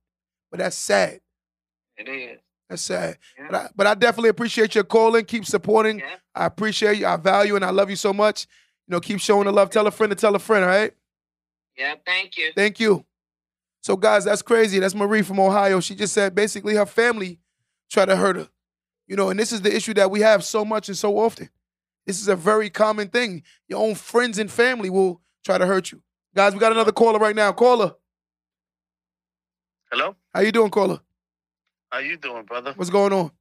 But 0.51 0.59
that's 0.59 0.75
sad. 0.75 1.21
It 1.97 2.07
is. 2.07 2.39
That's 2.69 2.81
sad. 2.81 3.17
Yeah. 3.37 3.47
But 3.49 3.55
I, 3.55 3.69
but 3.75 3.87
I 3.87 3.93
definitely 3.93 4.29
appreciate 4.29 4.75
your 4.75 4.83
calling. 4.83 5.25
Keep 5.25 5.45
supporting. 5.45 5.99
Yeah. 5.99 6.15
I 6.33 6.45
appreciate 6.45 6.97
you. 6.97 7.05
I 7.05 7.17
value 7.17 7.55
and 7.55 7.63
I 7.65 7.69
love 7.69 7.89
you 7.89 7.95
so 7.95 8.13
much. 8.13 8.47
You 8.87 8.93
know, 8.93 8.99
keep 8.99 9.19
showing 9.19 9.45
the 9.45 9.51
love. 9.51 9.69
Tell 9.69 9.87
a 9.87 9.91
friend 9.91 10.11
to 10.11 10.15
tell 10.15 10.35
a 10.35 10.39
friend, 10.39 10.63
all 10.63 10.69
right? 10.69 10.93
Yeah. 11.77 11.95
Thank 12.05 12.37
you. 12.37 12.51
Thank 12.55 12.79
you. 12.79 13.05
So, 13.81 13.95
guys, 13.95 14.25
that's 14.25 14.41
crazy. 14.41 14.79
That's 14.79 14.95
Marie 14.95 15.21
from 15.21 15.39
Ohio. 15.39 15.79
She 15.79 15.93
just 15.95 16.13
said 16.13 16.33
basically 16.33 16.75
her 16.75 16.87
family 16.87 17.39
tried 17.91 18.05
to 18.05 18.15
hurt 18.15 18.35
her. 18.35 18.49
You 19.07 19.15
know, 19.15 19.29
and 19.29 19.39
this 19.39 19.51
is 19.51 19.61
the 19.61 19.75
issue 19.75 19.93
that 19.95 20.09
we 20.09 20.21
have 20.21 20.43
so 20.43 20.65
much 20.65 20.87
and 20.87 20.97
so 20.97 21.19
often. 21.19 21.49
This 22.07 22.19
is 22.19 22.27
a 22.27 22.35
very 22.35 22.69
common 22.69 23.09
thing. 23.09 23.43
Your 23.67 23.79
own 23.83 23.95
friends 23.95 24.39
and 24.39 24.49
family 24.49 24.89
will 24.89 25.21
try 25.45 25.57
to 25.57 25.65
hurt 25.65 25.91
you. 25.91 26.01
Guys, 26.35 26.53
we 26.53 26.59
got 26.59 26.71
another 26.71 26.91
caller 26.91 27.19
right 27.19 27.35
now. 27.35 27.53
Caller. 27.53 27.95
Hello? 29.91 30.15
How 30.33 30.41
you 30.41 30.51
doing, 30.51 30.71
caller? 30.71 30.99
How 31.91 31.99
you 31.99 32.17
doing, 32.17 32.43
brother? 32.43 32.73
What's 32.75 32.89
going 32.89 33.13
on? 33.13 33.31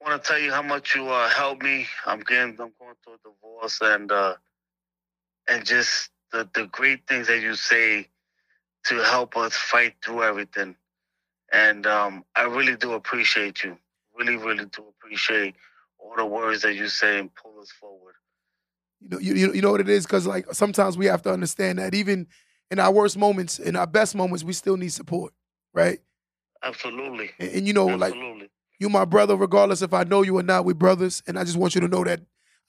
I 0.00 0.10
want 0.10 0.22
to 0.22 0.28
tell 0.28 0.38
you 0.38 0.52
how 0.52 0.62
much 0.62 0.94
you 0.94 1.08
uh, 1.08 1.28
helped 1.30 1.62
me. 1.62 1.86
I'm 2.04 2.20
getting, 2.20 2.50
I'm 2.50 2.72
going 2.78 2.94
through 3.02 3.14
a 3.14 3.18
divorce, 3.24 3.78
and 3.80 4.12
uh, 4.12 4.34
and 5.48 5.64
just 5.64 6.10
the 6.30 6.48
the 6.54 6.66
great 6.66 7.08
things 7.08 7.26
that 7.28 7.40
you 7.40 7.54
say 7.54 8.08
to 8.84 8.96
help 9.02 9.36
us 9.36 9.56
fight 9.56 9.94
through 10.04 10.22
everything. 10.22 10.76
And 11.52 11.86
um, 11.86 12.24
I 12.36 12.42
really 12.42 12.76
do 12.76 12.92
appreciate 12.92 13.64
you. 13.64 13.78
Really, 14.16 14.36
really 14.36 14.66
do 14.66 14.84
appreciate 14.88 15.54
all 15.98 16.14
the 16.16 16.26
words 16.26 16.62
that 16.62 16.74
you 16.74 16.88
say 16.88 17.18
and 17.18 17.34
pull 17.34 17.58
us 17.60 17.70
forward. 17.70 18.14
You 19.04 19.10
know, 19.10 19.18
you, 19.18 19.52
you, 19.52 19.60
know 19.60 19.70
what 19.70 19.80
it 19.80 19.88
is? 19.88 20.06
Because, 20.06 20.26
like, 20.26 20.46
sometimes 20.52 20.96
we 20.96 21.06
have 21.06 21.20
to 21.22 21.32
understand 21.32 21.78
that 21.78 21.94
even 21.94 22.26
in 22.70 22.78
our 22.78 22.90
worst 22.90 23.18
moments, 23.18 23.58
in 23.58 23.76
our 23.76 23.86
best 23.86 24.14
moments, 24.14 24.42
we 24.42 24.54
still 24.54 24.78
need 24.78 24.92
support, 24.92 25.34
right? 25.74 25.98
Absolutely. 26.62 27.30
And, 27.38 27.50
and 27.50 27.66
you 27.66 27.74
know, 27.74 27.86
like, 27.86 28.14
you 28.78 28.88
my 28.88 29.04
brother, 29.04 29.36
regardless 29.36 29.82
if 29.82 29.92
I 29.92 30.04
know 30.04 30.22
you 30.22 30.38
or 30.38 30.42
not, 30.42 30.64
we 30.64 30.72
brothers. 30.72 31.22
And 31.26 31.38
I 31.38 31.44
just 31.44 31.58
want 31.58 31.74
you 31.74 31.82
to 31.82 31.88
know 31.88 32.02
that 32.04 32.20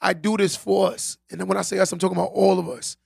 I 0.02 0.12
do 0.14 0.36
this 0.36 0.56
for 0.56 0.92
us. 0.92 1.18
And 1.32 1.40
then 1.40 1.48
when 1.48 1.58
I 1.58 1.62
say 1.62 1.80
us, 1.80 1.92
I'm 1.92 2.00
talking 2.00 2.18
about 2.18 2.32
all 2.34 2.60
of 2.60 2.68
us. 2.68 2.98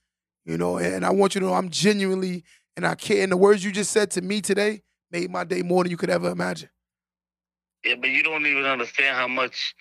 You 0.46 0.58
know, 0.58 0.78
and 0.80 1.06
I 1.06 1.12
want 1.12 1.36
you 1.36 1.42
to 1.42 1.48
know 1.48 1.54
I'm 1.54 1.70
genuinely 1.70 2.44
and 2.76 2.88
I 2.88 2.96
care. 2.96 3.22
And 3.22 3.32
the 3.32 3.38
words 3.38 3.64
you 3.64 3.72
just 3.72 3.92
said 3.92 4.10
to 4.12 4.22
me 4.22 4.42
today 4.42 4.82
made 5.12 5.30
my 5.30 5.44
day 5.44 5.62
more 5.62 5.84
than 5.84 5.92
you 5.92 5.98
could 5.98 6.10
ever 6.10 6.30
imagine. 6.30 6.70
Yeah, 7.86 7.96
but 7.96 8.10
you 8.10 8.24
don't 8.24 8.46
even 8.46 8.66
understand 8.66 9.16
how 9.16 9.28
much 9.28 9.76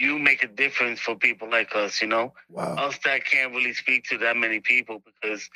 you 0.00 0.18
make 0.18 0.42
a 0.42 0.48
difference 0.48 0.98
for 0.98 1.14
people 1.14 1.48
like 1.50 1.76
us, 1.76 2.00
you 2.02 2.08
know? 2.08 2.32
Wow. 2.48 2.74
us 2.86 2.98
that 3.04 3.24
can't 3.24 3.52
really 3.52 3.74
speak 3.74 4.04
to 4.10 4.18
that 4.18 4.36
many 4.36 4.60
people 4.60 5.02
because 5.04 5.48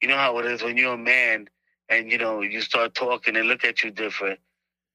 you 0.00 0.08
know 0.08 0.16
how 0.16 0.38
it 0.40 0.46
is 0.46 0.62
when 0.62 0.76
you're 0.76 0.94
a 0.94 0.98
man 0.98 1.48
and 1.88 2.10
you 2.10 2.18
know 2.18 2.42
you 2.42 2.60
start 2.60 2.94
talking 2.94 3.36
and 3.36 3.46
look 3.48 3.64
at 3.64 3.82
you 3.84 3.90
different 3.90 4.40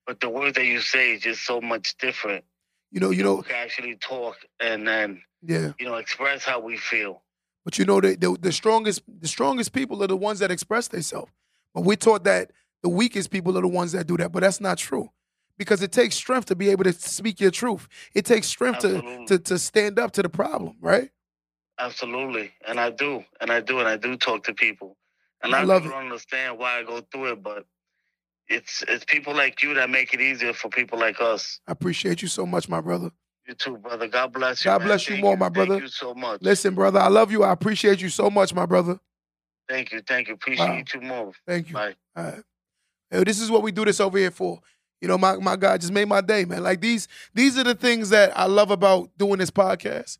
but 0.06 0.20
the 0.20 0.28
words 0.28 0.56
that 0.56 0.66
you 0.66 0.80
say 0.80 1.14
is 1.14 1.22
just 1.22 1.44
so 1.44 1.60
much 1.60 1.96
different 1.98 2.44
You 2.90 3.00
know, 3.00 3.10
you 3.10 3.22
know, 3.24 3.36
we 3.36 3.42
can 3.42 3.56
actually 3.56 3.96
talk 3.96 4.36
and 4.60 4.86
then 4.86 5.22
yeah. 5.42 5.72
you 5.78 5.86
know 5.86 5.96
express 5.96 6.44
how 6.44 6.60
we 6.60 6.76
feel 6.76 7.22
But 7.64 7.78
you 7.78 7.84
know, 7.84 8.00
the, 8.00 8.16
the 8.16 8.36
the 8.40 8.52
strongest 8.52 9.02
the 9.20 9.28
strongest 9.28 9.72
people 9.72 10.02
are 10.02 10.06
the 10.06 10.16
ones 10.16 10.38
that 10.40 10.50
express 10.50 10.88
themselves. 10.88 11.30
But 11.74 11.82
we're 11.84 11.96
taught 11.96 12.24
that 12.24 12.50
the 12.82 12.88
weakest 12.88 13.30
people 13.30 13.56
are 13.58 13.62
the 13.62 13.68
ones 13.68 13.92
that 13.92 14.06
do 14.06 14.16
that. 14.16 14.32
But 14.32 14.40
that's 14.40 14.60
not 14.60 14.78
true. 14.78 15.10
Because 15.58 15.82
it 15.82 15.92
takes 15.92 16.14
strength 16.14 16.46
to 16.46 16.56
be 16.56 16.70
able 16.70 16.84
to 16.84 16.92
speak 16.92 17.40
your 17.40 17.50
truth. 17.50 17.88
It 18.14 18.24
takes 18.24 18.46
strength 18.46 18.78
to, 18.80 19.24
to 19.26 19.38
to 19.38 19.58
stand 19.58 19.98
up 19.98 20.12
to 20.12 20.22
the 20.22 20.28
problem, 20.28 20.76
right? 20.80 21.10
absolutely 21.78 22.50
and 22.66 22.80
i 22.80 22.90
do 22.90 23.24
and 23.40 23.52
i 23.52 23.60
do 23.60 23.78
and 23.78 23.86
i 23.88 23.96
do 23.96 24.16
talk 24.16 24.42
to 24.42 24.52
people 24.52 24.96
and 25.42 25.54
I 25.54 25.58
I 25.58 25.60
people 25.60 25.76
it. 25.76 25.82
don't 25.90 25.92
understand 25.94 26.58
why 26.58 26.80
i 26.80 26.82
go 26.82 27.00
through 27.12 27.32
it 27.32 27.42
but 27.42 27.66
it's 28.48 28.82
it's 28.88 29.04
people 29.04 29.34
like 29.34 29.62
you 29.62 29.74
that 29.74 29.88
make 29.90 30.12
it 30.12 30.20
easier 30.20 30.52
for 30.52 30.68
people 30.68 30.98
like 30.98 31.20
us 31.20 31.60
I 31.68 31.72
appreciate 31.72 32.22
you 32.22 32.28
so 32.28 32.46
much, 32.46 32.68
my 32.68 32.80
brother. 32.80 33.10
You 33.46 33.54
too, 33.54 33.76
brother. 33.78 34.08
God 34.08 34.32
bless 34.32 34.64
you. 34.64 34.70
God 34.70 34.78
man. 34.78 34.88
bless 34.88 35.08
you 35.08 35.14
Thank 35.14 35.24
more, 35.24 35.36
my 35.36 35.48
brother. 35.48 35.74
Thank 35.74 35.82
you 35.82 35.88
so 35.88 36.14
much. 36.14 36.42
Listen, 36.42 36.74
brother, 36.74 36.98
I 36.98 37.08
love 37.08 37.30
you. 37.30 37.42
I 37.44 37.52
appreciate 37.52 38.00
you 38.00 38.08
so 38.08 38.30
much, 38.30 38.54
my 38.54 38.66
brother. 38.66 38.98
Thank 39.68 39.92
you. 39.92 40.00
Thank 40.00 40.28
you. 40.28 40.34
Appreciate 40.34 40.66
Wow. 40.66 40.76
you 40.78 40.84
too 40.84 41.00
more. 41.00 41.32
Thank 41.46 41.68
you. 41.68 41.74
Bye. 41.74 41.94
All 42.16 42.24
right. 42.24 43.24
This 43.26 43.40
is 43.40 43.50
what 43.50 43.62
we 43.62 43.70
do 43.72 43.84
this 43.84 44.00
over 44.00 44.18
here 44.18 44.30
for. 44.30 44.60
You 45.00 45.08
know, 45.08 45.18
my, 45.18 45.36
my 45.36 45.56
God 45.56 45.80
just 45.80 45.92
made 45.92 46.08
my 46.08 46.20
day, 46.20 46.44
man. 46.44 46.62
Like 46.62 46.80
these, 46.80 47.06
these 47.34 47.56
are 47.56 47.64
the 47.64 47.74
things 47.74 48.10
that 48.10 48.36
I 48.36 48.46
love 48.46 48.70
about 48.70 49.10
doing 49.16 49.38
this 49.38 49.50
podcast. 49.50 50.18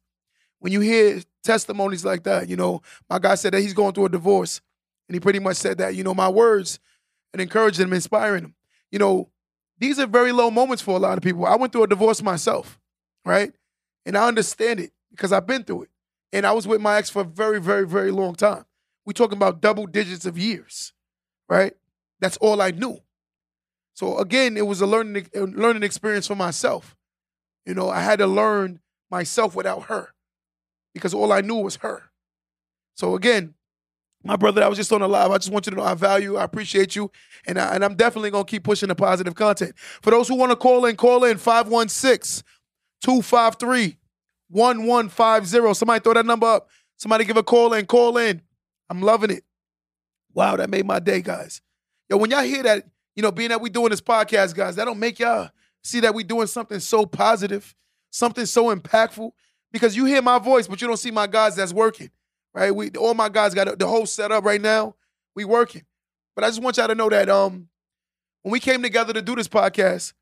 When 0.60 0.72
you 0.72 0.80
hear 0.80 1.20
testimonies 1.42 2.04
like 2.04 2.24
that, 2.24 2.48
you 2.48 2.56
know, 2.56 2.82
my 3.08 3.18
guy 3.18 3.34
said 3.34 3.54
that 3.54 3.60
he's 3.60 3.74
going 3.74 3.92
through 3.94 4.06
a 4.06 4.10
divorce. 4.10 4.60
And 5.08 5.14
he 5.14 5.20
pretty 5.20 5.38
much 5.38 5.56
said 5.56 5.78
that, 5.78 5.94
you 5.94 6.04
know, 6.04 6.14
my 6.14 6.28
words 6.28 6.78
and 7.32 7.40
encouraging 7.40 7.86
him, 7.86 7.92
inspiring 7.92 8.44
him. 8.44 8.54
You 8.90 8.98
know, 8.98 9.30
these 9.78 9.98
are 9.98 10.06
very 10.06 10.32
low 10.32 10.50
moments 10.50 10.82
for 10.82 10.96
a 10.96 10.98
lot 10.98 11.16
of 11.16 11.24
people. 11.24 11.46
I 11.46 11.56
went 11.56 11.72
through 11.72 11.84
a 11.84 11.88
divorce 11.88 12.22
myself, 12.22 12.78
right? 13.24 13.52
And 14.04 14.16
I 14.16 14.26
understand 14.26 14.80
it 14.80 14.92
because 15.10 15.32
I've 15.32 15.46
been 15.46 15.64
through 15.64 15.84
it. 15.84 15.90
And 16.32 16.46
I 16.46 16.52
was 16.52 16.66
with 16.66 16.80
my 16.80 16.96
ex 16.96 17.08
for 17.08 17.22
a 17.22 17.24
very, 17.24 17.60
very, 17.60 17.86
very 17.86 18.10
long 18.10 18.34
time. 18.34 18.64
we 19.06 19.14
talking 19.14 19.38
about 19.38 19.62
double 19.62 19.86
digits 19.86 20.26
of 20.26 20.36
years, 20.36 20.92
right? 21.48 21.74
That's 22.20 22.36
all 22.38 22.60
I 22.60 22.70
knew. 22.70 23.00
So 23.98 24.18
again, 24.18 24.56
it 24.56 24.64
was 24.64 24.80
a 24.80 24.86
learning 24.86 25.26
learning 25.34 25.82
experience 25.82 26.28
for 26.28 26.36
myself. 26.36 26.96
You 27.66 27.74
know, 27.74 27.90
I 27.90 28.00
had 28.00 28.20
to 28.20 28.28
learn 28.28 28.78
myself 29.10 29.56
without 29.56 29.86
her 29.86 30.14
because 30.94 31.12
all 31.12 31.32
I 31.32 31.40
knew 31.40 31.56
was 31.56 31.74
her. 31.76 32.04
So 32.94 33.16
again, 33.16 33.54
my 34.22 34.36
brother, 34.36 34.62
I 34.62 34.68
was 34.68 34.78
just 34.78 34.92
on 34.92 35.00
the 35.00 35.08
live. 35.08 35.32
I 35.32 35.38
just 35.38 35.50
want 35.50 35.66
you 35.66 35.70
to 35.70 35.78
know 35.78 35.82
I 35.82 35.94
value, 35.94 36.36
I 36.36 36.44
appreciate 36.44 36.94
you, 36.94 37.10
and, 37.44 37.58
I, 37.58 37.74
and 37.74 37.84
I'm 37.84 37.96
definitely 37.96 38.30
gonna 38.30 38.44
keep 38.44 38.62
pushing 38.62 38.88
the 38.88 38.94
positive 38.94 39.34
content. 39.34 39.72
For 39.76 40.12
those 40.12 40.28
who 40.28 40.36
want 40.36 40.52
to 40.52 40.56
call 40.56 40.84
in, 40.84 40.94
call 40.94 41.24
in 41.24 41.36
516 41.36 42.44
253 43.02 43.98
1150. 44.48 45.74
Somebody 45.74 46.00
throw 46.04 46.14
that 46.14 46.24
number 46.24 46.46
up. 46.46 46.68
Somebody 46.98 47.24
give 47.24 47.36
a 47.36 47.42
call 47.42 47.72
in, 47.72 47.84
call 47.84 48.16
in. 48.16 48.42
I'm 48.88 49.02
loving 49.02 49.30
it. 49.30 49.42
Wow, 50.34 50.54
that 50.54 50.70
made 50.70 50.86
my 50.86 51.00
day, 51.00 51.20
guys. 51.20 51.62
Yo, 52.08 52.16
when 52.16 52.30
y'all 52.30 52.44
hear 52.44 52.62
that, 52.62 52.84
you 53.18 53.22
know, 53.22 53.32
being 53.32 53.48
that 53.48 53.60
we 53.60 53.68
doing 53.68 53.90
this 53.90 54.00
podcast, 54.00 54.54
guys, 54.54 54.76
that 54.76 54.84
don't 54.84 55.00
make 55.00 55.18
y'all 55.18 55.50
see 55.82 55.98
that 55.98 56.14
we 56.14 56.22
doing 56.22 56.46
something 56.46 56.78
so 56.78 57.04
positive, 57.04 57.74
something 58.10 58.46
so 58.46 58.72
impactful. 58.72 59.32
Because 59.72 59.96
you 59.96 60.04
hear 60.04 60.22
my 60.22 60.38
voice, 60.38 60.68
but 60.68 60.80
you 60.80 60.86
don't 60.86 60.98
see 60.98 61.10
my 61.10 61.26
guys 61.26 61.56
that's 61.56 61.72
working, 61.72 62.10
right? 62.54 62.72
We 62.72 62.90
all 62.90 63.14
my 63.14 63.28
guys 63.28 63.54
got 63.54 63.76
the 63.76 63.88
whole 63.88 64.06
setup 64.06 64.44
right 64.44 64.60
now. 64.60 64.94
We 65.34 65.44
working, 65.44 65.82
but 66.36 66.44
I 66.44 66.46
just 66.46 66.62
want 66.62 66.76
y'all 66.76 66.86
to 66.86 66.94
know 66.94 67.08
that 67.08 67.28
um, 67.28 67.68
when 68.42 68.52
we 68.52 68.60
came 68.60 68.82
together 68.82 69.12
to 69.12 69.20
do 69.20 69.34
this 69.34 69.48
podcast, 69.48 70.12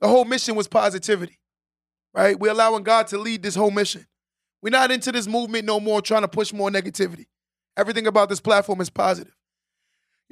the 0.00 0.06
whole 0.06 0.24
mission 0.24 0.54
was 0.54 0.68
positivity, 0.68 1.40
right? 2.14 2.38
We're 2.38 2.52
allowing 2.52 2.84
God 2.84 3.08
to 3.08 3.18
lead 3.18 3.42
this 3.42 3.56
whole 3.56 3.72
mission. 3.72 4.06
We're 4.62 4.70
not 4.70 4.92
into 4.92 5.10
this 5.10 5.26
movement 5.26 5.64
no 5.64 5.80
more, 5.80 6.00
trying 6.00 6.22
to 6.22 6.28
push 6.28 6.52
more 6.52 6.70
negativity. 6.70 7.26
Everything 7.76 8.06
about 8.06 8.28
this 8.28 8.40
platform 8.40 8.80
is 8.80 8.90
positive. 8.90 9.36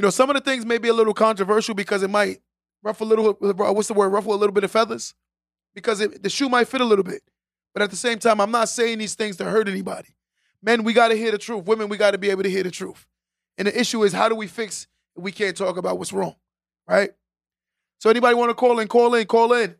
You 0.01 0.07
know, 0.07 0.09
some 0.09 0.31
of 0.31 0.35
the 0.35 0.41
things 0.41 0.65
may 0.65 0.79
be 0.79 0.89
a 0.89 0.95
little 0.95 1.13
controversial 1.13 1.75
because 1.75 2.03
it 2.03 2.09
might 2.09 2.41
ruffle 2.83 3.07
a 3.07 3.11
little, 3.11 3.37
uh, 3.43 3.71
what's 3.75 3.89
the 3.89 3.93
word, 3.93 4.09
ruffle 4.09 4.33
a 4.33 4.35
little 4.35 4.55
bit 4.55 4.65
of 4.65 4.71
feathers 4.71 5.13
because 5.75 6.01
it, 6.01 6.23
the 6.23 6.31
shoe 6.31 6.49
might 6.49 6.69
fit 6.69 6.81
a 6.81 6.87
little 6.87 7.05
bit. 7.05 7.21
But 7.75 7.83
at 7.83 7.91
the 7.91 7.97
same 7.97 8.19
time, 8.19 8.41
I'm 8.41 8.51
not 8.51 8.71
saying 8.71 8.97
these 8.97 9.15
things 9.15 9.37
to 9.37 9.45
hurt 9.45 9.69
anybody. 9.69 10.09
Men, 10.63 10.85
we 10.85 10.95
got 10.95 11.09
to 11.09 11.17
hear 11.17 11.31
the 11.31 11.37
truth. 11.37 11.67
Women, 11.67 11.91
we 11.91 11.99
got 11.99 12.13
to 12.13 12.19
be 12.19 12.31
able 12.31 12.45
to 12.45 12.49
hear 12.49 12.63
the 12.63 12.71
truth. 12.71 13.07
And 13.59 13.69
the 13.69 13.79
issue 13.79 14.03
is, 14.03 14.15
how 14.15 14.31
do 14.31 14.35
we 14.35 14.47
fix 14.47 14.87
we 15.17 15.33
can't 15.33 15.55
talk 15.55 15.77
about 15.77 15.99
what's 15.99 16.15
wrong, 16.15 16.37
right? 16.89 17.11
So 17.99 18.09
anybody 18.09 18.35
want 18.35 18.49
to 18.49 18.55
call 18.55 18.79
in, 18.79 18.89
call 18.89 19.15
in, 19.17 19.27
call 19.27 19.53
in, 19.53 19.75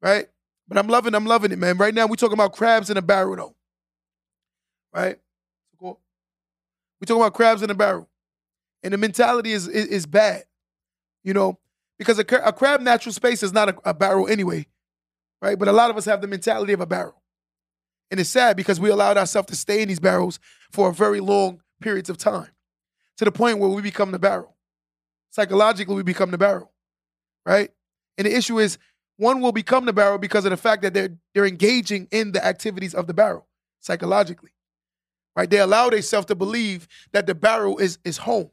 right? 0.00 0.28
But 0.68 0.78
I'm 0.78 0.86
loving, 0.86 1.16
I'm 1.16 1.26
loving 1.26 1.50
it, 1.50 1.58
man. 1.58 1.78
Right 1.78 1.92
now, 1.92 2.06
we 2.06 2.16
talking 2.16 2.34
about 2.34 2.52
crabs 2.52 2.90
in 2.90 2.96
a 2.96 3.02
barrel, 3.02 3.34
though, 3.34 3.56
right? 4.94 5.18
We're 5.80 5.96
talking 7.06 7.22
about 7.22 7.34
crabs 7.34 7.62
in 7.62 7.70
a 7.70 7.74
barrel, 7.74 8.08
and 8.82 8.92
the 8.92 8.98
mentality 8.98 9.52
is 9.52 9.68
is, 9.68 9.86
is 9.86 10.06
bad, 10.06 10.44
you 11.24 11.34
know, 11.34 11.58
because 11.98 12.18
a, 12.18 12.24
a 12.44 12.52
crab 12.52 12.80
natural 12.80 13.12
space 13.12 13.42
is 13.42 13.52
not 13.52 13.68
a, 13.68 13.76
a 13.84 13.94
barrel 13.94 14.28
anyway, 14.28 14.66
right? 15.40 15.58
But 15.58 15.68
a 15.68 15.72
lot 15.72 15.90
of 15.90 15.96
us 15.96 16.04
have 16.06 16.20
the 16.20 16.26
mentality 16.26 16.72
of 16.72 16.80
a 16.80 16.86
barrel, 16.86 17.22
and 18.10 18.20
it's 18.20 18.30
sad 18.30 18.56
because 18.56 18.80
we 18.80 18.90
allowed 18.90 19.16
ourselves 19.16 19.48
to 19.48 19.56
stay 19.56 19.82
in 19.82 19.88
these 19.88 20.00
barrels 20.00 20.38
for 20.70 20.90
a 20.90 20.92
very 20.92 21.20
long 21.20 21.60
periods 21.80 22.10
of 22.10 22.16
time, 22.16 22.50
to 23.18 23.24
the 23.24 23.32
point 23.32 23.58
where 23.58 23.70
we 23.70 23.82
become 23.82 24.12
the 24.12 24.18
barrel. 24.18 24.56
Psychologically, 25.30 25.94
we 25.94 26.02
become 26.02 26.30
the 26.30 26.38
barrel, 26.38 26.70
right? 27.46 27.70
And 28.18 28.26
the 28.26 28.36
issue 28.36 28.58
is, 28.58 28.76
one 29.16 29.40
will 29.40 29.52
become 29.52 29.86
the 29.86 29.92
barrel 29.92 30.18
because 30.18 30.44
of 30.44 30.50
the 30.50 30.56
fact 30.56 30.82
that 30.82 30.94
they're 30.94 31.16
they're 31.34 31.46
engaging 31.46 32.08
in 32.10 32.32
the 32.32 32.44
activities 32.44 32.94
of 32.94 33.06
the 33.06 33.14
barrel 33.14 33.46
psychologically 33.80 34.52
right? 35.36 35.48
They 35.48 35.58
allow 35.58 35.90
themselves 35.90 36.26
to 36.26 36.34
believe 36.34 36.88
that 37.12 37.26
the 37.26 37.34
barrel 37.34 37.78
is 37.78 37.98
is 38.04 38.18
home. 38.18 38.50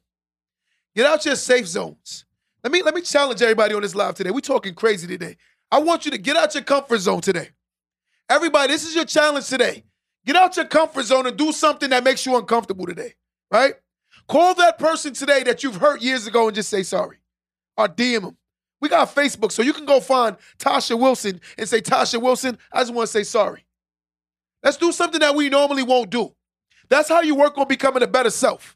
Get 0.99 1.05
out 1.05 1.25
your 1.25 1.37
safe 1.37 1.65
zones. 1.65 2.25
Let 2.61 2.73
me 2.73 2.83
let 2.83 2.93
me 2.93 2.99
challenge 2.99 3.41
everybody 3.41 3.73
on 3.73 3.81
this 3.83 3.95
live 3.95 4.15
today. 4.15 4.31
We're 4.31 4.41
talking 4.41 4.73
crazy 4.73 5.07
today. 5.07 5.37
I 5.71 5.79
want 5.79 6.03
you 6.03 6.11
to 6.11 6.17
get 6.17 6.35
out 6.35 6.53
your 6.53 6.63
comfort 6.65 6.97
zone 6.97 7.21
today. 7.21 7.51
Everybody, 8.29 8.73
this 8.73 8.85
is 8.85 8.93
your 8.93 9.05
challenge 9.05 9.47
today. 9.47 9.85
Get 10.25 10.35
out 10.35 10.57
your 10.57 10.65
comfort 10.65 11.03
zone 11.03 11.25
and 11.25 11.37
do 11.37 11.53
something 11.53 11.89
that 11.91 12.03
makes 12.03 12.25
you 12.25 12.35
uncomfortable 12.35 12.85
today, 12.85 13.13
right? 13.49 13.75
Call 14.27 14.53
that 14.55 14.77
person 14.77 15.13
today 15.13 15.41
that 15.43 15.63
you've 15.63 15.77
hurt 15.77 16.01
years 16.01 16.27
ago 16.27 16.47
and 16.47 16.55
just 16.55 16.67
say 16.67 16.83
sorry. 16.83 17.19
Or 17.77 17.87
DM 17.87 18.23
them. 18.23 18.37
We 18.81 18.89
got 18.89 19.15
Facebook, 19.15 19.53
so 19.53 19.61
you 19.61 19.71
can 19.71 19.85
go 19.85 20.01
find 20.01 20.35
Tasha 20.57 20.99
Wilson 20.99 21.39
and 21.57 21.69
say, 21.69 21.79
Tasha 21.79 22.21
Wilson, 22.21 22.57
I 22.73 22.81
just 22.81 22.93
want 22.93 23.07
to 23.07 23.11
say 23.13 23.23
sorry. 23.23 23.63
Let's 24.61 24.75
do 24.75 24.91
something 24.91 25.21
that 25.21 25.33
we 25.33 25.47
normally 25.47 25.83
won't 25.83 26.09
do. 26.09 26.35
That's 26.89 27.07
how 27.07 27.21
you 27.21 27.35
work 27.35 27.57
on 27.57 27.69
becoming 27.69 28.03
a 28.03 28.07
better 28.07 28.31
self. 28.31 28.75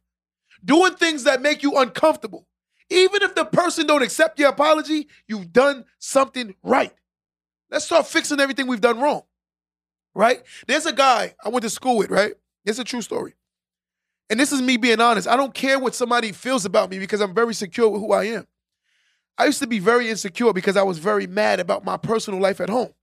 Doing 0.63 0.95
things 0.95 1.23
that 1.23 1.41
make 1.41 1.63
you 1.63 1.77
uncomfortable. 1.77 2.47
Even 2.89 3.23
if 3.23 3.35
the 3.35 3.45
person 3.45 3.87
don't 3.87 4.03
accept 4.03 4.39
your 4.39 4.49
apology, 4.49 5.07
you've 5.27 5.51
done 5.51 5.85
something 5.99 6.55
right. 6.63 6.93
Let's 7.69 7.85
start 7.85 8.07
fixing 8.07 8.39
everything 8.39 8.67
we've 8.67 8.81
done 8.81 8.99
wrong. 8.99 9.23
Right? 10.15 10.43
There's 10.67 10.85
a 10.85 10.93
guy 10.93 11.33
I 11.43 11.49
went 11.49 11.63
to 11.63 11.69
school 11.69 11.97
with, 11.97 12.11
right? 12.11 12.33
It's 12.65 12.79
a 12.79 12.83
true 12.83 13.01
story. 13.01 13.33
And 14.29 14.39
this 14.39 14.51
is 14.51 14.61
me 14.61 14.77
being 14.77 15.01
honest. 15.01 15.27
I 15.27 15.35
don't 15.35 15.53
care 15.53 15.79
what 15.79 15.95
somebody 15.95 16.31
feels 16.31 16.65
about 16.65 16.89
me 16.89 16.99
because 16.99 17.19
I'm 17.19 17.33
very 17.33 17.53
secure 17.53 17.89
with 17.89 18.01
who 18.01 18.13
I 18.13 18.25
am. 18.25 18.47
I 19.37 19.45
used 19.45 19.59
to 19.59 19.67
be 19.67 19.79
very 19.79 20.09
insecure 20.09 20.53
because 20.53 20.77
I 20.77 20.83
was 20.83 20.99
very 20.99 21.27
mad 21.27 21.59
about 21.59 21.83
my 21.83 21.97
personal 21.97 22.39
life 22.39 22.61
at 22.61 22.69
home. 22.69 22.93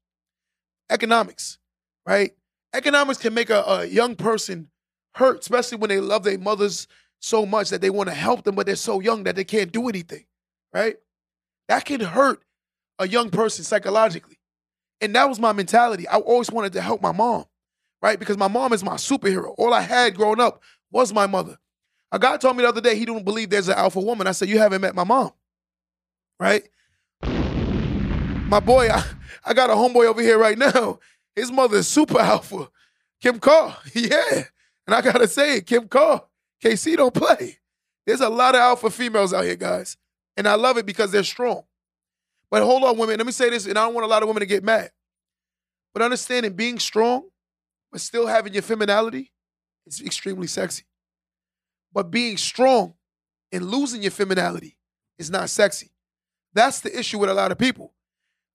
Economics, 0.88 1.58
right? 2.06 2.32
Economics 2.72 3.18
can 3.18 3.34
make 3.34 3.50
a, 3.50 3.62
a 3.62 3.84
young 3.86 4.14
person 4.14 4.70
hurt, 5.14 5.40
especially 5.40 5.78
when 5.78 5.88
they 5.88 5.98
love 6.00 6.22
their 6.22 6.38
mothers 6.38 6.86
so 7.20 7.46
much 7.46 7.70
that 7.70 7.80
they 7.80 7.90
want 7.90 8.08
to 8.08 8.14
help 8.14 8.44
them, 8.44 8.54
but 8.54 8.66
they're 8.66 8.76
so 8.76 9.00
young 9.00 9.24
that 9.24 9.36
they 9.36 9.44
can't 9.44 9.70
do 9.70 9.88
anything, 9.88 10.24
right? 10.72 10.96
That 11.68 11.84
can 11.84 12.00
hurt 12.00 12.42
a 12.98 13.06
young 13.06 13.30
person 13.30 13.64
psychologically. 13.64 14.38
And 15.00 15.14
that 15.14 15.28
was 15.28 15.38
my 15.38 15.52
mentality. 15.52 16.08
I 16.08 16.16
always 16.16 16.50
wanted 16.50 16.72
to 16.74 16.80
help 16.80 17.00
my 17.00 17.12
mom, 17.12 17.44
right? 18.02 18.18
Because 18.18 18.36
my 18.36 18.48
mom 18.48 18.72
is 18.72 18.82
my 18.82 18.94
superhero. 18.94 19.54
All 19.56 19.72
I 19.72 19.82
had 19.82 20.16
growing 20.16 20.40
up 20.40 20.62
was 20.90 21.12
my 21.12 21.26
mother. 21.26 21.58
A 22.12 22.18
guy 22.18 22.36
told 22.38 22.56
me 22.56 22.62
the 22.62 22.68
other 22.68 22.80
day 22.80 22.96
he 22.96 23.04
don't 23.04 23.24
believe 23.24 23.50
there's 23.50 23.68
an 23.68 23.78
alpha 23.78 24.00
woman. 24.00 24.26
I 24.26 24.32
said, 24.32 24.48
You 24.48 24.58
haven't 24.58 24.80
met 24.80 24.94
my 24.94 25.04
mom, 25.04 25.32
right? 26.38 26.68
My 27.22 28.58
boy, 28.58 28.88
I, 28.88 29.04
I 29.44 29.54
got 29.54 29.70
a 29.70 29.74
homeboy 29.74 30.06
over 30.06 30.20
here 30.20 30.38
right 30.38 30.58
now. 30.58 30.98
His 31.36 31.52
mother 31.52 31.78
is 31.78 31.88
super 31.88 32.18
alpha. 32.18 32.68
Kim 33.20 33.38
Carr, 33.38 33.76
yeah. 33.94 34.44
And 34.86 34.94
I 34.94 35.00
gotta 35.02 35.28
say 35.28 35.58
it, 35.58 35.66
Kim 35.66 35.86
Carr, 35.86 36.24
KC 36.62 36.96
don't 36.96 37.14
play. 37.14 37.58
There's 38.06 38.20
a 38.20 38.28
lot 38.28 38.54
of 38.54 38.60
alpha 38.60 38.90
females 38.90 39.32
out 39.32 39.44
here, 39.44 39.56
guys. 39.56 39.96
And 40.36 40.48
I 40.48 40.54
love 40.54 40.78
it 40.78 40.86
because 40.86 41.12
they're 41.12 41.22
strong. 41.22 41.64
But 42.50 42.62
hold 42.62 42.82
on, 42.82 42.98
women. 42.98 43.18
Let 43.18 43.26
me 43.26 43.32
say 43.32 43.50
this, 43.50 43.66
and 43.66 43.78
I 43.78 43.84
don't 43.84 43.94
want 43.94 44.04
a 44.04 44.08
lot 44.08 44.22
of 44.22 44.28
women 44.28 44.40
to 44.40 44.46
get 44.46 44.64
mad. 44.64 44.90
But 45.92 46.02
understanding 46.02 46.52
being 46.52 46.78
strong, 46.78 47.28
but 47.90 48.00
still 48.00 48.26
having 48.26 48.52
your 48.52 48.62
femininity 48.62 49.32
is 49.86 50.00
extremely 50.00 50.46
sexy. 50.46 50.84
But 51.92 52.10
being 52.10 52.36
strong 52.36 52.94
and 53.52 53.70
losing 53.70 54.02
your 54.02 54.12
femininity 54.12 54.76
is 55.18 55.30
not 55.30 55.50
sexy. 55.50 55.90
That's 56.52 56.80
the 56.80 56.96
issue 56.96 57.18
with 57.18 57.30
a 57.30 57.34
lot 57.34 57.52
of 57.52 57.58
people. 57.58 57.92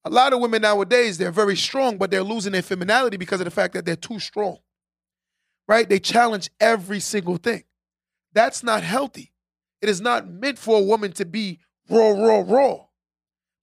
A 0.06 0.10
lot 0.10 0.34
of 0.34 0.40
women 0.40 0.62
nowadays, 0.62 1.18
they're 1.18 1.32
very 1.32 1.56
strong, 1.56 1.98
but 1.98 2.12
they're 2.12 2.24
losing 2.24 2.52
their 2.52 2.62
femininity 2.62 3.18
because 3.18 3.42
of 3.42 3.46
the 3.46 3.52
fact 3.52 3.74
that 3.74 3.86
they're 3.86 3.96
too 3.96 4.20
strong. 4.20 4.60
Right? 5.68 5.90
They 5.90 6.00
challenge 6.00 6.50
every 6.60 7.00
single 7.00 7.38
thing. 7.38 7.64
That's 8.36 8.64
not 8.64 8.84
healthy. 8.84 9.32
It 9.82 9.90
is 9.90 10.02
not 10.02 10.30
meant 10.30 10.60
for 10.60 10.78
a 10.78 10.84
woman 10.84 11.14
to 11.14 11.26
be 11.26 11.60
raw, 11.90 12.10
raw, 12.10 12.44
raw. 12.46 12.86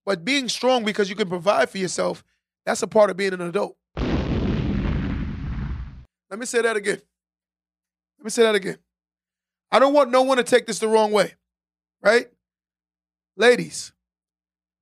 But 0.05 0.25
being 0.25 0.49
strong 0.49 0.83
because 0.83 1.09
you 1.09 1.15
can 1.15 1.29
provide 1.29 1.69
for 1.69 1.77
yourself, 1.77 2.25
that's 2.65 2.81
a 2.81 2.87
part 2.87 3.09
of 3.09 3.15
being 3.15 3.33
an 3.33 3.39
adult. 3.41 3.77
Let 3.95 4.09
me 6.39 6.47
say 6.47 6.63
that 6.63 6.75
again. 6.75 6.99
Let 8.17 8.23
me 8.23 8.31
say 8.31 8.43
that 8.43 8.55
again. 8.55 8.77
I 9.71 9.79
don't 9.79 9.93
want 9.93 10.11
no 10.11 10.23
one 10.23 10.37
to 10.37 10.43
take 10.43 10.65
this 10.65 10.79
the 10.79 10.87
wrong 10.87 11.11
way, 11.11 11.35
right? 12.01 12.27
Ladies, 13.37 13.91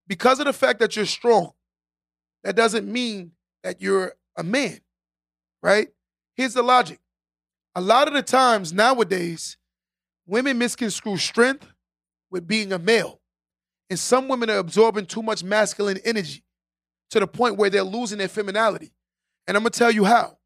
because 0.08 0.40
of 0.40 0.46
the 0.46 0.54
fact 0.54 0.80
that 0.80 0.96
you're 0.96 1.06
strong, 1.06 1.52
that 2.44 2.56
doesn't 2.56 2.88
mean 2.88 3.34
that 3.64 3.82
you're 3.82 4.14
a 4.38 4.44
man, 4.44 4.80
right? 5.62 5.90
Here's 6.36 6.54
the 6.54 6.64
logic. 6.64 7.00
A 7.76 7.82
lot 7.82 8.08
of 8.08 8.14
the 8.14 8.24
times 8.24 8.74
nowadays, 8.74 9.58
women 10.32 10.58
misconstrue 10.58 11.18
strength 11.18 11.68
with 12.32 12.48
being 12.48 12.72
a 12.72 12.80
male. 12.80 13.20
And 13.90 14.00
some 14.00 14.30
women 14.30 14.50
are 14.50 14.60
absorbing 14.60 15.06
too 15.06 15.22
much 15.22 15.44
masculine 15.44 16.00
energy 16.06 16.46
to 17.10 17.20
the 17.20 17.28
point 17.28 17.58
where 17.58 17.70
they're 17.70 17.84
losing 17.84 18.18
their 18.18 18.30
femininity. 18.30 18.94
And 19.46 19.58
I'm 19.58 19.64
gonna 19.64 19.72
tell 19.72 19.92
you 19.92 20.06
how. 20.06 20.38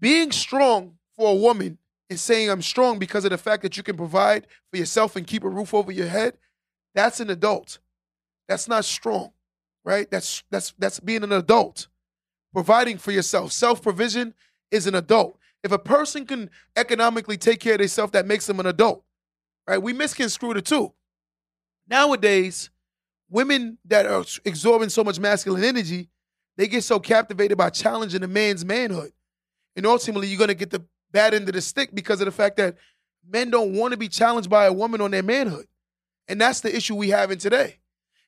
Being 0.00 0.32
strong 0.32 0.96
for 1.14 1.30
a 1.30 1.34
woman 1.34 1.78
and 2.10 2.18
saying 2.18 2.50
I'm 2.50 2.60
strong 2.60 2.98
because 2.98 3.24
of 3.24 3.30
the 3.30 3.38
fact 3.38 3.62
that 3.62 3.76
you 3.76 3.84
can 3.84 3.96
provide 3.96 4.48
for 4.72 4.78
yourself 4.78 5.14
and 5.14 5.24
keep 5.24 5.44
a 5.44 5.48
roof 5.48 5.72
over 5.72 5.92
your 5.92 6.08
head, 6.08 6.36
that's 6.92 7.20
an 7.20 7.30
adult. 7.30 7.78
That's 8.48 8.66
not 8.66 8.84
strong, 8.84 9.30
right? 9.84 10.10
That's 10.10 10.42
that's 10.50 10.74
that's 10.76 10.98
being 10.98 11.22
an 11.22 11.32
adult. 11.32 11.86
Providing 12.52 12.98
for 12.98 13.12
yourself. 13.12 13.52
Self-provision 13.52 14.34
is 14.72 14.88
an 14.88 14.96
adult. 14.96 15.38
If 15.62 15.72
a 15.72 15.78
person 15.78 16.26
can 16.26 16.50
economically 16.76 17.36
take 17.36 17.60
care 17.60 17.74
of 17.74 17.78
themselves, 17.78 18.12
that 18.12 18.26
makes 18.26 18.46
them 18.46 18.60
an 18.60 18.66
adult. 18.66 19.04
Right? 19.66 19.80
We 19.80 19.92
misconstrue 19.92 20.54
the 20.54 20.62
two. 20.62 20.92
Nowadays, 21.88 22.70
women 23.30 23.78
that 23.84 24.06
are 24.06 24.24
absorbing 24.44 24.88
so 24.88 25.04
much 25.04 25.20
masculine 25.20 25.64
energy, 25.64 26.08
they 26.56 26.66
get 26.66 26.84
so 26.84 26.98
captivated 26.98 27.56
by 27.56 27.70
challenging 27.70 28.22
a 28.22 28.28
man's 28.28 28.64
manhood. 28.64 29.12
And 29.76 29.86
ultimately, 29.86 30.28
you're 30.28 30.38
gonna 30.38 30.54
get 30.54 30.70
the 30.70 30.84
bad 31.12 31.34
end 31.34 31.48
of 31.48 31.54
the 31.54 31.60
stick 31.60 31.90
because 31.94 32.20
of 32.20 32.26
the 32.26 32.32
fact 32.32 32.56
that 32.56 32.76
men 33.26 33.50
don't 33.50 33.74
want 33.74 33.92
to 33.92 33.96
be 33.96 34.08
challenged 34.08 34.50
by 34.50 34.66
a 34.66 34.72
woman 34.72 35.00
on 35.00 35.10
their 35.10 35.22
manhood. 35.22 35.66
And 36.28 36.40
that's 36.40 36.60
the 36.60 36.74
issue 36.74 36.96
we 36.96 37.10
have 37.10 37.30
in 37.30 37.38
today. 37.38 37.78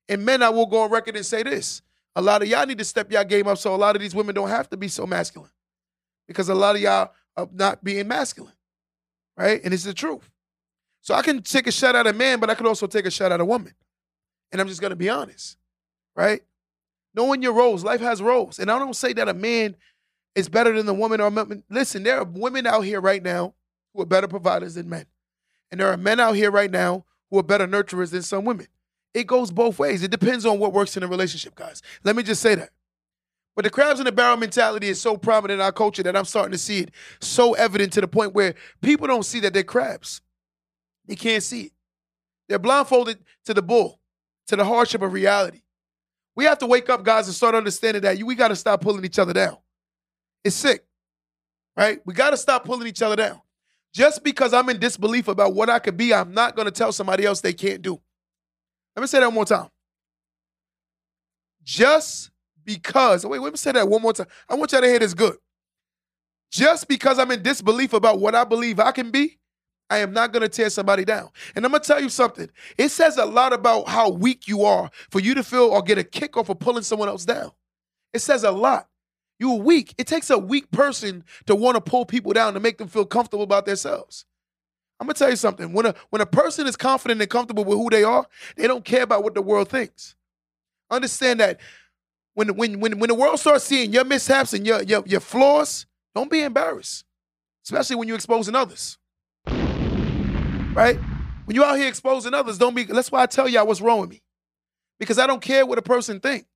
And 0.09 0.25
men, 0.25 0.43
I 0.43 0.51
will 0.51 0.67
go 0.67 0.83
on 0.83 0.91
record 0.91 1.17
and 1.17 1.25
say 1.25 1.43
this. 1.43 1.83
A 2.17 2.23
lot 2.23 2.43
of 2.43 2.49
y'all 2.49 2.67
need 2.67 2.79
to 2.79 2.85
step 2.85 3.11
y'all 3.11 3.25
game 3.25 3.47
up 3.47 3.59
so 3.59 3.75
a 3.75 3.77
lot 3.77 3.97
of 3.97 4.03
these 4.03 4.15
women 4.15 4.35
don't 4.35 4.49
have 4.49 4.69
to 4.71 4.77
be 4.77 4.89
so 4.89 5.07
masculine. 5.07 5.51
Because 6.29 6.49
a 6.49 6.55
lot 6.55 6.77
of 6.77 6.83
y'all 6.83 7.11
are 7.37 7.49
not 7.53 7.83
being 7.83 8.09
masculine. 8.09 8.53
Right? 9.37 9.61
And 9.65 9.75
it's 9.75 9.85
the 9.85 9.95
truth. 9.95 10.31
So 11.01 11.15
I 11.15 11.23
can 11.23 11.43
take 11.43 11.67
a 11.67 11.73
shot 11.73 11.97
at 11.97 12.07
a 12.07 12.13
man, 12.13 12.41
but 12.41 12.51
I 12.51 12.55
could 12.55 12.67
also 12.67 12.87
take 12.87 13.05
a 13.07 13.11
shot 13.11 13.33
at 13.33 13.41
a 13.41 13.45
woman. 13.45 13.75
And 14.53 14.61
I'm 14.61 14.69
just 14.69 14.81
gonna 14.81 14.97
be 14.97 15.09
honest. 15.09 15.57
Right? 16.17 16.43
Knowing 17.15 17.43
your 17.43 17.53
roles, 17.53 17.85
life 17.85 18.01
has 18.01 18.23
roles. 18.23 18.59
And 18.59 18.71
I 18.71 18.79
don't 18.79 18.97
say 18.97 19.13
that 19.15 19.29
a 19.29 19.35
man 19.35 19.77
is 20.35 20.49
better 20.49 20.73
than 20.73 20.87
the 20.87 20.95
woman 20.95 21.21
or 21.21 21.31
woman. 21.31 21.63
Listen, 21.69 22.03
there 22.03 22.19
are 22.19 22.25
women 22.25 22.67
out 22.67 22.83
here 22.83 23.01
right 23.01 23.23
now 23.23 23.55
who 23.93 24.03
are 24.03 24.07
better 24.07 24.29
providers 24.29 24.75
than 24.75 24.89
men. 24.89 25.07
And 25.71 25.81
there 25.81 25.89
are 25.89 25.97
men 25.97 26.21
out 26.21 26.35
here 26.35 26.51
right 26.51 26.71
now 26.71 27.05
who 27.31 27.39
are 27.39 27.43
better 27.43 27.67
nurturers 27.67 28.11
than 28.11 28.23
some 28.23 28.45
women. 28.45 28.67
It 29.13 29.27
goes 29.27 29.53
both 29.53 29.79
ways. 29.79 30.03
It 30.03 30.11
depends 30.11 30.45
on 30.45 30.59
what 30.59 30.73
works 30.73 30.97
in 30.97 31.03
a 31.03 31.07
relationship, 31.07 31.55
guys. 31.55 31.83
Let 32.03 32.17
me 32.17 32.23
just 32.23 32.43
say 32.43 32.57
that. 32.57 32.71
But 33.57 33.65
the 33.65 33.71
crabs 33.71 34.01
in 34.01 34.07
the 34.07 34.13
barrel 34.13 34.37
mentality 34.37 34.89
is 34.89 35.01
so 35.01 35.17
prominent 35.17 35.61
in 35.61 35.65
our 35.65 35.73
culture 35.73 36.03
that 36.03 36.17
I'm 36.17 36.25
starting 36.25 36.53
to 36.53 36.59
see 36.59 36.81
it 36.81 36.91
so 37.21 37.55
evident 37.55 37.93
to 37.93 38.01
the 38.01 38.09
point 38.09 38.35
where 38.35 38.55
people 38.83 39.07
don't 39.07 39.23
see 39.23 39.41
that 39.41 39.55
they're 39.55 39.63
crabs. 39.63 40.21
They 41.07 41.15
can't 41.15 41.43
see 41.43 41.63
it. 41.63 41.73
They're 42.49 42.59
blindfolded 42.59 43.19
to 43.45 43.55
the 43.55 43.63
bull, 43.63 44.01
to 44.49 44.57
the 44.57 44.65
hardship 44.65 45.03
of 45.03 45.13
reality. 45.13 45.63
We 46.37 46.45
have 46.45 46.59
to 46.59 46.67
wake 46.67 46.91
up, 46.91 47.05
guys, 47.05 47.27
and 47.27 47.35
start 47.35 47.55
understanding 47.55 48.03
that 48.03 48.21
we 48.23 48.35
got 48.35 48.49
to 48.49 48.57
stop 48.57 48.81
pulling 48.81 49.05
each 49.05 49.19
other 49.19 49.33
down. 49.33 49.57
It's 50.43 50.57
sick, 50.57 50.85
right? 51.77 52.01
We 52.05 52.13
got 52.13 52.31
to 52.31 52.37
stop 52.37 52.65
pulling 52.65 52.89
each 52.89 53.03
other 53.03 53.17
down. 53.17 53.41
Just 53.95 54.25
because 54.25 54.53
I'm 54.53 54.69
in 54.69 54.81
disbelief 54.81 55.29
about 55.29 55.55
what 55.55 55.71
I 55.71 55.79
could 55.79 55.97
be, 55.97 56.13
I'm 56.13 56.35
not 56.35 56.57
going 56.57 56.67
to 56.67 56.73
tell 56.73 56.91
somebody 56.91 57.25
else 57.25 57.41
they 57.41 57.53
can't 57.53 57.81
do. 57.81 58.01
Let 58.97 59.03
me 59.03 59.07
say 59.07 59.21
that 59.21 59.27
one 59.27 59.35
more 59.35 59.45
time. 59.45 59.69
Just 61.63 62.31
because, 62.65 63.25
wait, 63.27 63.41
let 63.41 63.53
me 63.53 63.57
say 63.57 63.73
that 63.73 63.89
one 63.89 64.03
more 64.03 64.13
time. 64.13 64.27
I 64.49 64.55
want 64.55 64.73
y'all 64.73 64.81
to 64.81 64.87
hear 64.87 64.99
this 64.99 65.15
good. 65.15 65.37
Just 66.51 66.89
because 66.89 67.19
I'm 67.19 67.31
in 67.31 67.43
disbelief 67.43 67.93
about 67.93 68.21
what 68.21 68.35
I 68.35 68.45
believe 68.45 68.79
I 68.79 68.93
can 68.93 69.11
be, 69.11 69.39
I 69.91 69.99
am 69.99 70.13
not 70.13 70.33
going 70.33 70.43
to 70.43 70.49
tear 70.49 70.71
somebody 70.71 71.05
down. 71.05 71.31
And 71.55 71.65
I'm 71.65 71.71
going 71.71 71.83
to 71.83 71.87
tell 71.87 72.01
you 72.01 72.09
something. 72.09 72.49
It 72.79 72.91
says 72.91 73.19
a 73.19 73.27
lot 73.27 73.53
about 73.53 73.89
how 73.89 74.11
weak 74.11 74.49
you 74.49 74.65
are 74.65 74.91
for 75.11 75.21
you 75.21 75.35
to 75.35 75.43
feel 75.43 75.65
or 75.65 75.83
get 75.83 75.99
a 75.99 76.05
kick 76.05 76.37
off 76.37 76.49
of 76.49 76.59
pulling 76.59 76.85
someone 76.85 77.09
else 77.09 77.25
down. 77.25 77.53
It 78.13 78.21
says 78.21 78.45
a 78.45 78.51
lot. 78.51 78.89
You're 79.39 79.59
weak. 79.59 79.95
It 79.99 80.07
takes 80.07 80.31
a 80.31 80.39
weak 80.39 80.71
person 80.71 81.25
to 81.47 81.55
want 81.55 81.75
to 81.75 81.81
pull 81.81 82.07
people 82.07 82.33
down 82.33 82.55
to 82.55 82.61
make 82.61 82.79
them 82.79 82.89
feel 82.89 83.05
comfortable 83.05 83.45
about 83.45 83.67
themselves. 83.67 84.25
I'm 85.01 85.09
gonna 85.09 85.15
tell 85.15 85.31
you 85.31 85.37
something. 85.37 85.73
When 85.73 85.87
a 85.87 85.95
when 86.11 86.23
a 86.23 86.27
person 86.27 86.67
is 86.67 86.77
confident 86.77 87.21
and 87.21 87.29
comfortable 87.29 87.65
with 87.65 87.77
who 87.77 87.91
they 87.91 88.05
are, 88.05 88.27
they 88.57 88.67
don't 88.67 88.85
care 88.85 89.03
about 89.03 89.25
what 89.25 89.35
the 89.35 89.43
world 89.43 89.69
thinks. 89.69 90.15
Understand 90.91 91.41
that 91.41 91.61
when 92.35 92.57
when 92.57 92.81
when 92.81 92.99
when 92.99 93.09
the 93.09 93.15
world 93.15 93.41
starts 93.41 93.65
seeing 93.65 93.93
your 93.93 94.05
mishaps 94.05 94.53
and 94.53 94.67
your 94.67 94.83
your, 94.83 95.03
your 95.07 95.21
flaws, 95.21 95.87
don't 96.15 96.31
be 96.31 96.43
embarrassed, 96.43 97.05
especially 97.65 97.97
when 97.97 98.09
you're 98.09 98.17
exposing 98.17 98.55
others. 98.55 98.99
Right? 99.47 100.99
When 101.45 101.55
you're 101.55 101.65
out 101.65 101.77
here 101.77 101.89
exposing 101.89 102.35
others, 102.35 102.59
don't 102.59 102.75
be. 102.75 102.85
That's 102.85 103.13
why 103.13 103.23
I 103.23 103.27
tell 103.27 103.49
y'all 103.49 103.67
what's 103.67 103.81
wrong 103.81 104.01
with 104.01 104.11
me, 104.11 104.23
because 104.99 105.19
I 105.19 105.27
don't 105.27 105.43
care 105.43 105.65
what 105.65 105.79
a 105.79 105.83
person 105.83 106.21
think. 106.21 106.47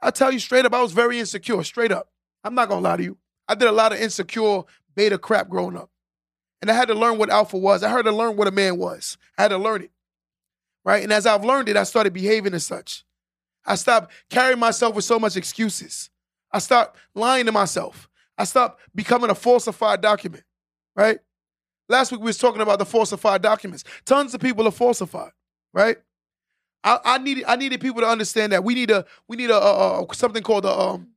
I 0.00 0.10
tell 0.10 0.32
you 0.32 0.38
straight 0.38 0.64
up, 0.66 0.74
I 0.74 0.82
was 0.82 0.92
very 0.92 1.18
insecure, 1.18 1.62
straight 1.64 1.92
up. 1.92 2.10
I'm 2.42 2.54
not 2.54 2.68
gonna 2.68 2.82
lie 2.82 2.96
to 2.96 3.02
you. 3.02 3.18
I 3.48 3.54
did 3.54 3.68
a 3.68 3.72
lot 3.72 3.92
of 3.92 4.00
insecure 4.00 4.62
beta 4.94 5.18
crap 5.18 5.48
growing 5.48 5.76
up. 5.76 5.90
And 6.62 6.70
I 6.70 6.74
had 6.74 6.88
to 6.88 6.94
learn 6.94 7.18
what 7.18 7.30
alpha 7.30 7.58
was. 7.58 7.82
I 7.82 7.90
had 7.90 8.02
to 8.02 8.12
learn 8.12 8.36
what 8.36 8.48
a 8.48 8.50
man 8.50 8.78
was. 8.78 9.18
I 9.36 9.42
had 9.42 9.48
to 9.48 9.58
learn 9.58 9.82
it. 9.82 9.90
Right? 10.84 11.02
And 11.02 11.12
as 11.12 11.26
I've 11.26 11.44
learned 11.44 11.68
it, 11.68 11.76
I 11.76 11.82
started 11.82 12.12
behaving 12.12 12.54
as 12.54 12.64
such. 12.64 13.04
I 13.66 13.76
stop 13.76 14.10
carrying 14.30 14.58
myself 14.58 14.94
with 14.94 15.04
so 15.04 15.18
much 15.18 15.36
excuses. 15.36 16.10
I 16.52 16.58
stop 16.58 16.96
lying 17.14 17.46
to 17.46 17.52
myself. 17.52 18.08
I 18.36 18.44
stop 18.44 18.78
becoming 18.94 19.30
a 19.30 19.34
falsified 19.34 20.00
document. 20.00 20.44
Right? 20.96 21.18
Last 21.88 22.12
week 22.12 22.20
we 22.20 22.26
was 22.26 22.38
talking 22.38 22.60
about 22.62 22.78
the 22.78 22.86
falsified 22.86 23.42
documents. 23.42 23.84
Tons 24.04 24.34
of 24.34 24.40
people 24.40 24.66
are 24.66 24.72
falsified, 24.72 25.32
right? 25.72 25.98
I, 26.82 26.98
I 27.04 27.18
needed 27.18 27.44
I 27.46 27.56
needed 27.56 27.80
people 27.80 28.02
to 28.02 28.06
understand 28.06 28.52
that 28.52 28.64
we 28.64 28.74
need 28.74 28.90
a 28.90 29.04
we 29.28 29.36
need 29.36 29.50
a, 29.50 29.56
a, 29.56 30.02
a 30.02 30.14
something 30.14 30.42
called 30.42 30.64
a 30.64 30.70
um 30.70 31.08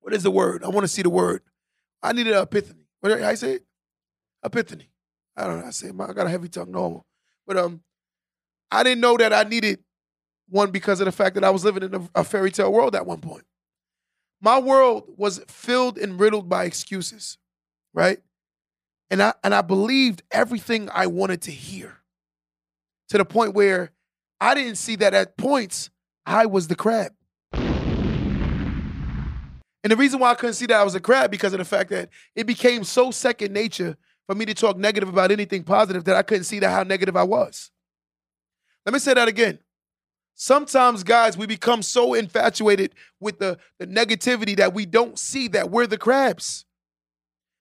what 0.00 0.14
is 0.14 0.22
the 0.22 0.30
word? 0.30 0.64
I 0.64 0.68
want 0.68 0.84
to 0.84 0.88
see 0.88 1.02
the 1.02 1.10
word. 1.10 1.42
I 2.02 2.12
needed 2.12 2.32
an 2.34 2.42
epiphany. 2.42 2.86
What 3.00 3.12
I 3.12 3.34
say? 3.34 3.54
It? 3.54 3.64
Epiphany. 4.44 4.90
I 5.36 5.46
don't 5.46 5.60
know. 5.60 5.66
I 5.66 5.70
say 5.70 5.88
I 5.88 6.12
got 6.12 6.26
a 6.26 6.30
heavy 6.30 6.48
tongue 6.48 6.72
normal, 6.72 7.06
but 7.46 7.56
um, 7.56 7.82
I 8.70 8.82
didn't 8.82 9.00
know 9.00 9.16
that 9.16 9.32
I 9.32 9.44
needed 9.44 9.80
one 10.48 10.70
because 10.70 11.00
of 11.00 11.06
the 11.06 11.12
fact 11.12 11.34
that 11.34 11.44
I 11.44 11.50
was 11.50 11.64
living 11.64 11.82
in 11.82 11.94
a, 11.94 12.08
a 12.16 12.24
fairy 12.24 12.50
tale 12.50 12.72
world 12.72 12.94
at 12.94 13.06
one 13.06 13.20
point. 13.20 13.44
My 14.40 14.58
world 14.58 15.04
was 15.16 15.40
filled 15.48 15.98
and 15.98 16.18
riddled 16.18 16.48
by 16.48 16.64
excuses, 16.64 17.38
right? 17.92 18.18
And 19.10 19.22
I 19.22 19.34
and 19.42 19.54
I 19.54 19.62
believed 19.62 20.22
everything 20.30 20.88
I 20.92 21.06
wanted 21.06 21.42
to 21.42 21.50
hear 21.50 21.98
to 23.08 23.18
the 23.18 23.24
point 23.24 23.54
where 23.54 23.90
I 24.40 24.54
didn't 24.54 24.76
see 24.76 24.96
that 24.96 25.14
at 25.14 25.36
points 25.36 25.90
I 26.24 26.46
was 26.46 26.68
the 26.68 26.76
crab. 26.76 27.12
And 29.84 29.92
the 29.92 29.96
reason 29.96 30.20
why 30.20 30.30
I 30.30 30.34
couldn't 30.34 30.54
see 30.54 30.66
that 30.66 30.78
I 30.78 30.84
was 30.84 30.94
a 30.94 31.00
crab 31.00 31.30
because 31.30 31.52
of 31.52 31.58
the 31.58 31.64
fact 31.64 31.90
that 31.90 32.10
it 32.34 32.46
became 32.46 32.84
so 32.84 33.10
second 33.10 33.52
nature 33.52 33.96
for 34.26 34.34
me 34.34 34.44
to 34.44 34.52
talk 34.54 34.76
negative 34.76 35.08
about 35.08 35.30
anything 35.30 35.62
positive 35.62 36.04
that 36.04 36.16
I 36.16 36.22
couldn't 36.22 36.44
see 36.44 36.58
that 36.58 36.70
how 36.70 36.82
negative 36.82 37.16
I 37.16 37.22
was. 37.22 37.70
Let 38.84 38.92
me 38.92 38.98
say 38.98 39.14
that 39.14 39.28
again. 39.28 39.58
Sometimes, 40.40 41.02
guys, 41.02 41.36
we 41.36 41.46
become 41.46 41.82
so 41.82 42.14
infatuated 42.14 42.94
with 43.18 43.40
the, 43.40 43.58
the 43.80 43.88
negativity 43.88 44.56
that 44.56 44.72
we 44.72 44.86
don't 44.86 45.18
see 45.18 45.48
that 45.48 45.68
we're 45.68 45.88
the 45.88 45.98
crabs. 45.98 46.64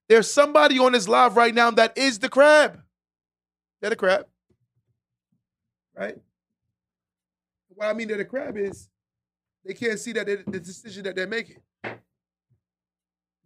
There's 0.08 0.30
somebody 0.32 0.78
on 0.78 0.92
this 0.92 1.08
live 1.08 1.36
right 1.36 1.56
now 1.56 1.72
that 1.72 1.98
is 1.98 2.20
the 2.20 2.30
crab. 2.30 2.80
They're 3.82 3.90
the 3.90 3.96
crab. 3.96 4.28
Right? 5.98 6.18
what 7.74 7.88
I 7.88 7.94
mean 7.94 8.08
that 8.10 8.18
the 8.18 8.26
crab 8.26 8.58
is, 8.58 8.90
they 9.66 9.74
can't 9.74 10.00
see 10.00 10.12
that 10.14 10.28
the 10.28 10.60
decision 10.60 11.04
that 11.04 11.16
they're 11.16 11.28
making. 11.28 11.62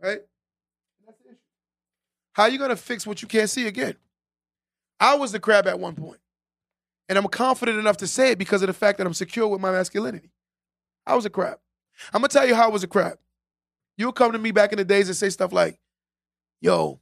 Right? 0.01 0.19
How 2.34 2.43
are 2.43 2.49
you 2.49 2.59
gonna 2.59 2.75
fix 2.75 3.07
what 3.07 3.21
you 3.21 3.29
can't 3.29 3.49
see 3.49 3.67
again? 3.67 3.95
I 4.99 5.15
was 5.15 5.32
the 5.32 5.39
crab 5.39 5.67
at 5.67 5.79
one 5.79 5.95
point. 5.95 6.20
And 7.10 7.18
I'm 7.18 7.28
confident 7.28 7.78
enough 7.78 7.97
to 7.97 8.08
say 8.08 8.32
it 8.32 8.38
because 8.38 8.62
of 8.62 8.68
the 8.68 8.74
fact 8.74 8.97
that 8.97 9.08
I'm 9.08 9.14
secure 9.14 9.47
with 9.47 9.62
my 9.62 9.72
masculinity. 9.72 10.32
I 11.06 11.16
was 11.16 11.26
a 11.26 11.30
crap. 11.30 11.60
I'm 12.14 12.22
gonna 12.22 12.30
tell 12.30 12.47
you 12.47 12.56
how 12.56 12.68
I 12.68 12.72
was 12.72 12.84
a 12.84 12.88
crap. 12.88 13.20
You'll 13.97 14.14
come 14.14 14.32
to 14.32 14.39
me 14.39 14.52
back 14.52 14.72
in 14.72 14.78
the 14.78 14.86
days 14.86 15.08
and 15.08 15.16
say 15.16 15.30
stuff 15.30 15.52
like, 15.52 15.78
yo, 16.62 16.99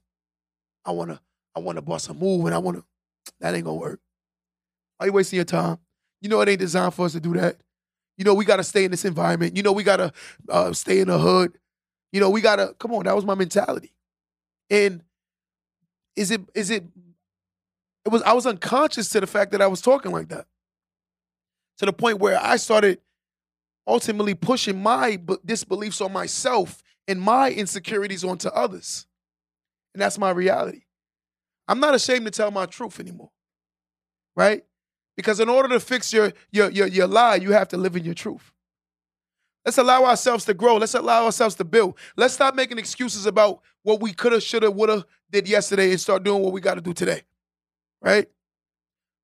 I 0.86 0.92
wanna, 0.92 1.22
I 1.56 1.60
wanna 1.60 1.82
bust 1.82 2.10
a 2.10 2.14
move 2.14 2.46
and 2.46 2.56
I 2.56 2.58
wanna, 2.58 2.84
that 3.40 3.54
ain't 3.54 3.66
gonna 3.66 3.78
work. 3.78 4.00
Are 5.00 5.06
you 5.06 5.14
wasting 5.14 5.38
your 5.38 5.46
time? 5.46 5.78
You 6.22 6.30
know, 6.30 6.42
it 6.42 6.50
ain't 6.50 6.60
designed 6.60 6.94
for 6.94 7.06
us 7.06 7.14
to 7.14 7.20
do 7.20 7.34
that. 7.34 7.58
You 8.18 8.26
know, 8.26 8.34
we 8.34 8.44
got 8.44 8.58
to 8.58 8.66
stay 8.66 8.84
in 8.84 8.92
this 8.92 9.06
environment. 9.06 9.56
You 9.56 9.64
know, 9.64 9.72
we 9.72 9.84
got 9.84 9.98
to 9.98 10.14
uh, 10.50 10.74
stay 10.74 11.00
in 11.00 11.08
the 11.08 11.18
hood. 11.18 11.58
You 12.12 12.20
know, 12.20 12.30
we 12.30 12.42
got 12.42 12.58
to, 12.58 12.76
come 12.78 12.94
on, 12.94 13.06
that 13.06 13.16
was 13.16 13.24
my 13.24 13.36
mentality. 13.36 13.94
And 14.70 15.02
is 16.18 16.30
it, 16.32 16.42
is 16.54 16.70
it, 16.70 16.84
it 18.06 18.10
was, 18.10 18.22
I 18.24 18.34
was 18.34 18.46
unconscious 18.46 19.10
to 19.10 19.20
the 19.20 19.28
fact 19.28 19.52
that 19.52 19.62
I 19.62 19.68
was 19.68 19.82
talking 19.82 20.12
like 20.12 20.30
that. 20.30 20.46
To 21.80 21.86
the 21.86 21.94
point 21.94 22.20
where 22.20 22.40
I 22.42 22.58
started 22.58 23.00
ultimately 23.88 24.36
pushing 24.36 24.82
my 24.82 25.20
disbeliefs 25.46 26.02
on 26.02 26.12
myself 26.12 26.82
and 27.08 27.20
my 27.20 27.52
insecurities 27.52 28.24
onto 28.24 28.50
others. 28.50 29.08
And 29.94 30.02
that's 30.02 30.18
my 30.18 30.30
reality. 30.30 30.82
I'm 31.68 31.80
not 31.80 31.96
ashamed 31.96 32.26
to 32.26 32.32
tell 32.32 32.52
my 32.52 32.66
truth 32.66 33.00
anymore. 33.00 33.32
Right? 34.36 34.64
Because 35.16 35.40
in 35.40 35.50
order 35.50 35.70
to 35.70 35.80
fix 35.80 36.14
your 36.14 36.32
your 36.52 36.70
your, 36.70 36.88
your 36.88 37.08
lie, 37.08 37.36
you 37.36 37.52
have 37.52 37.68
to 37.70 37.78
live 37.78 37.96
in 37.96 38.06
your 38.06 38.14
truth. 38.14 38.54
Let's 39.66 39.78
allow 39.78 40.06
ourselves 40.06 40.46
to 40.46 40.54
grow. 40.54 40.78
Let's 40.78 40.94
allow 40.94 41.26
ourselves 41.26 41.56
to 41.56 41.66
build. 41.66 41.98
Let's 42.16 42.34
stop 42.34 42.56
making 42.56 42.78
excuses 42.78 43.26
about 43.26 43.62
what 43.84 44.02
we 44.02 44.14
coulda, 44.14 44.40
shoulda, 44.40 44.72
woulda 44.72 45.06
did 45.30 45.48
yesterday 45.48 45.92
and 45.92 46.00
start 46.00 46.24
doing 46.24 46.42
what 46.42 46.54
we 46.54 46.62
got 46.62 46.76
to 46.76 46.82
do 46.82 46.94
today. 46.94 47.24
Right? 48.02 48.28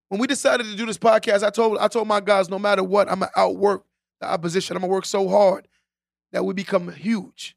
When 0.10 0.20
we 0.20 0.28
decided 0.28 0.66
to 0.66 0.76
do 0.76 0.86
this 0.86 0.98
podcast, 0.98 1.44
I 1.44 1.50
told 1.50 1.78
I 1.78 1.88
told 1.88 2.08
my 2.08 2.20
guys, 2.20 2.50
no 2.50 2.60
matter 2.60 2.84
what, 2.84 3.10
I'm 3.10 3.20
gonna 3.20 3.32
outwork 3.36 3.86
the 4.22 4.28
opposition. 4.28 4.76
I'm 4.76 4.82
gonna 4.82 4.94
work 4.94 5.06
so 5.06 5.28
hard 5.28 5.68
that 6.32 6.44
we 6.44 6.54
become 6.54 6.92
huge. 6.92 7.56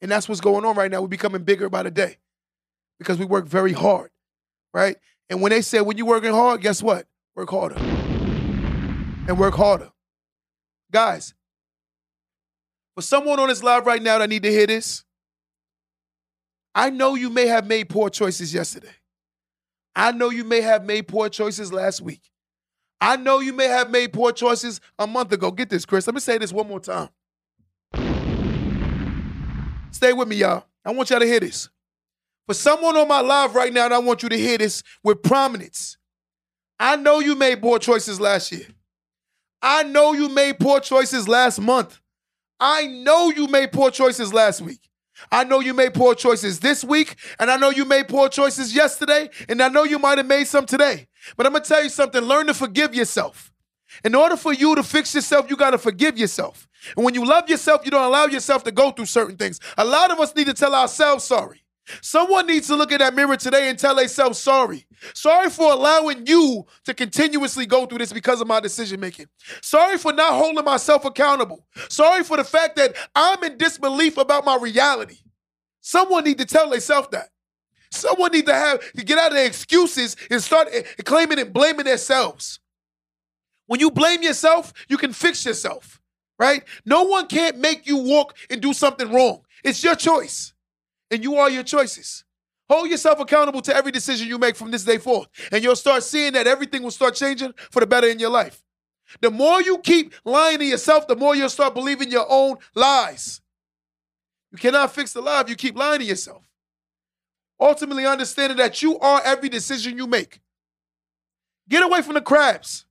And 0.00 0.10
that's 0.10 0.28
what's 0.28 0.40
going 0.40 0.64
on 0.64 0.76
right 0.76 0.90
now. 0.90 1.02
We're 1.02 1.08
becoming 1.08 1.42
bigger 1.42 1.68
by 1.68 1.82
the 1.82 1.90
day 1.90 2.18
because 2.98 3.18
we 3.18 3.24
work 3.24 3.46
very 3.46 3.72
hard, 3.72 4.10
right? 4.72 4.96
And 5.28 5.42
when 5.42 5.50
they 5.50 5.62
say 5.62 5.80
when 5.80 5.96
you're 5.96 6.06
working 6.06 6.32
hard, 6.32 6.60
guess 6.60 6.82
what? 6.82 7.06
Work 7.34 7.50
harder 7.50 7.76
and 7.76 9.38
work 9.38 9.54
harder. 9.54 9.90
Guys, 10.90 11.34
for 12.94 13.02
someone 13.02 13.38
on 13.38 13.48
this 13.48 13.62
live 13.62 13.86
right 13.86 14.02
now 14.02 14.18
that 14.18 14.28
need 14.28 14.42
to 14.42 14.50
hear 14.50 14.66
this, 14.66 15.04
I 16.74 16.90
know 16.90 17.14
you 17.14 17.30
may 17.30 17.46
have 17.46 17.66
made 17.66 17.88
poor 17.88 18.10
choices 18.10 18.52
yesterday. 18.52 18.94
I 19.94 20.12
know 20.12 20.30
you 20.30 20.44
may 20.44 20.60
have 20.60 20.84
made 20.84 21.08
poor 21.08 21.28
choices 21.28 21.72
last 21.72 22.00
week. 22.00 22.22
I 23.00 23.16
know 23.16 23.40
you 23.40 23.52
may 23.52 23.66
have 23.66 23.90
made 23.90 24.12
poor 24.12 24.30
choices 24.32 24.80
a 24.98 25.06
month 25.06 25.32
ago. 25.32 25.50
Get 25.50 25.70
this, 25.70 25.86
Chris. 25.86 26.06
Let 26.06 26.14
me 26.14 26.20
say 26.20 26.38
this 26.38 26.52
one 26.52 26.68
more 26.68 26.80
time. 26.80 27.08
Stay 29.90 30.12
with 30.12 30.28
me, 30.28 30.36
y'all. 30.36 30.64
I 30.84 30.92
want 30.92 31.10
y'all 31.10 31.20
to 31.20 31.26
hear 31.26 31.40
this. 31.40 31.68
For 32.46 32.54
someone 32.54 32.96
on 32.96 33.08
my 33.08 33.20
live 33.20 33.54
right 33.54 33.72
now, 33.72 33.86
and 33.86 33.94
I 33.94 33.98
want 33.98 34.22
you 34.22 34.28
to 34.28 34.36
hear 34.36 34.58
this 34.58 34.82
with 35.02 35.22
prominence. 35.22 35.96
I 36.78 36.96
know 36.96 37.20
you 37.20 37.34
made 37.34 37.60
poor 37.62 37.78
choices 37.78 38.20
last 38.20 38.52
year. 38.52 38.66
I 39.62 39.82
know 39.82 40.12
you 40.12 40.28
made 40.28 40.58
poor 40.58 40.80
choices 40.80 41.28
last 41.28 41.60
month. 41.60 42.00
I 42.58 42.86
know 42.86 43.30
you 43.30 43.46
made 43.46 43.72
poor 43.72 43.90
choices 43.90 44.32
last 44.32 44.62
week. 44.62 44.89
I 45.30 45.44
know 45.44 45.60
you 45.60 45.74
made 45.74 45.94
poor 45.94 46.14
choices 46.14 46.60
this 46.60 46.84
week, 46.84 47.16
and 47.38 47.50
I 47.50 47.56
know 47.56 47.70
you 47.70 47.84
made 47.84 48.08
poor 48.08 48.28
choices 48.28 48.74
yesterday, 48.74 49.30
and 49.48 49.62
I 49.62 49.68
know 49.68 49.84
you 49.84 49.98
might 49.98 50.18
have 50.18 50.26
made 50.26 50.46
some 50.46 50.66
today. 50.66 51.08
But 51.36 51.46
I'm 51.46 51.52
gonna 51.52 51.64
tell 51.64 51.82
you 51.82 51.88
something 51.88 52.22
learn 52.22 52.46
to 52.46 52.54
forgive 52.54 52.94
yourself. 52.94 53.52
In 54.04 54.14
order 54.14 54.36
for 54.36 54.52
you 54.52 54.74
to 54.74 54.82
fix 54.82 55.14
yourself, 55.14 55.50
you 55.50 55.56
gotta 55.56 55.78
forgive 55.78 56.16
yourself. 56.18 56.68
And 56.96 57.04
when 57.04 57.14
you 57.14 57.24
love 57.24 57.48
yourself, 57.48 57.82
you 57.84 57.90
don't 57.90 58.04
allow 58.04 58.26
yourself 58.26 58.64
to 58.64 58.72
go 58.72 58.90
through 58.90 59.06
certain 59.06 59.36
things. 59.36 59.60
A 59.76 59.84
lot 59.84 60.10
of 60.10 60.20
us 60.20 60.34
need 60.34 60.46
to 60.46 60.54
tell 60.54 60.74
ourselves 60.74 61.24
sorry. 61.24 61.62
Someone 62.02 62.46
needs 62.46 62.66
to 62.68 62.76
look 62.76 62.92
in 62.92 62.98
that 62.98 63.14
mirror 63.14 63.36
today 63.36 63.68
and 63.68 63.78
tell 63.78 63.94
themselves 63.94 64.38
sorry. 64.38 64.86
Sorry 65.14 65.50
for 65.50 65.72
allowing 65.72 66.26
you 66.26 66.64
to 66.84 66.94
continuously 66.94 67.66
go 67.66 67.86
through 67.86 67.98
this 67.98 68.12
because 68.12 68.40
of 68.40 68.46
my 68.46 68.60
decision 68.60 69.00
making. 69.00 69.26
Sorry 69.62 69.98
for 69.98 70.12
not 70.12 70.34
holding 70.34 70.64
myself 70.64 71.04
accountable. 71.04 71.66
Sorry 71.88 72.22
for 72.22 72.36
the 72.36 72.44
fact 72.44 72.76
that 72.76 72.94
I'm 73.14 73.42
in 73.44 73.58
disbelief 73.58 74.16
about 74.18 74.44
my 74.44 74.56
reality. 74.56 75.18
Someone 75.80 76.24
need 76.24 76.38
to 76.38 76.46
tell 76.46 76.70
themselves 76.70 77.08
that. 77.12 77.30
Someone 77.90 78.30
need 78.32 78.46
to 78.46 78.54
have 78.54 78.92
to 78.92 79.04
get 79.04 79.18
out 79.18 79.28
of 79.28 79.36
their 79.36 79.46
excuses 79.46 80.14
and 80.30 80.40
start 80.40 80.68
claiming 81.04 81.40
and 81.40 81.52
blaming 81.52 81.86
themselves. 81.86 82.60
When 83.66 83.80
you 83.80 83.90
blame 83.90 84.22
yourself, 84.22 84.72
you 84.88 84.96
can 84.96 85.12
fix 85.12 85.44
yourself, 85.44 86.00
right? 86.38 86.62
No 86.84 87.04
one 87.04 87.26
can't 87.26 87.58
make 87.58 87.86
you 87.86 87.96
walk 87.96 88.36
and 88.48 88.60
do 88.60 88.72
something 88.72 89.12
wrong. 89.12 89.42
It's 89.64 89.82
your 89.82 89.96
choice 89.96 90.52
and 91.10 91.22
you 91.22 91.36
are 91.36 91.50
your 91.50 91.62
choices. 91.62 92.24
Hold 92.68 92.88
yourself 92.88 93.18
accountable 93.18 93.62
to 93.62 93.74
every 93.74 93.90
decision 93.90 94.28
you 94.28 94.38
make 94.38 94.54
from 94.54 94.70
this 94.70 94.84
day 94.84 94.98
forth, 94.98 95.28
and 95.50 95.62
you'll 95.62 95.74
start 95.74 96.04
seeing 96.04 96.32
that 96.34 96.46
everything 96.46 96.82
will 96.82 96.92
start 96.92 97.14
changing 97.14 97.52
for 97.70 97.80
the 97.80 97.86
better 97.86 98.06
in 98.06 98.18
your 98.18 98.30
life. 98.30 98.62
The 99.20 99.30
more 99.30 99.60
you 99.60 99.78
keep 99.78 100.14
lying 100.24 100.58
to 100.60 100.64
yourself, 100.64 101.08
the 101.08 101.16
more 101.16 101.34
you'll 101.34 101.48
start 101.48 101.74
believing 101.74 102.12
your 102.12 102.26
own 102.28 102.58
lies. 102.74 103.40
You 104.52 104.58
cannot 104.58 104.94
fix 104.94 105.12
the 105.12 105.20
lie 105.20 105.40
if 105.40 105.48
you 105.48 105.56
keep 105.56 105.76
lying 105.76 105.98
to 105.98 106.04
yourself. 106.04 106.44
Ultimately, 107.58 108.06
understanding 108.06 108.58
that 108.58 108.82
you 108.82 108.98
are 109.00 109.20
every 109.24 109.48
decision 109.48 109.96
you 109.96 110.06
make. 110.06 110.40
Get 111.68 111.82
away 111.82 112.02
from 112.02 112.14
the 112.14 112.20
crabs. 112.20 112.86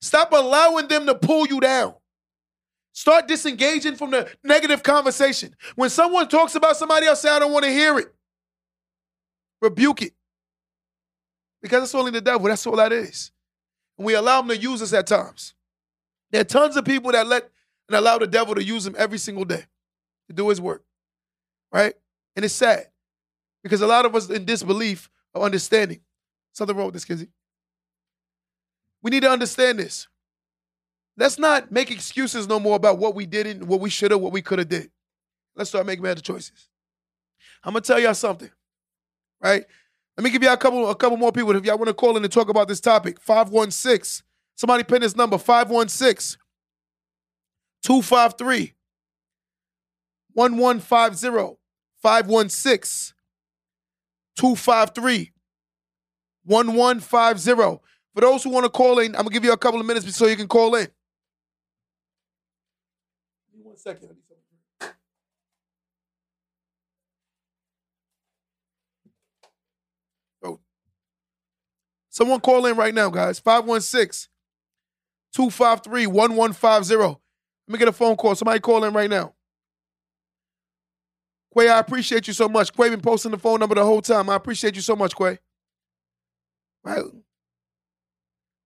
Stop 0.00 0.32
allowing 0.32 0.88
them 0.88 1.06
to 1.06 1.14
pull 1.14 1.46
you 1.46 1.60
down. 1.60 1.94
Start 2.98 3.28
disengaging 3.28 3.94
from 3.94 4.10
the 4.10 4.28
negative 4.42 4.82
conversation. 4.82 5.54
When 5.76 5.88
someone 5.88 6.28
talks 6.28 6.56
about 6.56 6.76
somebody 6.76 7.06
else, 7.06 7.20
say, 7.20 7.30
I 7.30 7.38
don't 7.38 7.52
want 7.52 7.64
to 7.64 7.70
hear 7.70 7.96
it. 7.96 8.12
Rebuke 9.62 10.02
it. 10.02 10.14
Because 11.62 11.84
it's 11.84 11.94
only 11.94 12.10
the 12.10 12.20
devil. 12.20 12.48
That's 12.48 12.66
all 12.66 12.74
that 12.74 12.92
is. 12.92 13.30
And 13.96 14.04
we 14.04 14.14
allow 14.14 14.40
them 14.40 14.48
to 14.48 14.56
use 14.56 14.82
us 14.82 14.92
at 14.92 15.06
times. 15.06 15.54
There 16.32 16.40
are 16.40 16.44
tons 16.44 16.76
of 16.76 16.84
people 16.84 17.12
that 17.12 17.24
let 17.28 17.48
and 17.88 17.94
allow 17.94 18.18
the 18.18 18.26
devil 18.26 18.56
to 18.56 18.64
use 18.64 18.82
them 18.82 18.96
every 18.98 19.18
single 19.18 19.44
day 19.44 19.62
to 20.26 20.32
do 20.32 20.48
his 20.48 20.60
work. 20.60 20.82
Right? 21.70 21.94
And 22.34 22.44
it's 22.44 22.52
sad. 22.52 22.88
Because 23.62 23.80
a 23.80 23.86
lot 23.86 24.06
of 24.06 24.16
us 24.16 24.28
in 24.28 24.44
disbelief 24.44 25.08
of 25.36 25.44
understanding. 25.44 26.00
Something 26.52 26.76
wrong 26.76 26.86
with 26.86 26.94
this, 26.94 27.04
Kizzy. 27.04 27.28
We 29.04 29.12
need 29.12 29.22
to 29.22 29.30
understand 29.30 29.78
this. 29.78 30.08
Let's 31.18 31.36
not 31.36 31.72
make 31.72 31.90
excuses 31.90 32.46
no 32.46 32.60
more 32.60 32.76
about 32.76 32.98
what 32.98 33.16
we 33.16 33.26
didn't, 33.26 33.66
what 33.66 33.80
we 33.80 33.90
should 33.90 34.12
have, 34.12 34.20
what 34.20 34.32
we 34.32 34.40
could 34.40 34.60
have 34.60 34.68
did. 34.68 34.88
Let's 35.56 35.68
start 35.68 35.84
making 35.84 36.04
better 36.04 36.20
choices. 36.20 36.68
I'm 37.64 37.72
gonna 37.72 37.80
tell 37.80 37.98
y'all 37.98 38.14
something, 38.14 38.50
right? 39.42 39.64
Let 40.16 40.24
me 40.24 40.30
give 40.30 40.44
y'all 40.44 40.52
a 40.52 40.56
couple, 40.56 40.88
a 40.88 40.94
couple 40.94 41.16
more 41.16 41.32
people. 41.32 41.56
If 41.56 41.64
y'all 41.64 41.76
want 41.76 41.88
to 41.88 41.94
call 41.94 42.16
in 42.16 42.22
and 42.22 42.32
talk 42.32 42.48
about 42.48 42.68
this 42.68 42.80
topic, 42.80 43.20
516. 43.20 44.24
Somebody 44.54 44.84
pin 44.84 45.02
this 45.02 45.16
number, 45.16 45.38
516 45.38 46.38
253 47.82 48.74
1150. 50.34 51.58
516 52.00 53.14
253 54.36 55.32
1150. 56.44 57.84
For 58.14 58.20
those 58.20 58.44
who 58.44 58.50
want 58.50 58.64
to 58.64 58.70
call 58.70 59.00
in, 59.00 59.16
I'm 59.16 59.22
gonna 59.22 59.30
give 59.30 59.44
you 59.44 59.52
a 59.52 59.56
couple 59.56 59.80
of 59.80 59.86
minutes 59.86 60.14
so 60.16 60.26
you 60.26 60.36
can 60.36 60.46
call 60.46 60.76
in. 60.76 60.86
Second. 63.78 64.16
Oh. 70.42 70.60
Someone 72.10 72.40
call 72.40 72.66
in 72.66 72.76
right 72.76 72.94
now, 72.94 73.10
guys. 73.10 73.38
516 73.38 74.28
253 75.32 76.06
1150. 76.06 76.96
Let 76.96 77.18
me 77.68 77.78
get 77.78 77.88
a 77.88 77.92
phone 77.92 78.16
call. 78.16 78.34
Somebody 78.34 78.60
call 78.60 78.84
in 78.84 78.94
right 78.94 79.10
now. 79.10 79.34
Quay, 81.56 81.68
I 81.68 81.78
appreciate 81.78 82.26
you 82.26 82.32
so 82.32 82.48
much. 82.48 82.72
Quay 82.72 82.90
been 82.90 83.00
posting 83.00 83.30
the 83.30 83.38
phone 83.38 83.60
number 83.60 83.74
the 83.74 83.84
whole 83.84 84.02
time. 84.02 84.28
I 84.28 84.36
appreciate 84.36 84.74
you 84.74 84.82
so 84.82 84.96
much, 84.96 85.14
Quay. 85.14 85.38
Right? 86.84 87.04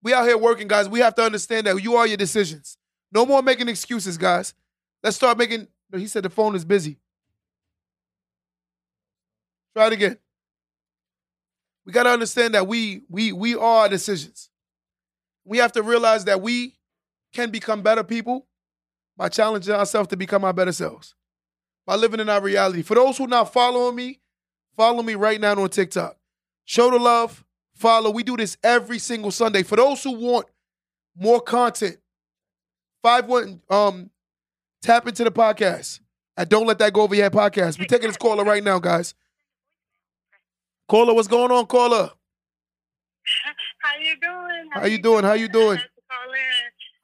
We 0.03 0.13
out 0.13 0.27
here 0.27 0.39
working, 0.39 0.69
guys. 0.69 0.89
We 0.89 1.01
have 1.01 1.15
to 1.17 1.23
understand 1.23 1.67
that 1.67 1.83
you 1.83 1.97
are 1.97 2.07
your 2.07 2.17
decisions. 2.17 2.77
No 3.13 3.25
more 3.25 3.43
making 3.43 3.69
excuses, 3.69 4.19
guys. 4.19 4.55
Let's 5.03 5.17
start 5.17 5.39
making. 5.39 5.69
He 5.95 6.07
said 6.07 6.23
the 6.23 6.31
phone 6.31 6.55
is 6.55 6.65
busy. 6.65 6.99
Try 9.75 9.89
it 9.89 9.93
again. 9.95 10.19
We 11.85 11.93
got 11.93 12.05
to 12.05 12.11
understand 12.11 12.55
that 12.55 12.67
we 12.67 13.03
we 13.09 13.33
we 13.33 13.55
are 13.55 13.89
decisions. 13.89 14.51
We 15.45 15.59
have 15.59 15.73
to 15.73 15.83
realize 15.83 16.25
that 16.27 16.41
we 16.41 16.77
can 17.33 17.51
become 17.51 17.83
better 17.83 18.05
people 18.05 18.47
by 19.17 19.29
challenging 19.29 19.75
ourselves 19.75 20.09
to 20.09 20.17
become 20.17 20.45
our 20.45 20.53
better 20.53 20.73
selves. 20.73 21.15
By 21.85 21.97
living 21.97 22.21
in 22.21 22.29
our 22.29 22.41
reality. 22.41 22.83
For 22.83 22.95
those 22.95 23.19
who 23.19 23.25
are 23.25 23.29
not 23.29 23.53
following 23.53 23.97
me, 23.97 24.21
follow 24.77 25.03
me 25.03 25.15
right 25.17 25.41
now 25.41 25.61
on 25.61 25.69
TikTok. 25.69 26.17
Show 26.65 26.91
the 26.91 26.99
love, 26.99 27.45
follow. 27.75 28.11
We 28.11 28.23
do 28.23 28.37
this 28.37 28.57
every 28.63 29.01
single 29.01 29.33
Sunday. 29.33 29.65
For 29.65 29.75
those 29.75 30.05
who 30.05 30.13
want 30.13 30.47
more 31.17 31.41
content, 31.41 31.97
five 33.03 33.27
one 33.27 33.61
um 33.69 34.12
Tap 34.83 35.07
into 35.07 35.23
the 35.23 35.31
podcast 35.31 36.01
at 36.37 36.49
Don't 36.49 36.67
Let 36.67 36.81
That 36.81 36.93
Go 36.93 37.03
Over 37.03 37.15
Your 37.15 37.25
Head 37.25 37.33
podcast. 37.33 37.79
We're 37.79 37.85
taking 37.85 38.09
this 38.09 38.17
caller 38.17 38.43
right 38.45 38.65
now, 38.65 38.81
guys. 38.81 39.15
Caller, 40.89 41.15
what's 41.15 41.29
going 41.29 41.53
on, 41.53 41.67
caller? 41.67 42.11
How 43.79 43.97
you 44.01 44.17
doing? 44.21 44.69
How, 44.73 44.81
How 44.81 44.87
you 44.87 44.99
doing? 44.99 45.23
How 45.25 45.35
you 45.35 45.49
doing? 45.49 45.79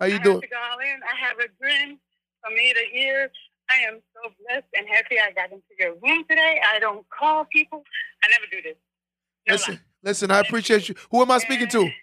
How 0.00 0.06
you 0.06 0.18
doing? 0.18 0.42
I 0.42 0.84
in. 0.86 1.00
I 1.02 1.26
have 1.26 1.38
a 1.38 1.46
grin 1.60 1.98
from 2.42 2.52
ear 2.52 2.74
to 2.74 2.98
ear. 2.98 3.30
I 3.70 3.76
am 3.88 4.00
so 4.12 4.32
blessed 4.42 4.66
and 4.76 4.86
happy 4.88 5.20
I 5.20 5.30
got 5.30 5.52
into 5.52 5.62
your 5.78 5.94
room 6.02 6.24
today. 6.28 6.60
I 6.66 6.80
don't 6.80 7.06
call 7.10 7.44
people. 7.44 7.84
I 8.24 8.28
never 8.28 8.44
do 8.50 8.60
this. 8.62 8.76
No 9.46 9.54
listen, 9.54 9.74
lie. 9.74 9.80
listen. 10.02 10.30
I 10.32 10.40
appreciate 10.40 10.88
you. 10.88 10.96
Who 11.12 11.22
am 11.22 11.30
I 11.30 11.38
speaking 11.38 11.68
to? 11.68 11.88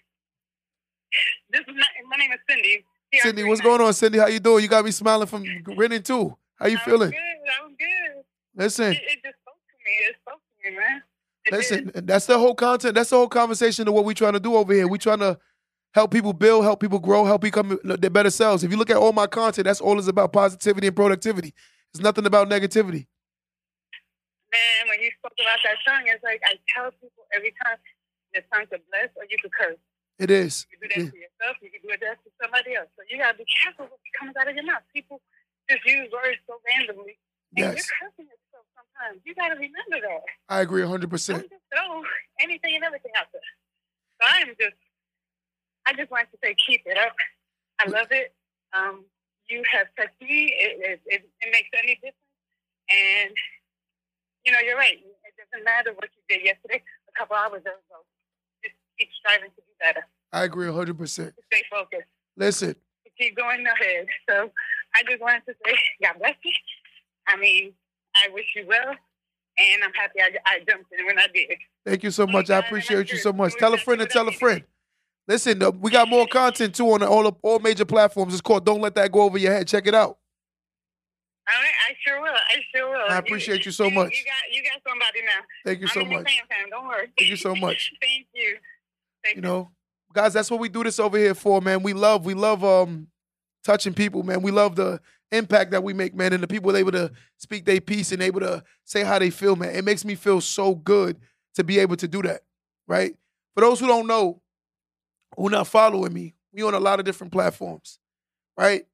This 1.50 1.60
is 1.60 1.68
my, 1.68 1.86
my 2.10 2.16
name 2.16 2.32
is 2.32 2.40
Cindy. 2.50 2.84
Cindy, 3.14 3.44
what's 3.44 3.60
going 3.60 3.80
on, 3.80 3.92
Cindy? 3.94 4.18
How 4.18 4.26
you 4.26 4.40
doing? 4.40 4.62
You 4.62 4.68
got 4.68 4.84
me 4.84 4.90
smiling 4.90 5.26
from 5.26 5.44
grinning 5.62 6.02
too. 6.02 6.36
How 6.56 6.66
you 6.66 6.78
I'm 6.78 6.84
feeling? 6.84 7.10
Good. 7.10 7.18
I'm 7.62 7.70
good. 7.70 8.24
Listen, 8.54 8.92
It, 8.92 8.96
it 8.96 9.22
just 9.24 9.36
spoke 9.42 9.54
to 9.54 9.76
me. 9.84 9.92
It 10.08 10.16
spoke 10.22 10.40
to 10.64 10.70
me, 10.70 10.76
man. 10.76 11.02
It 11.46 11.50
did. 11.50 11.56
listen. 11.86 12.06
That's 12.06 12.26
the 12.26 12.38
whole 12.38 12.54
content. 12.54 12.94
That's 12.94 13.10
the 13.10 13.16
whole 13.16 13.28
conversation 13.28 13.86
of 13.88 13.94
what 13.94 14.04
we're 14.04 14.14
trying 14.14 14.32
to 14.32 14.40
do 14.40 14.56
over 14.56 14.72
here. 14.72 14.88
We're 14.88 14.96
trying 14.98 15.20
to 15.20 15.38
help 15.94 16.10
people 16.10 16.32
build, 16.32 16.64
help 16.64 16.80
people 16.80 16.98
grow, 16.98 17.24
help 17.24 17.42
become 17.42 17.78
their 17.84 18.10
better 18.10 18.30
selves. 18.30 18.64
If 18.64 18.70
you 18.70 18.76
look 18.76 18.90
at 18.90 18.96
all 18.96 19.12
my 19.12 19.26
content, 19.26 19.66
that's 19.66 19.80
all 19.80 19.98
is 19.98 20.08
about 20.08 20.32
positivity 20.32 20.86
and 20.88 20.96
productivity. 20.96 21.54
It's 21.94 22.02
nothing 22.02 22.26
about 22.26 22.48
negativity. 22.48 23.06
Man, 24.52 24.88
when 24.88 25.00
you 25.00 25.10
spoke 25.18 25.32
about 25.40 25.58
that 25.64 25.76
tongue, 25.86 26.04
it's 26.06 26.22
like 26.22 26.40
I 26.44 26.54
tell 26.74 26.90
people 26.92 27.24
every 27.34 27.52
time 27.64 27.76
the 28.34 28.42
tongue 28.52 28.66
to 28.72 28.78
bless 28.90 29.08
or 29.16 29.24
you 29.30 29.36
could 29.40 29.52
curse. 29.52 29.76
It 30.18 30.30
is. 30.30 30.66
You 30.72 30.78
can 30.78 30.88
do 30.88 30.94
that 30.94 31.04
Yeah. 31.04 31.10
to 31.10 31.18
yourself, 31.18 31.56
you 31.60 31.70
can 31.70 31.82
do 31.82 31.88
that 32.00 32.16
to 32.24 32.30
somebody 32.40 32.74
else. 32.74 32.88
So 32.96 33.02
you 33.10 33.18
gotta 33.18 33.36
be 33.36 33.44
careful 33.44 33.86
what 33.86 34.00
comes 34.18 34.34
out 34.36 34.48
of 34.48 34.54
your 34.56 34.64
mouth. 34.64 34.82
People 34.94 35.20
just 35.68 35.84
use 35.84 36.08
words 36.12 36.38
so 36.46 36.60
randomly. 36.64 37.18
And 37.56 37.76
Yes, 37.76 37.84
you're 37.84 38.08
cursing 38.10 38.26
yourself 38.26 38.64
sometimes. 38.74 39.20
You 39.24 39.34
gotta 39.34 39.54
remember 39.56 40.00
that. 40.00 40.24
I 40.48 40.60
agree 40.60 40.82
100%. 40.82 41.36
Don't 41.36 41.50
just 41.50 41.64
throw 41.72 42.02
anything 42.40 42.76
and 42.76 42.84
everything 42.84 43.12
out 43.16 43.28
there. 43.32 43.44
So 44.20 44.28
I'm 44.28 44.48
just 44.58 44.80
I 45.86 45.92
just 45.92 46.10
want 46.10 46.26
to 46.32 46.38
say 46.42 46.56
keep 46.66 46.82
it 46.86 46.98
up. 46.98 47.14
I 47.78 47.86
love 47.86 48.08
it. 48.10 48.34
Um, 48.72 49.04
you 49.48 49.62
have 49.70 49.86
touched 49.96 50.18
me. 50.20 50.50
It, 50.58 50.72
it, 50.82 51.00
it, 51.06 51.20
it 51.40 51.48
makes 51.52 51.70
any 51.78 51.94
difference. 52.02 52.16
And 52.90 53.30
you 54.44 54.50
know, 54.52 54.58
you're 54.64 54.76
right. 54.78 54.98
It 54.98 55.34
doesn't 55.38 55.62
matter 55.64 55.92
what 55.92 56.08
you 56.14 56.22
did 56.26 56.44
yesterday, 56.46 56.82
a 56.82 57.12
couple 57.18 57.36
hours 57.36 57.62
ago. 57.62 57.78
Just 58.64 58.74
keep 58.98 59.10
striving 59.18 59.50
to 59.54 59.62
better. 59.80 60.06
I 60.32 60.44
agree 60.44 60.66
100%. 60.66 61.08
Stay 61.08 61.32
focused. 61.70 62.08
Listen, 62.36 62.74
Keep 63.18 63.36
going 63.36 63.64
ahead. 63.66 64.06
So 64.28 64.50
I 64.94 65.02
just 65.08 65.22
wanted 65.22 65.42
to 65.46 65.54
say, 65.64 65.74
God 66.02 66.16
bless 66.18 66.34
you. 66.44 66.52
I 67.26 67.36
mean, 67.36 67.72
I 68.14 68.28
wish 68.32 68.44
you 68.54 68.66
well, 68.68 68.90
and 69.58 69.82
I'm 69.82 69.92
happy 69.94 70.20
I, 70.20 70.30
I 70.44 70.58
jumped 70.68 70.92
in 70.92 71.06
when 71.06 71.18
I 71.18 71.26
did. 71.32 71.56
thank 71.84 72.02
you 72.02 72.10
so 72.10 72.26
much. 72.26 72.50
I 72.50 72.54
God, 72.54 72.54
and 72.56 72.64
I'm 72.64 72.68
appreciate 72.68 73.10
you 73.12 73.18
so 73.18 73.32
much. 73.32 73.54
Tell 73.56 73.72
a 73.72 73.78
friend 73.78 74.02
and 74.02 74.10
tell 74.10 74.28
a 74.28 74.32
friend. 74.32 74.62
Listen, 75.28 75.62
uh, 75.62 75.70
we 75.70 75.90
got 75.90 76.08
more 76.08 76.26
content 76.26 76.74
too 76.74 76.86
on 76.92 77.02
all 77.02 77.26
of, 77.26 77.36
all 77.42 77.58
major 77.58 77.84
platforms. 77.84 78.32
It's 78.32 78.42
called 78.42 78.64
"Don't 78.64 78.80
Let 78.80 78.94
That 78.94 79.10
Go 79.10 79.22
Over 79.22 79.38
Your 79.38 79.52
Head." 79.52 79.66
Check 79.66 79.86
it 79.86 79.94
out. 79.94 80.18
All 81.48 81.54
right, 81.62 81.72
I 81.88 81.94
sure 82.04 82.20
will. 82.20 82.28
I 82.28 82.56
sure 82.74 82.90
will. 82.90 83.10
I 83.10 83.18
appreciate 83.18 83.64
you 83.66 83.72
so 83.72 83.88
much. 83.90 84.12
You 84.12 84.24
got 84.24 84.56
you 84.56 84.62
got 84.62 84.80
somebody 84.88 85.22
now. 85.22 85.42
Thank 85.64 85.80
you 85.80 85.86
I'm 85.86 85.94
so 85.94 86.04
much. 86.04 86.24
fan. 86.24 86.70
Don't 86.70 86.86
worry. 86.86 87.08
Thank 87.18 87.30
you 87.30 87.36
so 87.36 87.54
much. 87.56 87.92
Thank 88.00 88.26
you. 88.34 88.35
You 89.34 89.40
know, 89.40 89.70
guys, 90.12 90.32
that's 90.32 90.50
what 90.50 90.60
we 90.60 90.68
do 90.68 90.82
this 90.84 90.98
over 90.98 91.18
here 91.18 91.34
for, 91.34 91.60
man. 91.60 91.82
We 91.82 91.92
love, 91.92 92.24
we 92.24 92.34
love 92.34 92.64
um 92.64 93.08
touching 93.64 93.94
people, 93.94 94.22
man. 94.22 94.42
We 94.42 94.50
love 94.50 94.76
the 94.76 95.00
impact 95.32 95.72
that 95.72 95.82
we 95.82 95.92
make, 95.92 96.14
man, 96.14 96.32
and 96.32 96.42
the 96.42 96.46
people 96.46 96.76
able 96.76 96.92
to 96.92 97.10
speak 97.36 97.64
their 97.64 97.80
piece 97.80 98.12
and 98.12 98.22
able 98.22 98.40
to 98.40 98.62
say 98.84 99.02
how 99.02 99.18
they 99.18 99.30
feel, 99.30 99.56
man. 99.56 99.74
It 99.74 99.84
makes 99.84 100.04
me 100.04 100.14
feel 100.14 100.40
so 100.40 100.74
good 100.74 101.18
to 101.54 101.64
be 101.64 101.78
able 101.78 101.96
to 101.96 102.06
do 102.08 102.22
that, 102.22 102.42
right? 102.86 103.14
For 103.54 103.62
those 103.62 103.80
who 103.80 103.86
don't 103.86 104.06
know, 104.06 104.40
who 105.36 105.50
not 105.50 105.66
following 105.66 106.12
me, 106.12 106.34
we 106.52 106.62
on 106.62 106.74
a 106.74 106.80
lot 106.80 107.00
of 107.00 107.04
different 107.04 107.32
platforms, 107.32 107.98
right? 108.56 108.86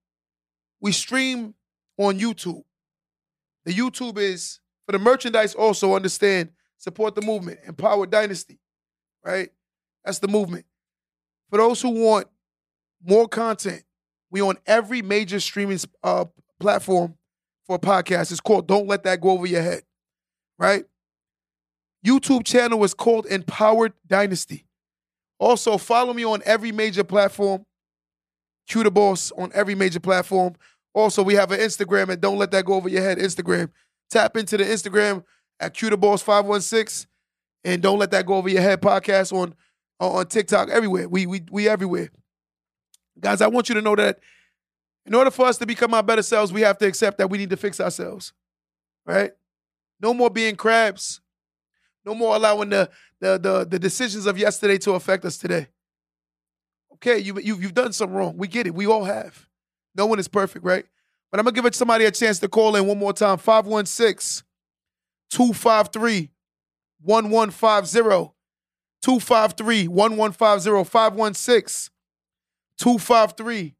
We 0.80 0.92
stream 0.92 1.54
on 1.98 2.18
YouTube. 2.18 2.62
The 3.64 3.72
YouTube 3.72 4.18
is 4.18 4.60
for 4.86 4.92
the 4.92 4.98
merchandise. 4.98 5.54
Also 5.54 5.94
understand, 5.94 6.50
support 6.78 7.14
the 7.14 7.22
movement, 7.22 7.60
empower 7.66 8.06
dynasty, 8.06 8.58
right? 9.24 9.50
That's 10.04 10.18
the 10.18 10.28
movement. 10.28 10.66
For 11.50 11.58
those 11.58 11.80
who 11.82 11.90
want 11.90 12.28
more 13.04 13.28
content, 13.28 13.82
we 14.30 14.40
on 14.40 14.56
every 14.66 15.02
major 15.02 15.38
streaming 15.40 15.78
uh, 16.02 16.24
platform 16.58 17.14
for 17.66 17.76
a 17.76 17.78
podcast. 17.78 18.30
It's 18.30 18.40
called 18.40 18.66
Don't 18.66 18.86
Let 18.86 19.04
That 19.04 19.20
Go 19.20 19.30
Over 19.30 19.46
Your 19.46 19.62
Head, 19.62 19.82
right? 20.58 20.84
YouTube 22.04 22.44
channel 22.44 22.82
is 22.84 22.94
called 22.94 23.26
Empowered 23.26 23.92
Dynasty. 24.06 24.64
Also, 25.38 25.76
follow 25.76 26.12
me 26.12 26.24
on 26.24 26.42
every 26.44 26.72
major 26.72 27.04
platform. 27.04 27.66
Q 28.68 28.84
the 28.84 28.90
Boss 28.90 29.32
on 29.36 29.50
every 29.54 29.74
major 29.74 30.00
platform. 30.00 30.54
Also, 30.94 31.22
we 31.22 31.34
have 31.34 31.50
an 31.50 31.60
Instagram 31.60 32.10
and 32.10 32.20
Don't 32.20 32.38
Let 32.38 32.50
That 32.52 32.64
Go 32.64 32.74
Over 32.74 32.88
Your 32.88 33.02
Head 33.02 33.18
Instagram. 33.18 33.70
Tap 34.10 34.36
into 34.36 34.56
the 34.56 34.64
Instagram 34.64 35.24
at 35.58 35.74
Q 35.74 35.90
the 35.90 35.96
Boss 35.96 36.22
516 36.22 37.08
and 37.64 37.82
Don't 37.82 37.98
Let 37.98 38.10
That 38.10 38.26
Go 38.26 38.34
Over 38.34 38.48
Your 38.48 38.62
Head 38.62 38.80
podcast 38.80 39.32
on 39.32 39.54
on 40.08 40.26
TikTok, 40.26 40.68
everywhere. 40.68 41.08
We 41.08 41.26
we 41.26 41.42
we 41.50 41.68
everywhere. 41.68 42.10
Guys, 43.18 43.40
I 43.40 43.46
want 43.46 43.68
you 43.68 43.74
to 43.74 43.82
know 43.82 43.94
that 43.96 44.18
in 45.06 45.14
order 45.14 45.30
for 45.30 45.46
us 45.46 45.58
to 45.58 45.66
become 45.66 45.94
our 45.94 46.02
better 46.02 46.22
selves, 46.22 46.52
we 46.52 46.62
have 46.62 46.78
to 46.78 46.86
accept 46.86 47.18
that 47.18 47.28
we 47.28 47.38
need 47.38 47.50
to 47.50 47.56
fix 47.56 47.80
ourselves. 47.80 48.32
Right? 49.04 49.32
No 50.00 50.14
more 50.14 50.30
being 50.30 50.56
crabs. 50.56 51.20
No 52.04 52.14
more 52.14 52.34
allowing 52.34 52.70
the 52.70 52.90
the 53.20 53.38
the, 53.38 53.66
the 53.68 53.78
decisions 53.78 54.26
of 54.26 54.38
yesterday 54.38 54.78
to 54.78 54.92
affect 54.92 55.24
us 55.24 55.38
today. 55.38 55.68
Okay, 56.94 57.18
you, 57.18 57.38
you 57.40 57.56
you've 57.56 57.74
done 57.74 57.92
something 57.92 58.16
wrong. 58.16 58.36
We 58.36 58.48
get 58.48 58.66
it. 58.66 58.74
We 58.74 58.86
all 58.86 59.04
have. 59.04 59.48
No 59.94 60.06
one 60.06 60.18
is 60.18 60.28
perfect, 60.28 60.64
right? 60.64 60.84
But 61.30 61.40
I'm 61.40 61.44
gonna 61.44 61.62
give 61.62 61.74
somebody 61.74 62.04
a 62.04 62.10
chance 62.10 62.38
to 62.40 62.48
call 62.48 62.76
in 62.76 62.86
one 62.86 62.98
more 62.98 63.12
time. 63.12 63.38
516 63.38 64.44
253 65.30 66.30
1150. 67.00 68.34
253 69.02 69.88
1150. 69.88 70.84
516 70.84 71.92
253 72.78 73.74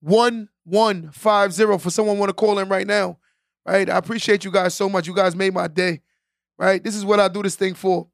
1150 0.00 1.78
for 1.78 1.90
someone 1.90 2.18
want 2.18 2.30
to 2.30 2.34
call 2.34 2.58
in 2.58 2.68
right 2.68 2.86
now. 2.86 3.18
Right? 3.66 3.88
I 3.88 3.96
appreciate 3.96 4.44
you 4.44 4.50
guys 4.50 4.74
so 4.74 4.88
much. 4.88 5.06
You 5.06 5.14
guys 5.14 5.34
made 5.34 5.54
my 5.54 5.68
day. 5.68 6.02
Right? 6.58 6.82
This 6.82 6.94
is 6.94 7.04
what 7.04 7.20
I 7.20 7.28
do 7.28 7.42
this 7.42 7.56
thing 7.56 7.74
for. 7.74 8.08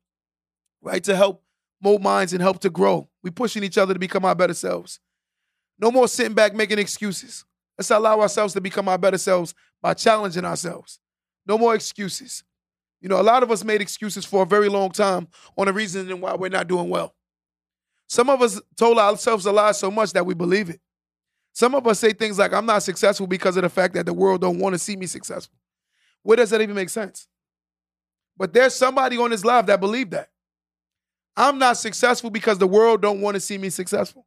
Right? 0.83 1.03
To 1.05 1.17
help 1.17 1.43
mold 1.83 2.03
minds 2.03 2.33
and 2.33 2.43
help 2.43 2.61
to 2.61 2.71
grow. 2.71 3.09
We 3.23 3.31
pushing 3.31 3.65
each 3.65 3.79
other 3.79 3.93
to 3.93 4.01
become 4.01 4.25
our 4.25 4.35
better 4.35 4.55
selves. 4.55 5.01
No 5.79 5.91
more 5.91 6.09
sitting 6.09 6.35
back 6.35 6.55
making 6.55 6.79
excuses. 6.79 7.45
Let's 7.77 7.91
allow 7.91 8.21
ourselves 8.21 8.55
to 8.55 8.61
become 8.61 8.89
our 8.89 8.99
better 8.99 9.19
selves 9.19 9.55
by 9.81 9.95
challenging 9.95 10.45
ourselves. 10.45 11.01
No 11.47 11.57
more 11.57 11.75
excuses. 11.75 12.45
You 13.01 13.09
know, 13.09 13.21
a 13.21 13.23
lot 13.23 13.43
of 13.43 13.51
us 13.51 13.65
made 13.65 13.81
excuses 13.81 14.25
for 14.25 14.43
a 14.43 14.47
very 14.47 14.69
long 14.69 14.91
time 14.91 15.29
on 15.57 15.67
the 15.67 15.73
reason 15.73 16.21
why 16.21 16.35
we're 16.35 16.51
not 16.51 16.69
doing 16.69 16.91
well. 16.91 17.15
Some 18.09 18.29
of 18.29 18.43
us 18.43 18.61
told 18.77 18.99
ourselves 18.99 19.47
a 19.47 19.53
lie 19.53 19.73
so 19.73 19.91
much 19.91 20.13
that 20.13 20.27
we 20.27 20.35
believe 20.35 20.69
it. 20.69 20.81
Some 21.53 21.75
of 21.75 21.87
us 21.87 21.99
say 21.99 22.13
things 22.13 22.39
like, 22.39 22.53
I'm 22.53 22.67
not 22.67 22.83
successful 22.83 23.27
because 23.27 23.57
of 23.57 23.63
the 23.63 23.69
fact 23.69 23.95
that 23.95 24.07
the 24.07 24.13
world 24.13 24.41
don't 24.41 24.59
want 24.59 24.75
to 24.75 24.79
see 24.79 24.97
me 24.97 25.07
successful. 25.07 25.57
Where 26.23 26.37
does 26.37 26.51
that 26.51 26.61
even 26.61 26.75
make 26.75 26.91
sense? 26.91 27.27
But 28.37 28.53
there's 28.53 28.75
somebody 28.75 29.17
on 29.17 29.31
this 29.31 29.45
live 29.45 29.67
that 29.67 29.81
believed 29.81 30.13
that. 30.13 30.29
I'm 31.37 31.59
not 31.59 31.77
successful 31.77 32.31
because 32.31 32.59
the 32.59 32.67
world 32.67 33.01
don't 33.01 33.21
want 33.21 33.35
to 33.35 33.41
see 33.41 33.57
me 33.57 33.71
successful. 33.71 34.27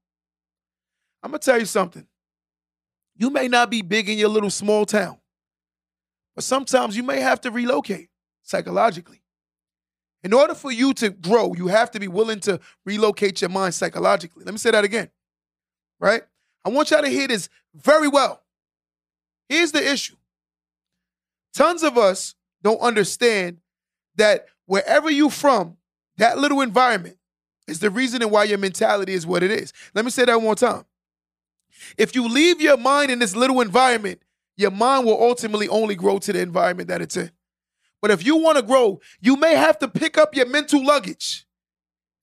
I'm 1.21 1.31
gonna 1.31 1.39
tell 1.39 1.59
you 1.59 1.65
something. 1.65 2.05
You 3.15 3.29
may 3.29 3.47
not 3.47 3.69
be 3.69 3.81
big 3.81 4.09
in 4.09 4.17
your 4.17 4.29
little 4.29 4.49
small 4.49 4.85
town, 4.85 5.17
but 6.35 6.43
sometimes 6.43 6.97
you 6.97 7.03
may 7.03 7.19
have 7.19 7.41
to 7.41 7.51
relocate 7.51 8.09
psychologically. 8.53 9.19
In 10.23 10.31
order 10.31 10.53
for 10.53 10.71
you 10.71 10.93
to 10.93 11.09
grow, 11.09 11.55
you 11.55 11.67
have 11.67 11.89
to 11.91 11.99
be 11.99 12.07
willing 12.07 12.39
to 12.41 12.59
relocate 12.85 13.41
your 13.41 13.49
mind 13.49 13.73
psychologically. 13.73 14.43
Let 14.45 14.53
me 14.53 14.59
say 14.59 14.69
that 14.69 14.83
again, 14.83 15.09
right? 15.99 16.21
I 16.63 16.69
want 16.69 16.91
y'all 16.91 17.01
to 17.01 17.09
hear 17.09 17.27
this 17.27 17.49
very 17.73 18.07
well. 18.07 18.43
Here's 19.49 19.71
the 19.71 19.91
issue 19.91 20.15
tons 21.53 21.81
of 21.81 21.97
us 21.97 22.35
don't 22.61 22.79
understand 22.79 23.57
that 24.17 24.45
wherever 24.67 25.09
you 25.09 25.31
from, 25.31 25.77
that 26.17 26.37
little 26.37 26.61
environment 26.61 27.17
is 27.67 27.79
the 27.79 27.89
reason 27.89 28.21
why 28.29 28.43
your 28.43 28.59
mentality 28.59 29.13
is 29.13 29.25
what 29.25 29.41
it 29.41 29.49
is. 29.49 29.73
Let 29.95 30.05
me 30.05 30.11
say 30.11 30.25
that 30.25 30.35
one 30.35 30.43
more 30.43 30.55
time. 30.55 30.85
If 31.97 32.13
you 32.13 32.29
leave 32.29 32.61
your 32.61 32.77
mind 32.77 33.09
in 33.09 33.17
this 33.17 33.35
little 33.35 33.61
environment, 33.61 34.21
your 34.57 34.71
mind 34.71 35.07
will 35.07 35.21
ultimately 35.21 35.67
only 35.69 35.95
grow 35.95 36.19
to 36.19 36.31
the 36.31 36.39
environment 36.39 36.89
that 36.89 37.01
it's 37.01 37.17
in. 37.17 37.31
But 38.03 38.11
if 38.11 38.25
you 38.25 38.35
want 38.35 38.57
to 38.57 38.61
grow, 38.61 38.99
you 39.21 39.37
may 39.37 39.55
have 39.55 39.79
to 39.79 39.87
pick 39.87 40.17
up 40.17 40.35
your 40.35 40.45
mental 40.45 40.85
luggage 40.85 41.45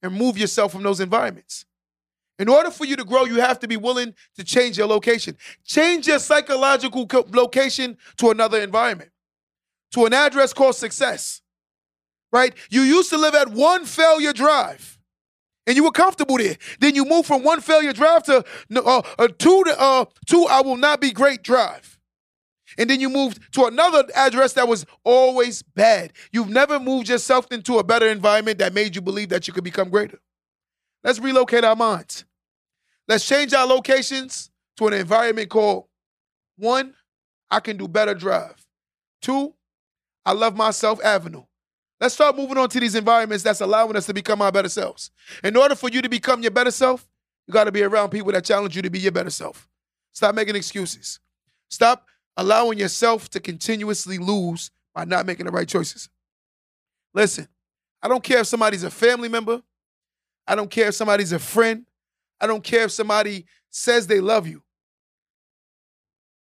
and 0.03 0.15
move 0.15 0.37
yourself 0.37 0.73
from 0.73 0.83
those 0.83 1.01
environments. 1.01 1.65
In 2.39 2.51
order 2.51 2.71
for 2.71 2.85
you 2.85 2.97
to 2.97 3.05
grow, 3.05 3.25
you 3.25 3.37
have 3.37 3.59
to 3.61 3.67
be 3.67 3.79
willing 3.79 4.13
to 4.37 4.45
change 4.45 4.77
your 4.77 4.87
location. 4.87 5.39
Change 5.65 6.07
your 6.07 6.19
psychological 6.19 7.07
co- 7.07 7.27
location 7.33 7.97
to 8.19 8.29
another 8.29 8.61
environment, 8.61 9.11
to 9.93 10.05
an 10.05 10.13
address 10.13 10.53
called 10.53 10.77
success. 10.77 11.41
Right? 12.31 12.55
You 12.69 12.83
used 12.83 13.09
to 13.11 13.17
live 13.17 13.35
at 13.35 13.49
one 13.49 13.87
failure 13.87 14.35
drive 14.35 14.99
and 15.67 15.77
you 15.77 15.85
were 15.85 15.93
comfortable 15.93 16.37
there. 16.37 16.59
Then 16.81 16.95
you 16.95 17.07
move 17.07 17.25
from 17.25 17.43
one 17.43 17.63
failure 17.63 17.95
drive 17.95 18.25
to 18.25 18.45
uh, 18.77 19.03
uh, 19.19 19.29
two 19.39 19.65
to 19.65 19.81
uh, 19.81 20.05
two 20.27 20.47
I 20.51 20.61
will 20.61 20.77
not 20.77 21.01
be 21.01 21.11
great 21.11 21.43
drive. 21.43 22.00
And 22.81 22.89
then 22.89 22.99
you 22.99 23.11
moved 23.11 23.41
to 23.53 23.67
another 23.67 24.05
address 24.15 24.55
that 24.55 24.67
was 24.67 24.87
always 25.05 25.61
bad. 25.61 26.15
You've 26.33 26.49
never 26.49 26.81
moved 26.81 27.11
yourself 27.11 27.53
into 27.53 27.77
a 27.77 27.85
better 27.85 28.09
environment 28.09 28.57
that 28.59 28.73
made 28.73 28.97
you 28.97 29.03
believe 29.03 29.29
that 29.29 29.47
you 29.47 29.53
could 29.53 29.65
become 29.65 29.91
greater. 29.91 30.19
Let's 31.05 31.19
relocate 31.19 31.63
our 31.63 31.77
minds. 31.77 32.25
Let's 33.07 33.29
change 33.29 33.53
our 33.53 33.67
locations 33.67 34.51
to 34.79 34.87
an 34.87 34.95
environment 34.95 35.51
called 35.51 35.89
one, 36.57 36.95
I 37.51 37.61
can 37.61 37.77
do 37.77 37.87
better 37.87 38.15
drive. 38.15 38.57
Two, 39.21 39.53
I 40.25 40.33
love 40.33 40.57
myself 40.57 41.05
avenue. 41.05 41.43
Let's 42.01 42.15
start 42.15 42.35
moving 42.35 42.57
on 42.57 42.71
to 42.71 42.81
these 42.81 42.95
environments 42.95 43.45
that's 43.45 43.61
allowing 43.61 43.95
us 43.95 44.07
to 44.07 44.15
become 44.15 44.41
our 44.41 44.51
better 44.51 44.71
selves. 44.71 45.11
In 45.45 45.55
order 45.55 45.75
for 45.75 45.91
you 45.91 46.01
to 46.01 46.09
become 46.09 46.41
your 46.41 46.51
better 46.51 46.71
self, 46.71 47.07
you 47.47 47.53
got 47.53 47.65
to 47.65 47.73
be 47.73 47.83
around 47.83 48.09
people 48.09 48.33
that 48.33 48.47
challenge 48.47 48.75
you 48.75 48.81
to 48.81 48.89
be 48.89 49.01
your 49.01 49.13
better 49.13 49.29
self. 49.29 49.69
Stop 50.13 50.35
making 50.35 50.57
excuses. 50.57 51.21
Stop 51.69 52.07
allowing 52.41 52.79
yourself 52.79 53.29
to 53.29 53.39
continuously 53.39 54.17
lose 54.17 54.71
by 54.95 55.05
not 55.05 55.27
making 55.27 55.45
the 55.45 55.53
right 55.53 55.69
choices. 55.69 56.09
Listen, 57.13 57.47
I 58.03 58.09
don't 58.09 58.25
care 58.25 58.39
if 58.39 58.47
somebody's 58.47 58.83
a 58.83 58.91
family 58.91 59.29
member. 59.29 59.61
I 60.47 60.55
don't 60.55 60.71
care 60.71 60.89
if 60.89 60.95
somebody's 60.95 61.33
a 61.33 61.39
friend. 61.39 61.85
I 62.41 62.47
don't 62.47 62.65
care 62.65 62.85
if 62.85 62.93
somebody 62.93 63.45
says 63.69 64.07
they 64.07 64.21
love 64.21 64.49
you. 64.49 64.63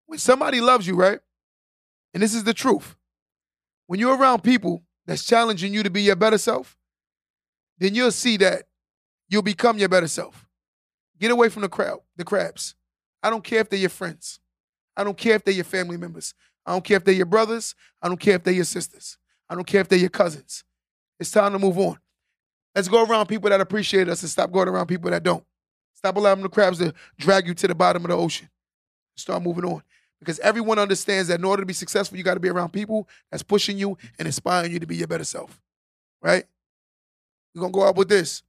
When 0.07 0.20
somebody 0.20 0.61
loves 0.61 0.86
you, 0.86 0.94
right? 0.94 1.18
And 2.14 2.22
this 2.22 2.32
is 2.32 2.44
the 2.44 2.55
truth. 2.55 2.94
When 3.88 3.99
you're 3.99 4.16
around 4.16 4.44
people 4.44 4.84
that's 5.05 5.24
challenging 5.24 5.74
you 5.74 5.82
to 5.82 5.90
be 5.90 6.03
your 6.03 6.16
better 6.16 6.38
self, 6.38 6.78
then 7.78 7.96
you'll 7.96 8.12
see 8.12 8.36
that 8.36 8.68
you'll 9.28 9.42
become 9.42 9.78
your 9.78 9.88
better 9.88 10.09
self. 10.09 10.46
Get 11.18 11.32
away 11.32 11.49
from 11.49 11.62
the 11.62 11.68
crowd, 11.68 12.03
the 12.16 12.24
crabs. 12.24 12.76
I 13.20 13.30
don't 13.30 13.42
care 13.42 13.59
if 13.61 13.68
they're 13.68 13.80
your 13.80 13.90
friends. 13.90 14.38
I 14.99 15.05
don't 15.05 15.16
care 15.16 15.36
if 15.36 15.44
they're 15.44 15.55
your 15.55 15.64
family 15.64 15.96
members. 15.96 16.34
I 16.66 16.72
don't 16.72 16.84
care 16.84 16.96
if 16.96 17.05
they're 17.05 17.14
your 17.14 17.26
brothers. 17.26 17.76
I 18.03 18.09
don't 18.09 18.18
care 18.18 18.34
if 18.34 18.42
they're 18.42 18.53
your 18.53 18.64
sisters. 18.64 19.16
I 19.49 19.55
don't 19.55 19.66
care 19.66 19.80
if 19.80 19.88
they're 19.88 19.99
your 19.99 20.11
cousins. 20.11 20.64
It's 21.20 21.30
time 21.30 21.53
to 21.53 21.59
move 21.59 21.78
on. 21.78 21.99
Let's 22.74 22.88
go 22.88 23.05
around 23.05 23.26
people 23.26 23.49
that 23.49 23.61
appreciate 23.61 24.09
us 24.09 24.22
and 24.22 24.30
stop 24.30 24.53
going 24.53 24.68
around 24.68 24.88
people 24.88 25.11
that 25.11 25.22
don't. 25.22 25.44
Stop 25.94 26.16
allowing 26.16 26.42
the 26.42 26.49
crabs 26.49 26.78
to 26.78 26.92
drag 27.16 27.46
you 27.46 27.55
to 27.55 27.68
the 27.68 27.74
bottom 27.74 28.05
of 28.05 28.11
the 28.11 28.16
ocean. 28.16 28.49
Start 29.16 29.42
moving 29.42 29.64
on. 29.64 29.82
Because 30.20 30.40
everyone 30.40 30.78
understands 30.78 31.28
that 31.28 31.38
in 31.38 31.44
order 31.44 31.62
to 31.62 31.66
be 31.66 31.72
successful, 31.72 32.18
you 32.18 32.24
got 32.24 32.34
to 32.34 32.40
be 32.40 32.49
around 32.49 32.72
people 32.72 33.09
that's 33.30 33.42
pushing 33.42 33.78
you 33.78 33.96
and 34.18 34.26
inspiring 34.26 34.72
you 34.72 34.80
to 34.80 34.86
be 34.86 34.96
your 34.96 35.07
better 35.07 35.24
self. 35.24 35.61
Right? 36.20 36.44
We're 37.55 37.61
going 37.61 37.72
to 37.72 37.78
go 37.78 37.86
out 37.86 37.96
with 37.96 38.09
this. 38.09 38.42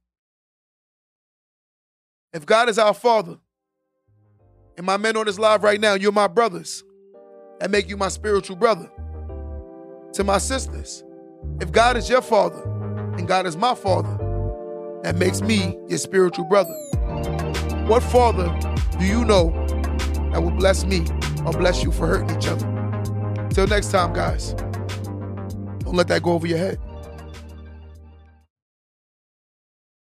If 2.32 2.44
God 2.44 2.68
is 2.68 2.78
our 2.78 2.94
Father, 2.94 3.38
and 4.80 4.86
my 4.86 4.96
men 4.96 5.14
on 5.14 5.26
this 5.26 5.38
live 5.38 5.62
right 5.62 5.78
now, 5.78 5.92
you're 5.92 6.10
my 6.10 6.26
brothers, 6.26 6.84
that 7.58 7.70
make 7.70 7.90
you 7.90 7.98
my 7.98 8.08
spiritual 8.08 8.56
brother. 8.56 8.90
To 10.14 10.24
my 10.24 10.38
sisters, 10.38 11.04
if 11.60 11.70
God 11.70 11.98
is 11.98 12.08
your 12.08 12.22
Father, 12.22 12.62
and 13.18 13.28
God 13.28 13.44
is 13.44 13.58
my 13.58 13.74
Father, 13.74 14.16
that 15.02 15.16
makes 15.16 15.42
me 15.42 15.78
your 15.86 15.98
spiritual 15.98 16.46
brother. 16.46 16.72
What 17.88 18.02
father 18.02 18.48
do 18.98 19.04
you 19.04 19.22
know 19.22 19.50
that 20.32 20.42
will 20.42 20.50
bless 20.50 20.86
me 20.86 21.04
or 21.44 21.52
bless 21.52 21.84
you 21.84 21.92
for 21.92 22.06
hurting 22.06 22.34
each 22.34 22.48
other? 22.48 23.48
Till 23.50 23.66
next 23.66 23.90
time, 23.90 24.14
guys, 24.14 24.54
don't 25.80 25.92
let 25.92 26.08
that 26.08 26.22
go 26.22 26.32
over 26.32 26.46
your 26.46 26.56
head. 26.56 26.78